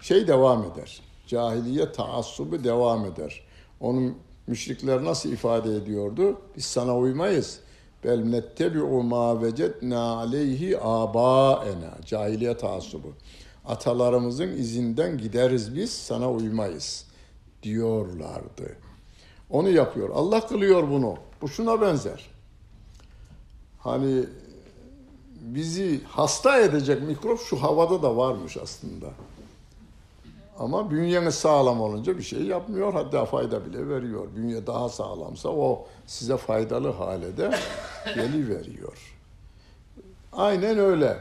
şey 0.00 0.28
devam 0.28 0.64
eder. 0.64 1.07
Cahiliye 1.28 1.92
taassubu 1.92 2.64
devam 2.64 3.04
eder. 3.04 3.42
Onun 3.80 4.14
müşrikler 4.46 5.04
nasıl 5.04 5.32
ifade 5.32 5.76
ediyordu? 5.76 6.40
Biz 6.56 6.64
sana 6.64 6.98
uymayız. 6.98 7.60
Bel 8.04 8.18
nettebi'u 8.18 9.02
ma 9.02 9.42
vecedna 9.42 10.00
aleyhi 10.00 10.80
abaena. 10.80 11.98
Cahiliye 12.06 12.56
taassubu. 12.56 13.12
Atalarımızın 13.64 14.48
izinden 14.48 15.18
gideriz 15.18 15.76
biz, 15.76 15.90
sana 15.90 16.32
uymayız 16.32 17.04
diyorlardı. 17.62 18.76
Onu 19.50 19.68
yapıyor. 19.68 20.10
Allah 20.14 20.46
kılıyor 20.46 20.90
bunu. 20.90 21.14
Bu 21.42 21.48
şuna 21.48 21.80
benzer. 21.80 22.30
Hani 23.78 24.24
bizi 25.40 26.00
hasta 26.04 26.60
edecek 26.60 27.02
mikrop 27.02 27.40
şu 27.40 27.62
havada 27.62 28.02
da 28.02 28.16
varmış 28.16 28.56
aslında. 28.56 29.06
Ama 30.58 30.90
bünyeniz 30.90 31.34
sağlam 31.34 31.80
olunca 31.80 32.18
bir 32.18 32.22
şey 32.22 32.42
yapmıyor. 32.42 32.92
Hatta 32.92 33.24
fayda 33.24 33.66
bile 33.66 33.88
veriyor. 33.88 34.26
Bünye 34.36 34.66
daha 34.66 34.88
sağlamsa 34.88 35.48
o 35.48 35.86
size 36.06 36.36
faydalı 36.36 36.90
hale 36.90 37.36
de 37.36 37.50
geliveriyor. 38.14 39.14
Aynen 40.32 40.78
öyle. 40.78 41.16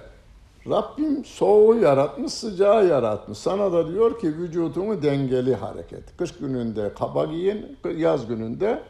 Rabbim 0.70 1.26
soğuğu 1.26 1.76
yaratmış, 1.76 2.34
sıcağı 2.34 2.88
yaratmış. 2.88 3.38
Sana 3.38 3.72
da 3.72 3.88
diyor 3.88 4.20
ki 4.20 4.38
vücudunu 4.38 5.02
dengeli 5.02 5.56
hareket. 5.56 6.18
Kış 6.18 6.32
gününde 6.32 6.94
kaba 6.94 7.26
giyin, 7.26 7.78
yaz 7.98 8.28
gününde 8.28 8.84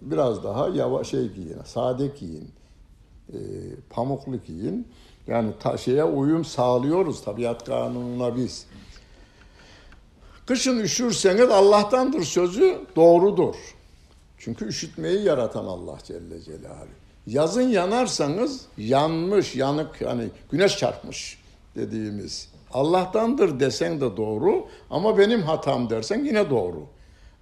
biraz 0.00 0.44
daha 0.44 0.68
yavaş 0.68 1.08
şey 1.08 1.28
giyin, 1.28 1.58
sade 1.64 2.06
giyin, 2.06 2.50
e, 3.32 3.38
pamuklu 3.90 4.36
giyin. 4.46 4.88
Yani 5.26 5.50
ta, 5.60 5.76
şeye 5.76 6.04
uyum 6.04 6.44
sağlıyoruz 6.44 7.22
tabiat 7.22 7.64
kanununa 7.64 8.36
biz. 8.36 8.66
Kışın 10.46 10.78
üşürseniz 10.78 11.50
Allah'tandır 11.50 12.22
sözü 12.24 12.80
doğrudur. 12.96 13.54
Çünkü 14.38 14.66
üşütmeyi 14.66 15.22
yaratan 15.22 15.64
Allah 15.64 15.98
Celle 16.04 16.40
Celaluhu. 16.40 16.86
Yazın 17.26 17.68
yanarsanız 17.68 18.60
yanmış, 18.78 19.56
yanık 19.56 20.00
yani 20.00 20.28
güneş 20.50 20.76
çarpmış 20.76 21.38
dediğimiz. 21.76 22.48
Allah'tandır 22.72 23.60
desen 23.60 24.00
de 24.00 24.16
doğru 24.16 24.66
ama 24.90 25.18
benim 25.18 25.42
hatam 25.42 25.90
dersen 25.90 26.24
yine 26.24 26.50
doğru. 26.50 26.86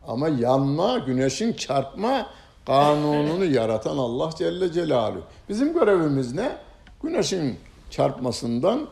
Ama 0.07 0.29
yanma, 0.29 0.99
güneşin 0.99 1.53
çarpma 1.53 2.27
kanununu 2.67 3.45
yaratan 3.45 3.99
Allah 3.99 4.31
Celle 4.39 4.73
Celaluhu. 4.73 5.23
Bizim 5.49 5.73
görevimiz 5.73 6.35
ne? 6.35 6.57
Güneşin 7.03 7.59
çarpmasından, 7.91 8.87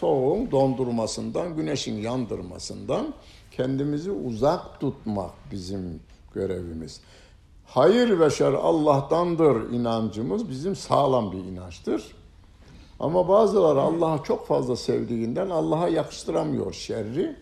soğuğun 0.00 0.50
dondurmasından, 0.50 1.56
güneşin 1.56 1.98
yandırmasından 1.98 3.14
kendimizi 3.50 4.10
uzak 4.10 4.80
tutmak 4.80 5.30
bizim 5.52 6.00
görevimiz. 6.34 7.00
Hayır 7.66 8.20
ve 8.20 8.30
şer 8.30 8.52
Allah'tandır 8.52 9.70
inancımız 9.70 10.50
bizim 10.50 10.76
sağlam 10.76 11.32
bir 11.32 11.38
inançtır. 11.38 12.16
Ama 13.00 13.28
bazıları 13.28 13.80
Allah'ı 13.80 14.22
çok 14.22 14.46
fazla 14.46 14.76
sevdiğinden 14.76 15.50
Allah'a 15.50 15.88
yakıştıramıyor 15.88 16.72
şerri. 16.72 17.36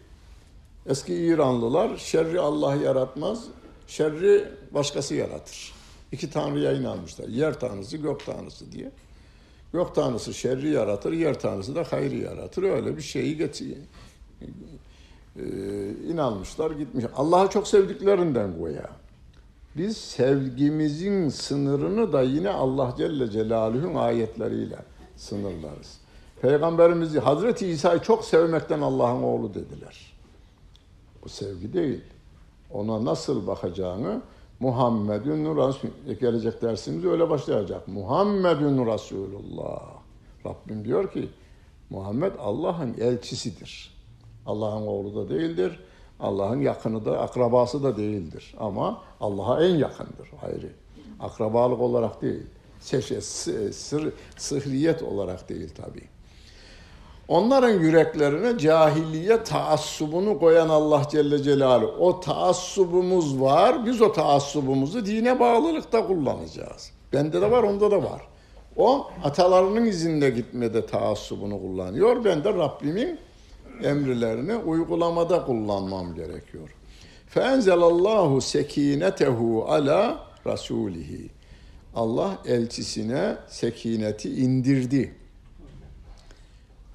Eski 0.86 1.14
İranlılar 1.14 1.96
şerri 1.96 2.40
Allah 2.40 2.74
yaratmaz, 2.74 3.44
şerri 3.86 4.48
başkası 4.74 5.14
yaratır. 5.14 5.72
İki 6.12 6.30
tanrıya 6.30 6.72
inanmışlar. 6.72 7.28
Yer 7.28 7.60
tanrısı, 7.60 7.96
gök 7.96 8.26
tanrısı 8.26 8.72
diye. 8.72 8.90
Gök 9.72 9.94
tanrısı 9.94 10.34
şerri 10.34 10.68
yaratır, 10.68 11.12
yer 11.12 11.40
tanrısı 11.40 11.74
da 11.74 11.84
hayrı 11.90 12.16
yaratır. 12.16 12.62
Öyle 12.62 12.96
bir 12.96 13.02
şeyi 13.02 13.36
getiriyor. 13.36 13.76
Ee, 15.36 15.42
inanmışlar, 16.12 16.70
gitmiş. 16.70 17.04
Allah'ı 17.16 17.50
çok 17.50 17.68
sevdiklerinden 17.68 18.60
bu 18.60 18.68
ya. 18.68 18.90
Biz 19.76 19.96
sevgimizin 19.96 21.28
sınırını 21.28 22.12
da 22.12 22.22
yine 22.22 22.50
Allah 22.50 22.94
Celle 22.98 23.30
Celaluhu'nun 23.30 23.94
ayetleriyle 23.94 24.78
sınırlarız. 25.16 25.98
Peygamberimizi 26.42 27.20
Hazreti 27.20 27.66
İsa'yı 27.66 28.00
çok 28.00 28.24
sevmekten 28.24 28.80
Allah'ın 28.80 29.22
oğlu 29.22 29.54
dediler. 29.54 30.14
Bu 31.24 31.28
sevgi 31.28 31.72
değil. 31.72 32.00
Ona 32.70 33.04
nasıl 33.04 33.46
bakacağını 33.46 34.20
Muhammedun 34.60 35.56
Resul 35.56 35.88
gelecek 36.20 36.62
dersimiz 36.62 37.04
öyle 37.04 37.30
başlayacak. 37.30 37.88
Muhammedun 37.88 38.86
Resulullah. 38.86 39.82
Rabbim 40.46 40.84
diyor 40.84 41.12
ki 41.12 41.28
Muhammed 41.90 42.32
Allah'ın 42.38 42.94
elçisidir. 43.00 43.98
Allah'ın 44.46 44.86
oğlu 44.86 45.14
da 45.14 45.28
değildir. 45.28 45.80
Allah'ın 46.20 46.60
yakını 46.60 47.04
da, 47.04 47.20
akrabası 47.20 47.82
da 47.82 47.96
değildir. 47.96 48.54
Ama 48.58 49.02
Allah'a 49.20 49.64
en 49.64 49.74
yakındır 49.74 50.30
ayrı. 50.42 50.72
Akrabalık 51.20 51.80
olarak 51.80 52.22
değil. 52.22 52.46
Seşe, 52.80 53.20
sır, 53.20 54.12
sıhriyet 54.36 55.02
olarak 55.02 55.48
değil 55.48 55.74
tabi. 55.74 56.17
Onların 57.28 57.80
yüreklerine 57.80 58.58
cahiliye 58.58 59.44
taassubunu 59.44 60.38
koyan 60.38 60.68
Allah 60.68 61.02
Celle 61.10 61.42
Celaluhu. 61.42 61.90
O 61.98 62.20
taassubumuz 62.20 63.40
var. 63.40 63.86
Biz 63.86 64.02
o 64.02 64.12
taassubumuzu 64.12 65.06
dine 65.06 65.40
bağlılıkta 65.40 66.06
kullanacağız. 66.06 66.92
Bende 67.12 67.42
de 67.42 67.50
var, 67.50 67.62
onda 67.62 67.90
da 67.90 68.02
var. 68.02 68.22
O 68.76 69.06
atalarının 69.24 69.86
izinde 69.86 70.30
gitmede 70.30 70.86
taassubunu 70.86 71.60
kullanıyor. 71.60 72.24
Ben 72.24 72.44
de 72.44 72.54
Rabbimin 72.54 73.18
emirlerini 73.82 74.56
uygulamada 74.56 75.44
kullanmam 75.44 76.14
gerekiyor. 76.14 76.74
Fenzelallahu 77.26 78.40
sekinetehu 78.40 79.64
ala 79.68 80.18
rasulihi. 80.46 81.30
Allah 81.94 82.38
elçisine 82.46 83.36
sekineti 83.48 84.30
indirdi. 84.30 85.17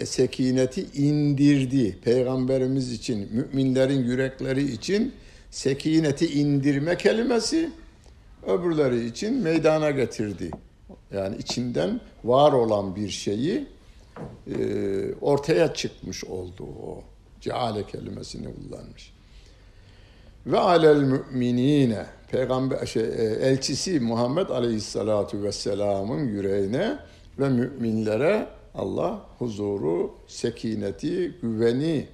E, 0.04 0.06
sekineti 0.06 0.82
indirdi. 0.94 1.98
Peygamberimiz 2.04 2.92
için, 2.92 3.30
müminlerin 3.32 4.04
yürekleri 4.04 4.72
için 4.72 5.14
sekineti 5.52 6.40
indirme 6.40 6.98
kelimesi 6.98 7.70
öbürleri 8.48 9.06
için 9.06 9.34
meydana 9.34 9.92
getirdi. 9.92 10.52
Yani 11.14 11.36
içinden 11.38 12.02
var 12.24 12.54
olan 12.54 12.96
bir 12.96 13.10
şeyi 13.10 13.68
e, 14.48 14.56
ortaya 15.22 15.74
çıkmış 15.74 16.24
oldu 16.24 16.64
o. 16.64 17.04
Ceale 17.42 17.88
kelimesini 17.88 18.48
kullanmış. 18.56 19.14
Ve 20.46 20.60
alel 20.60 20.98
müminine 21.04 22.06
peygamber 22.32 22.86
şey, 22.86 23.04
e, 23.04 23.38
elçisi 23.42 24.00
Muhammed 24.00 24.50
Aleyhisselatu 24.50 25.44
Vesselam'ın 25.44 26.28
yüreğine 26.28 26.98
ve 27.40 27.50
müminlere 27.50 28.48
Allah 28.76 29.22
huzuru, 29.40 30.12
sekineti, 30.28 31.36
güveni 31.42 32.08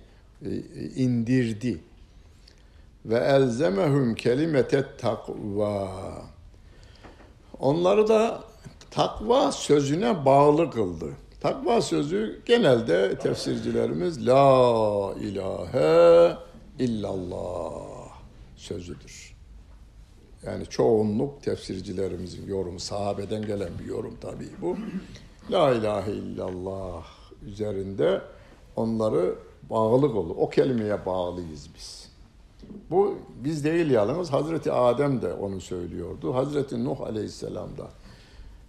e, 0.45 0.49
indirdi. 0.95 1.79
Ve 3.05 3.15
elzemehum 3.17 4.15
kelimetet 4.15 4.99
takva. 4.99 5.91
Onları 7.59 8.07
da 8.07 8.43
takva 8.91 9.51
sözüne 9.51 10.25
bağlı 10.25 10.71
kıldı. 10.71 11.05
Takva 11.41 11.81
sözü 11.81 12.41
genelde 12.45 13.15
tefsircilerimiz 13.19 14.27
La 14.27 15.13
ilahe 15.21 16.37
illallah 16.79 18.09
sözüdür. 18.55 19.35
Yani 20.45 20.65
çoğunluk 20.65 21.43
tefsircilerimizin 21.43 22.47
yorumu, 22.47 22.79
sahabeden 22.79 23.41
gelen 23.41 23.69
bir 23.79 23.85
yorum 23.85 24.17
tabii 24.21 24.49
bu. 24.61 24.77
La 25.51 25.71
ilahe 25.73 26.11
illallah 26.11 27.05
üzerinde 27.45 28.21
onları 28.75 29.35
bağlılık 29.69 30.15
olur. 30.15 30.35
O 30.37 30.49
kelimeye 30.49 31.05
bağlıyız 31.05 31.69
biz. 31.75 32.09
Bu 32.89 33.15
biz 33.43 33.63
değil 33.63 33.89
yalnız 33.91 34.31
Hazreti 34.33 34.71
Adem 34.71 35.21
de 35.21 35.33
onu 35.33 35.61
söylüyordu. 35.61 36.35
Hazreti 36.35 36.83
Nuh 36.85 37.01
Aleyhisselam 37.01 37.69
da 37.77 37.87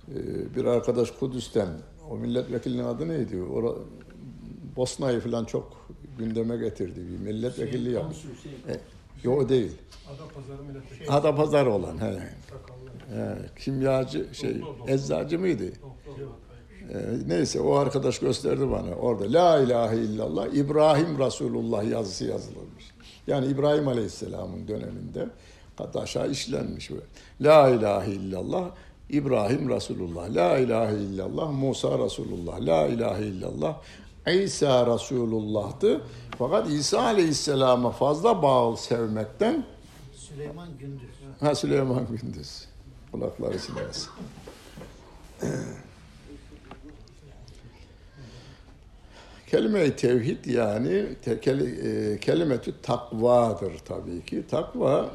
e, 0.08 0.16
bir 0.56 0.64
arkadaş 0.64 1.10
Kudüs'ten 1.10 1.68
o 2.10 2.16
milletvekilinin 2.16 2.84
adı 2.84 3.08
neydi? 3.08 3.42
Ora, 3.42 3.72
Bosna'yı 4.76 5.20
falan 5.20 5.44
çok 5.44 5.86
gündeme 6.18 6.56
getirdi. 6.56 7.00
Bir 7.12 7.18
milletvekilliği 7.18 7.94
yapmış. 7.94 8.18
E, 8.68 8.80
Yok 9.24 9.42
o 9.42 9.48
değil. 9.48 9.72
Adapazarı 10.08 10.62
milletvekili. 10.62 11.10
Adapazarı 11.10 11.72
olan. 11.72 11.98
He. 11.98 12.18
Sakallı. 12.50 12.90
He. 13.14 13.38
Kimyacı 13.58 14.26
şey 14.32 14.60
Doktor, 14.60 14.78
doktor. 14.78 14.94
eczacı 14.94 15.38
mıydı? 15.38 15.64
Doktor. 15.66 16.22
Ee, 16.94 16.98
neyse 17.26 17.60
o 17.60 17.74
arkadaş 17.74 18.18
gösterdi 18.18 18.70
bana 18.70 18.94
orada 18.94 19.32
La 19.32 19.60
ilahe 19.60 19.96
illallah 19.96 20.46
İbrahim 20.46 21.18
Resulullah 21.18 21.90
yazısı 21.90 22.24
yazılmış. 22.24 22.84
Yani 23.26 23.46
İbrahim 23.46 23.88
Aleyhisselam'ın 23.88 24.68
döneminde 24.68 25.28
kat 25.78 25.96
aşağı 25.96 26.30
işlenmiş. 26.30 26.90
Böyle. 26.90 27.02
La 27.40 27.68
ilahe 27.68 28.10
illallah 28.10 28.70
İbrahim 29.10 29.68
Resulullah. 29.70 30.34
La 30.34 30.58
ilahe 30.58 30.94
illallah 30.96 31.52
Musa 31.52 31.98
Resulullah. 31.98 32.60
La 32.60 32.86
ilahe 32.86 33.26
illallah 33.26 33.76
İsa 34.26 34.94
Resulullah'tı. 34.94 36.00
Fakat 36.38 36.70
İsa 36.70 37.02
Aleyhisselam'a 37.02 37.90
fazla 37.90 38.42
bağlı 38.42 38.76
sevmekten 38.76 39.64
Süleyman 40.14 40.68
Gündüz. 40.78 41.10
Ha 41.40 41.54
Süleyman 41.54 42.06
Gündüz. 42.06 42.64
Kulakları 43.12 43.58
çınlasın. 43.60 44.12
Kelime-i 49.50 49.96
tevhid 49.96 50.44
yani 50.44 51.06
te, 51.24 51.40
keli, 51.40 52.72
e, 52.72 52.80
takvadır 52.82 53.72
tabii 53.78 54.24
ki. 54.24 54.44
Takva 54.50 55.10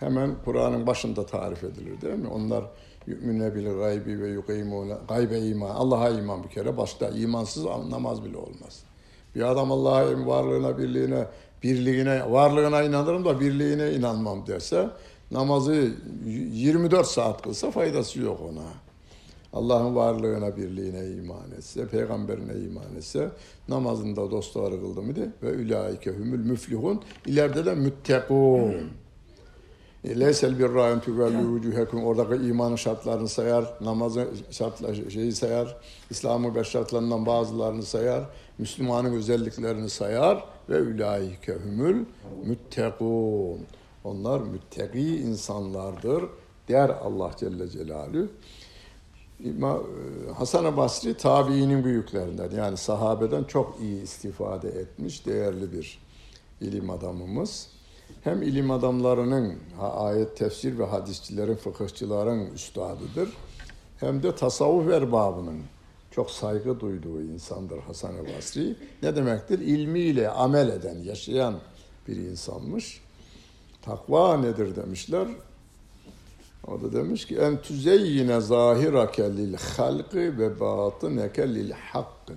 hemen 0.00 0.34
Kur'an'ın 0.44 0.86
başında 0.86 1.26
tarif 1.26 1.64
edilir 1.64 2.00
değil 2.00 2.14
mi? 2.14 2.28
Onlar 2.28 2.64
yu'mine 3.06 3.54
bil 3.54 3.78
gaybi 3.78 4.20
ve 4.20 4.28
yukimune 4.28 4.94
gaybe 5.08 5.38
iman. 5.38 5.70
Allah'a 5.70 6.10
iman 6.10 6.44
bir 6.44 6.48
kere 6.48 6.76
başta 6.76 7.08
imansız 7.08 7.64
namaz 7.64 8.24
bile 8.24 8.36
olmaz. 8.36 8.84
Bir 9.34 9.50
adam 9.50 9.72
Allah'a 9.72 10.26
varlığına, 10.26 10.78
birliğine, 10.78 11.26
birliğine, 11.62 12.30
varlığına 12.30 12.82
inanırım 12.82 13.24
da 13.24 13.40
birliğine 13.40 13.92
inanmam 13.92 14.46
derse 14.46 14.88
namazı 15.30 15.90
24 16.24 17.06
saat 17.06 17.42
kılsa 17.42 17.70
faydası 17.70 18.20
yok 18.20 18.40
ona. 18.40 18.91
Allah'ın 19.52 19.96
varlığına, 19.96 20.56
birliğine 20.56 21.06
iman 21.06 21.50
etse, 21.58 21.88
peygamberine 21.88 22.54
iman 22.54 22.96
etse, 22.96 23.30
namazında 23.68 24.30
dostları 24.30 24.80
kıldı 24.80 25.02
mıydı? 25.02 25.32
Ve 25.42 25.50
ülaike 25.50 26.10
humul 26.10 26.38
müflihun. 26.38 27.02
İleride 27.26 27.66
de 27.66 27.74
müttekûn. 27.74 28.74
E, 30.04 30.20
Leysel 30.20 30.58
birra 30.58 30.90
en 30.90 31.00
tüvellu 31.00 31.54
vücuhekum 31.54 32.04
oradaki 32.04 32.46
imanın 32.46 32.76
şartlarını 32.76 33.28
sayar, 33.28 33.74
namazın 33.80 34.28
şartları 34.50 35.10
şeyi 35.10 35.32
sayar, 35.32 35.76
İslam'ın 36.10 36.54
beş 36.54 36.68
şartlarından 36.68 37.26
bazılarını 37.26 37.82
sayar, 37.82 38.24
Müslümanın 38.58 39.14
özelliklerini 39.14 39.90
sayar 39.90 40.44
ve 40.68 40.76
ülaike 40.76 41.54
humul 41.54 42.04
müttekûn. 42.44 43.60
Onlar 44.04 44.40
müttaki 44.40 45.16
insanlardır 45.16 46.24
der 46.68 46.88
Allah 46.88 47.30
Celle 47.40 47.68
Celaluhu. 47.68 48.28
İma- 49.44 49.82
Hasan-ı 50.36 50.76
Basri 50.76 51.14
tabiinin 51.16 51.84
büyüklerinden 51.84 52.50
yani 52.50 52.76
sahabeden 52.76 53.44
çok 53.44 53.80
iyi 53.80 54.02
istifade 54.02 54.68
etmiş 54.68 55.26
değerli 55.26 55.72
bir 55.72 55.98
ilim 56.60 56.90
adamımız. 56.90 57.68
Hem 58.24 58.42
ilim 58.42 58.70
adamlarının 58.70 59.54
ayet 59.80 60.36
tefsir 60.36 60.78
ve 60.78 60.84
hadisçilerin, 60.84 61.54
fıkıhçıların 61.54 62.46
üstadıdır. 62.54 63.28
Hem 64.00 64.22
de 64.22 64.34
tasavvuf 64.34 64.92
erbabının 64.92 65.60
çok 66.10 66.30
saygı 66.30 66.80
duyduğu 66.80 67.22
insandır 67.22 67.78
Hasan-ı 67.78 68.36
Basri. 68.36 68.76
Ne 69.02 69.16
demektir? 69.16 69.58
İlmiyle 69.58 70.28
amel 70.30 70.68
eden, 70.68 70.98
yaşayan 70.98 71.54
bir 72.08 72.16
insanmış. 72.16 73.00
Takva 73.82 74.36
nedir 74.36 74.76
demişler. 74.76 75.28
O 76.66 76.80
da 76.80 76.92
demiş 76.92 77.26
ki 77.26 77.36
en 77.36 77.62
tüzeyyine 77.62 78.40
zahirake 78.40 79.36
lil 79.36 79.54
halqi 79.54 80.38
ve 80.38 80.60
batıneke 80.60 81.54
lil 81.54 81.70
hakkı. 81.70 82.34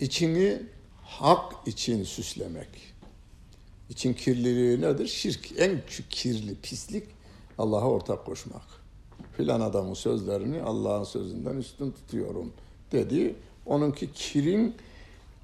İçini 0.00 0.62
hak 1.02 1.68
için 1.68 2.04
süslemek. 2.04 2.68
İçin 3.90 4.14
kirliliği 4.14 4.80
nedir? 4.80 5.06
Şirk. 5.06 5.60
En 5.60 5.80
kirli 6.10 6.54
pislik 6.54 7.04
Allah'a 7.58 7.88
ortak 7.88 8.26
koşmak. 8.26 8.62
Filan 9.36 9.60
adamın 9.60 9.94
sözlerini 9.94 10.62
Allah'ın 10.62 11.04
sözünden 11.04 11.56
üstün 11.56 11.90
tutuyorum 11.90 12.52
dedi. 12.92 13.34
Onunki 13.66 14.12
kirin 14.12 14.74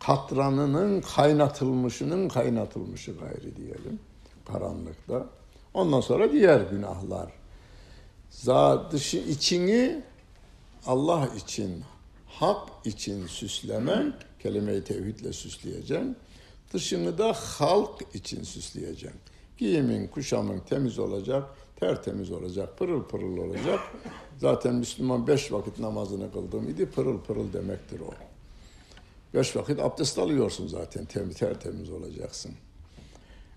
katranının 0.01 1.01
kaynatılmışının 1.01 2.29
kaynatılmışı 2.29 3.13
gayri 3.13 3.57
diyelim 3.57 4.01
karanlıkta. 4.53 5.27
Ondan 5.77 6.01
sonra 6.01 6.33
diğer 6.33 6.61
günahlar. 6.61 7.33
Za 8.31 8.91
dışı 8.91 9.17
içini 9.17 10.03
Allah 10.87 11.29
için, 11.37 11.85
hak 12.27 12.69
için 12.85 13.27
süslemen, 13.27 14.15
kelime-i 14.43 14.85
tevhidle 14.85 15.33
süsleyeceksin. 15.33 16.17
Dışını 16.73 17.19
da 17.19 17.33
halk 17.33 18.03
için 18.15 18.43
süsleyeceksin. 18.43 19.21
Giyimin, 19.59 20.07
kuşamın 20.07 20.61
temiz 20.61 20.99
olacak, 20.99 21.45
tertemiz 21.77 22.31
olacak, 22.31 22.79
pırıl 22.79 23.03
pırıl 23.03 23.37
olacak. 23.37 23.81
Zaten 24.39 24.75
Müslüman 24.75 25.27
beş 25.27 25.53
vakit 25.53 25.79
namazını 25.79 26.33
kıldığım 26.33 26.69
idi, 26.69 26.87
pırıl 26.87 27.21
pırıl 27.21 27.53
demektir 27.53 28.01
o. 28.01 28.15
Beş 29.35 29.57
vakit 29.57 29.81
abdest 29.81 30.19
alıyorsun 30.19 30.67
zaten, 30.67 31.05
temiz, 31.05 31.37
tertemiz 31.37 31.91
olacaksın 31.91 32.53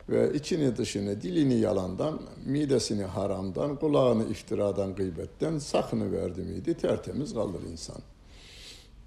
ve 0.10 0.34
içini 0.34 0.78
dışını, 0.78 1.22
dilini 1.22 1.60
yalandan, 1.60 2.20
midesini 2.46 3.04
haramdan, 3.04 3.76
kulağını 3.76 4.24
iftiradan, 4.24 4.96
gıybetten 4.96 5.58
sakını 5.58 6.12
verdi 6.12 6.42
miydi 6.42 6.74
tertemiz 6.74 7.34
kalır 7.34 7.62
insan. 7.72 7.98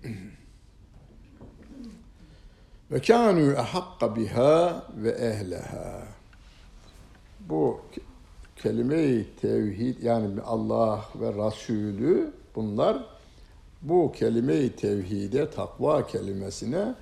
Ve 2.90 2.96
kânû 2.96 3.52
ehakka 3.52 4.16
biha 4.16 4.86
ve 4.96 5.10
ehleha. 5.10 6.02
Bu 7.40 7.80
kelime-i 8.56 9.26
tevhid 9.40 10.02
yani 10.02 10.40
Allah 10.40 11.04
ve 11.14 11.46
Resulü 11.46 12.32
bunlar 12.54 13.04
bu 13.82 14.12
kelime-i 14.12 14.76
tevhide, 14.76 15.50
takva 15.50 16.06
kelimesine 16.06 16.94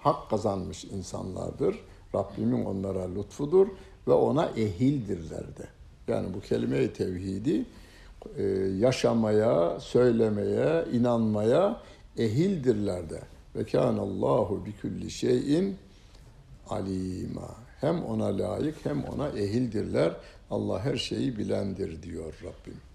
hak 0.00 0.30
kazanmış 0.30 0.84
insanlardır. 0.84 1.76
Rabbimin 2.14 2.64
onlara 2.64 3.14
lütfudur 3.14 3.68
ve 4.08 4.12
ona 4.12 4.46
ehildirler 4.46 5.56
de. 5.58 5.68
Yani 6.08 6.34
bu 6.34 6.40
kelime-i 6.40 6.92
tevhidi 6.92 7.64
e, 8.36 8.42
yaşamaya, 8.78 9.80
söylemeye, 9.80 10.84
inanmaya 10.92 11.80
ehildirler 12.18 13.10
de. 13.10 13.20
Ve 13.56 13.64
kânallahu 13.64 14.66
bi 14.66 14.80
kulli 14.80 15.10
şeyin 15.10 15.76
alima. 16.68 17.54
Hem 17.80 18.04
ona 18.04 18.38
layık 18.38 18.76
hem 18.84 19.04
ona 19.04 19.28
ehildirler. 19.28 20.12
Allah 20.50 20.84
her 20.84 20.96
şeyi 20.96 21.38
bilendir 21.38 22.02
diyor 22.02 22.34
Rabbim. 22.42 22.87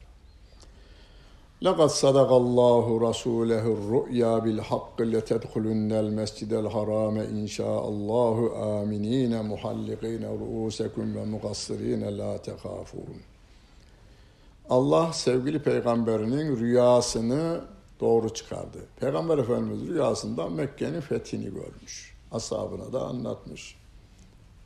لقد 1.62 1.86
صدق 1.86 2.32
الله 2.32 3.10
رسوله 3.10 3.64
الرؤيا 3.72 4.38
بالحق 4.38 5.02
لتدخلن 5.02 5.92
المسجد 5.92 6.52
الحرام 6.52 7.16
إن 7.18 7.46
شاء 7.46 7.88
الله 7.88 8.36
آمنين 8.82 9.42
محلقين 9.42 10.24
رؤوسكم 10.24 11.16
ومقصرين 11.16 12.04
لا 12.08 12.36
تخافون 12.36 13.20
Allah 14.70 15.12
sevgili 15.12 15.58
peygamberinin 15.62 16.56
rüyasını 16.56 17.60
doğru 18.00 18.34
çıkardı. 18.34 18.78
Peygamber 19.00 19.38
Efendimiz 19.38 19.88
rüyasında 19.88 20.48
Mekke'nin 20.48 21.00
fethini 21.00 21.44
görmüş. 21.44 22.14
Ashabına 22.32 22.92
da 22.92 23.02
anlatmış. 23.02 23.76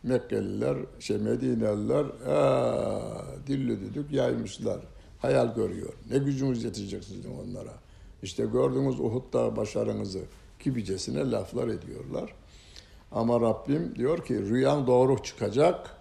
Mekkeliler, 0.03 0.76
şey 1.01 1.18
Medineliler 1.18 2.05
ee, 2.05 3.47
dilli 3.47 3.80
düdük 3.80 4.12
yaymışlar 4.12 4.80
hayal 5.18 5.55
görüyor. 5.55 5.93
Ne 6.11 6.18
gücünüz 6.18 6.64
yetecek 6.64 7.05
sizin 7.05 7.30
onlara. 7.35 7.74
İşte 8.22 8.45
gördüğünüz 8.47 9.01
Uhud'da 9.01 9.57
başarınızı 9.57 10.20
gibicesine 10.64 11.30
laflar 11.30 11.68
ediyorlar. 11.68 12.35
Ama 13.12 13.41
Rabbim 13.41 13.95
diyor 13.97 14.24
ki 14.24 14.35
rüyan 14.35 14.87
doğru 14.87 15.22
çıkacak. 15.22 15.97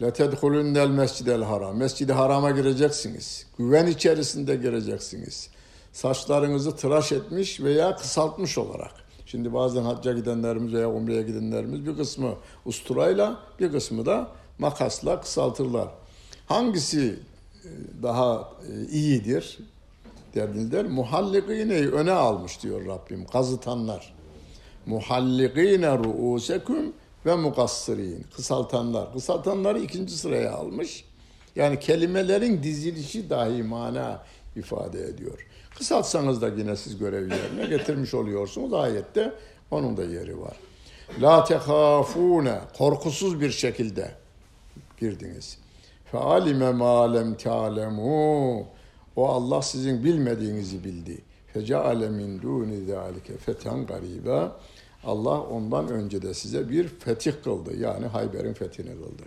لَتَدْخُلُنَّ 0.00 0.78
الْمَسْجِدَ 0.78 1.44
haram. 1.44 1.76
Mescid-i 1.76 2.12
Haram'a 2.12 2.50
gireceksiniz. 2.50 3.46
Güven 3.58 3.86
içerisinde 3.86 4.56
gireceksiniz. 4.56 5.50
Saçlarınızı 5.92 6.76
tıraş 6.76 7.12
etmiş 7.12 7.60
veya 7.60 7.96
kısaltmış 7.96 8.58
olarak. 8.58 8.90
Şimdi 9.26 9.54
bazen 9.54 9.82
hacca 9.82 10.12
gidenlerimiz 10.12 10.72
veya 10.72 10.90
umreye 10.90 11.22
gidenlerimiz 11.22 11.86
bir 11.86 11.96
kısmı 11.96 12.34
usturayla 12.64 13.40
bir 13.60 13.72
kısmı 13.72 14.06
da 14.06 14.28
makasla 14.58 15.20
kısaltırlar. 15.20 15.88
Hangisi 16.46 17.18
daha 18.03 18.49
iyidir 18.91 19.59
derdiler. 20.35 20.85
Muhallikineyi 20.85 21.91
öne 21.91 22.11
almış 22.11 22.63
diyor 22.63 22.85
Rabbim. 22.85 23.25
Kazıtanlar. 23.25 24.13
Muhallikine 24.85 25.97
ruuseküm 25.97 26.93
ve 27.25 27.35
mukassirin. 27.35 28.25
Kısaltanlar. 28.35 29.13
Kısaltanları 29.13 29.79
ikinci 29.79 30.17
sıraya 30.17 30.53
almış. 30.53 31.05
Yani 31.55 31.79
kelimelerin 31.79 32.63
dizilişi 32.63 33.29
dahi 33.29 33.63
mana 33.63 34.23
ifade 34.55 35.03
ediyor. 35.03 35.47
Kısaltsanız 35.77 36.41
da 36.41 36.47
yine 36.47 36.75
siz 36.75 36.97
görevi 36.97 37.33
yerine 37.33 37.77
getirmiş 37.77 38.13
oluyorsunuz. 38.13 38.73
Ayette 38.73 39.33
onun 39.71 39.97
da 39.97 40.03
yeri 40.03 40.41
var. 40.41 40.55
La 41.21 41.43
tehafune 41.43 42.59
korkusuz 42.77 43.41
bir 43.41 43.51
şekilde 43.51 44.11
girdiniz. 44.99 45.57
Fealime 46.13 46.71
ma 46.71 47.13
lem 47.13 47.35
ta'lemu. 47.35 48.65
O 49.15 49.27
Allah 49.27 49.61
sizin 49.61 50.03
bilmediğinizi 50.03 50.83
bildi. 50.83 51.17
Feceale 51.53 52.09
min 52.09 52.41
duni 52.41 52.85
zalike 52.85 53.37
fethan 53.37 53.85
garibe. 53.85 54.47
Allah 55.03 55.41
ondan 55.41 55.87
önce 55.87 56.21
de 56.21 56.33
size 56.33 56.69
bir 56.69 56.87
fetih 56.87 57.33
kıldı. 57.43 57.77
Yani 57.77 58.05
Hayber'in 58.05 58.53
fethini 58.53 58.91
kıldı. 58.91 59.23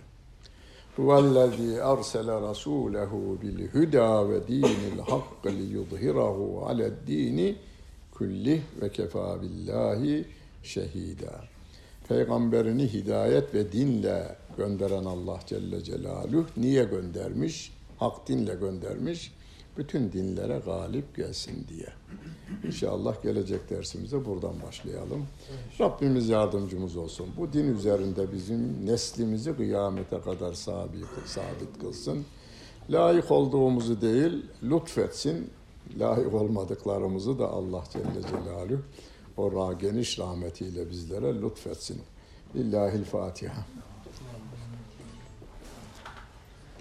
Huvellezî 0.95 1.73
ersele 1.73 2.31
rasûlehu 2.31 3.41
bil 3.41 3.67
huda 3.67 4.29
ve 4.29 4.47
dînil 4.47 4.99
hakk 5.09 5.45
li 5.45 5.63
yudhirahu 5.63 6.65
ale'd-dîni 6.67 7.55
kullih 8.11 8.61
ve 8.81 8.89
kefâ 8.89 9.41
billahi 9.41 10.25
şehîdâ. 10.63 11.41
Peygamberini 12.07 12.93
hidayet 12.93 13.53
ve 13.53 13.71
dinle 13.71 14.35
gönderen 14.57 15.05
Allah 15.05 15.39
Celle 15.45 15.83
Celaluhu 15.83 16.45
niye 16.57 16.83
göndermiş? 16.83 17.73
Hak 17.97 18.27
dinle 18.27 18.55
göndermiş. 18.55 19.33
Bütün 19.77 20.11
dinlere 20.11 20.61
galip 20.65 21.15
gelsin 21.15 21.65
diye. 21.69 21.87
İnşallah 22.63 23.23
gelecek 23.23 23.69
dersimize 23.69 24.25
buradan 24.25 24.53
başlayalım. 24.67 25.25
Rabbimiz 25.79 26.29
yardımcımız 26.29 26.97
olsun. 26.97 27.27
Bu 27.37 27.53
din 27.53 27.75
üzerinde 27.75 28.33
bizim 28.33 28.85
neslimizi 28.85 29.55
kıyamete 29.55 30.21
kadar 30.21 30.53
sabit, 30.53 31.05
sabit 31.25 31.79
kılsın. 31.81 32.25
Layık 32.89 33.31
olduğumuzu 33.31 34.01
değil, 34.01 34.45
lütfetsin. 34.63 35.49
Layık 35.99 36.33
olmadıklarımızı 36.33 37.39
da 37.39 37.49
Allah 37.49 37.83
Celle 37.93 38.21
Celaluhu 38.21 38.81
o 39.37 39.77
geniş 39.77 40.19
rahmetiyle 40.19 40.89
bizlere 40.89 41.41
lütfetsin. 41.41 42.01
Lillahil 42.55 43.03
Fatiha. 43.03 43.65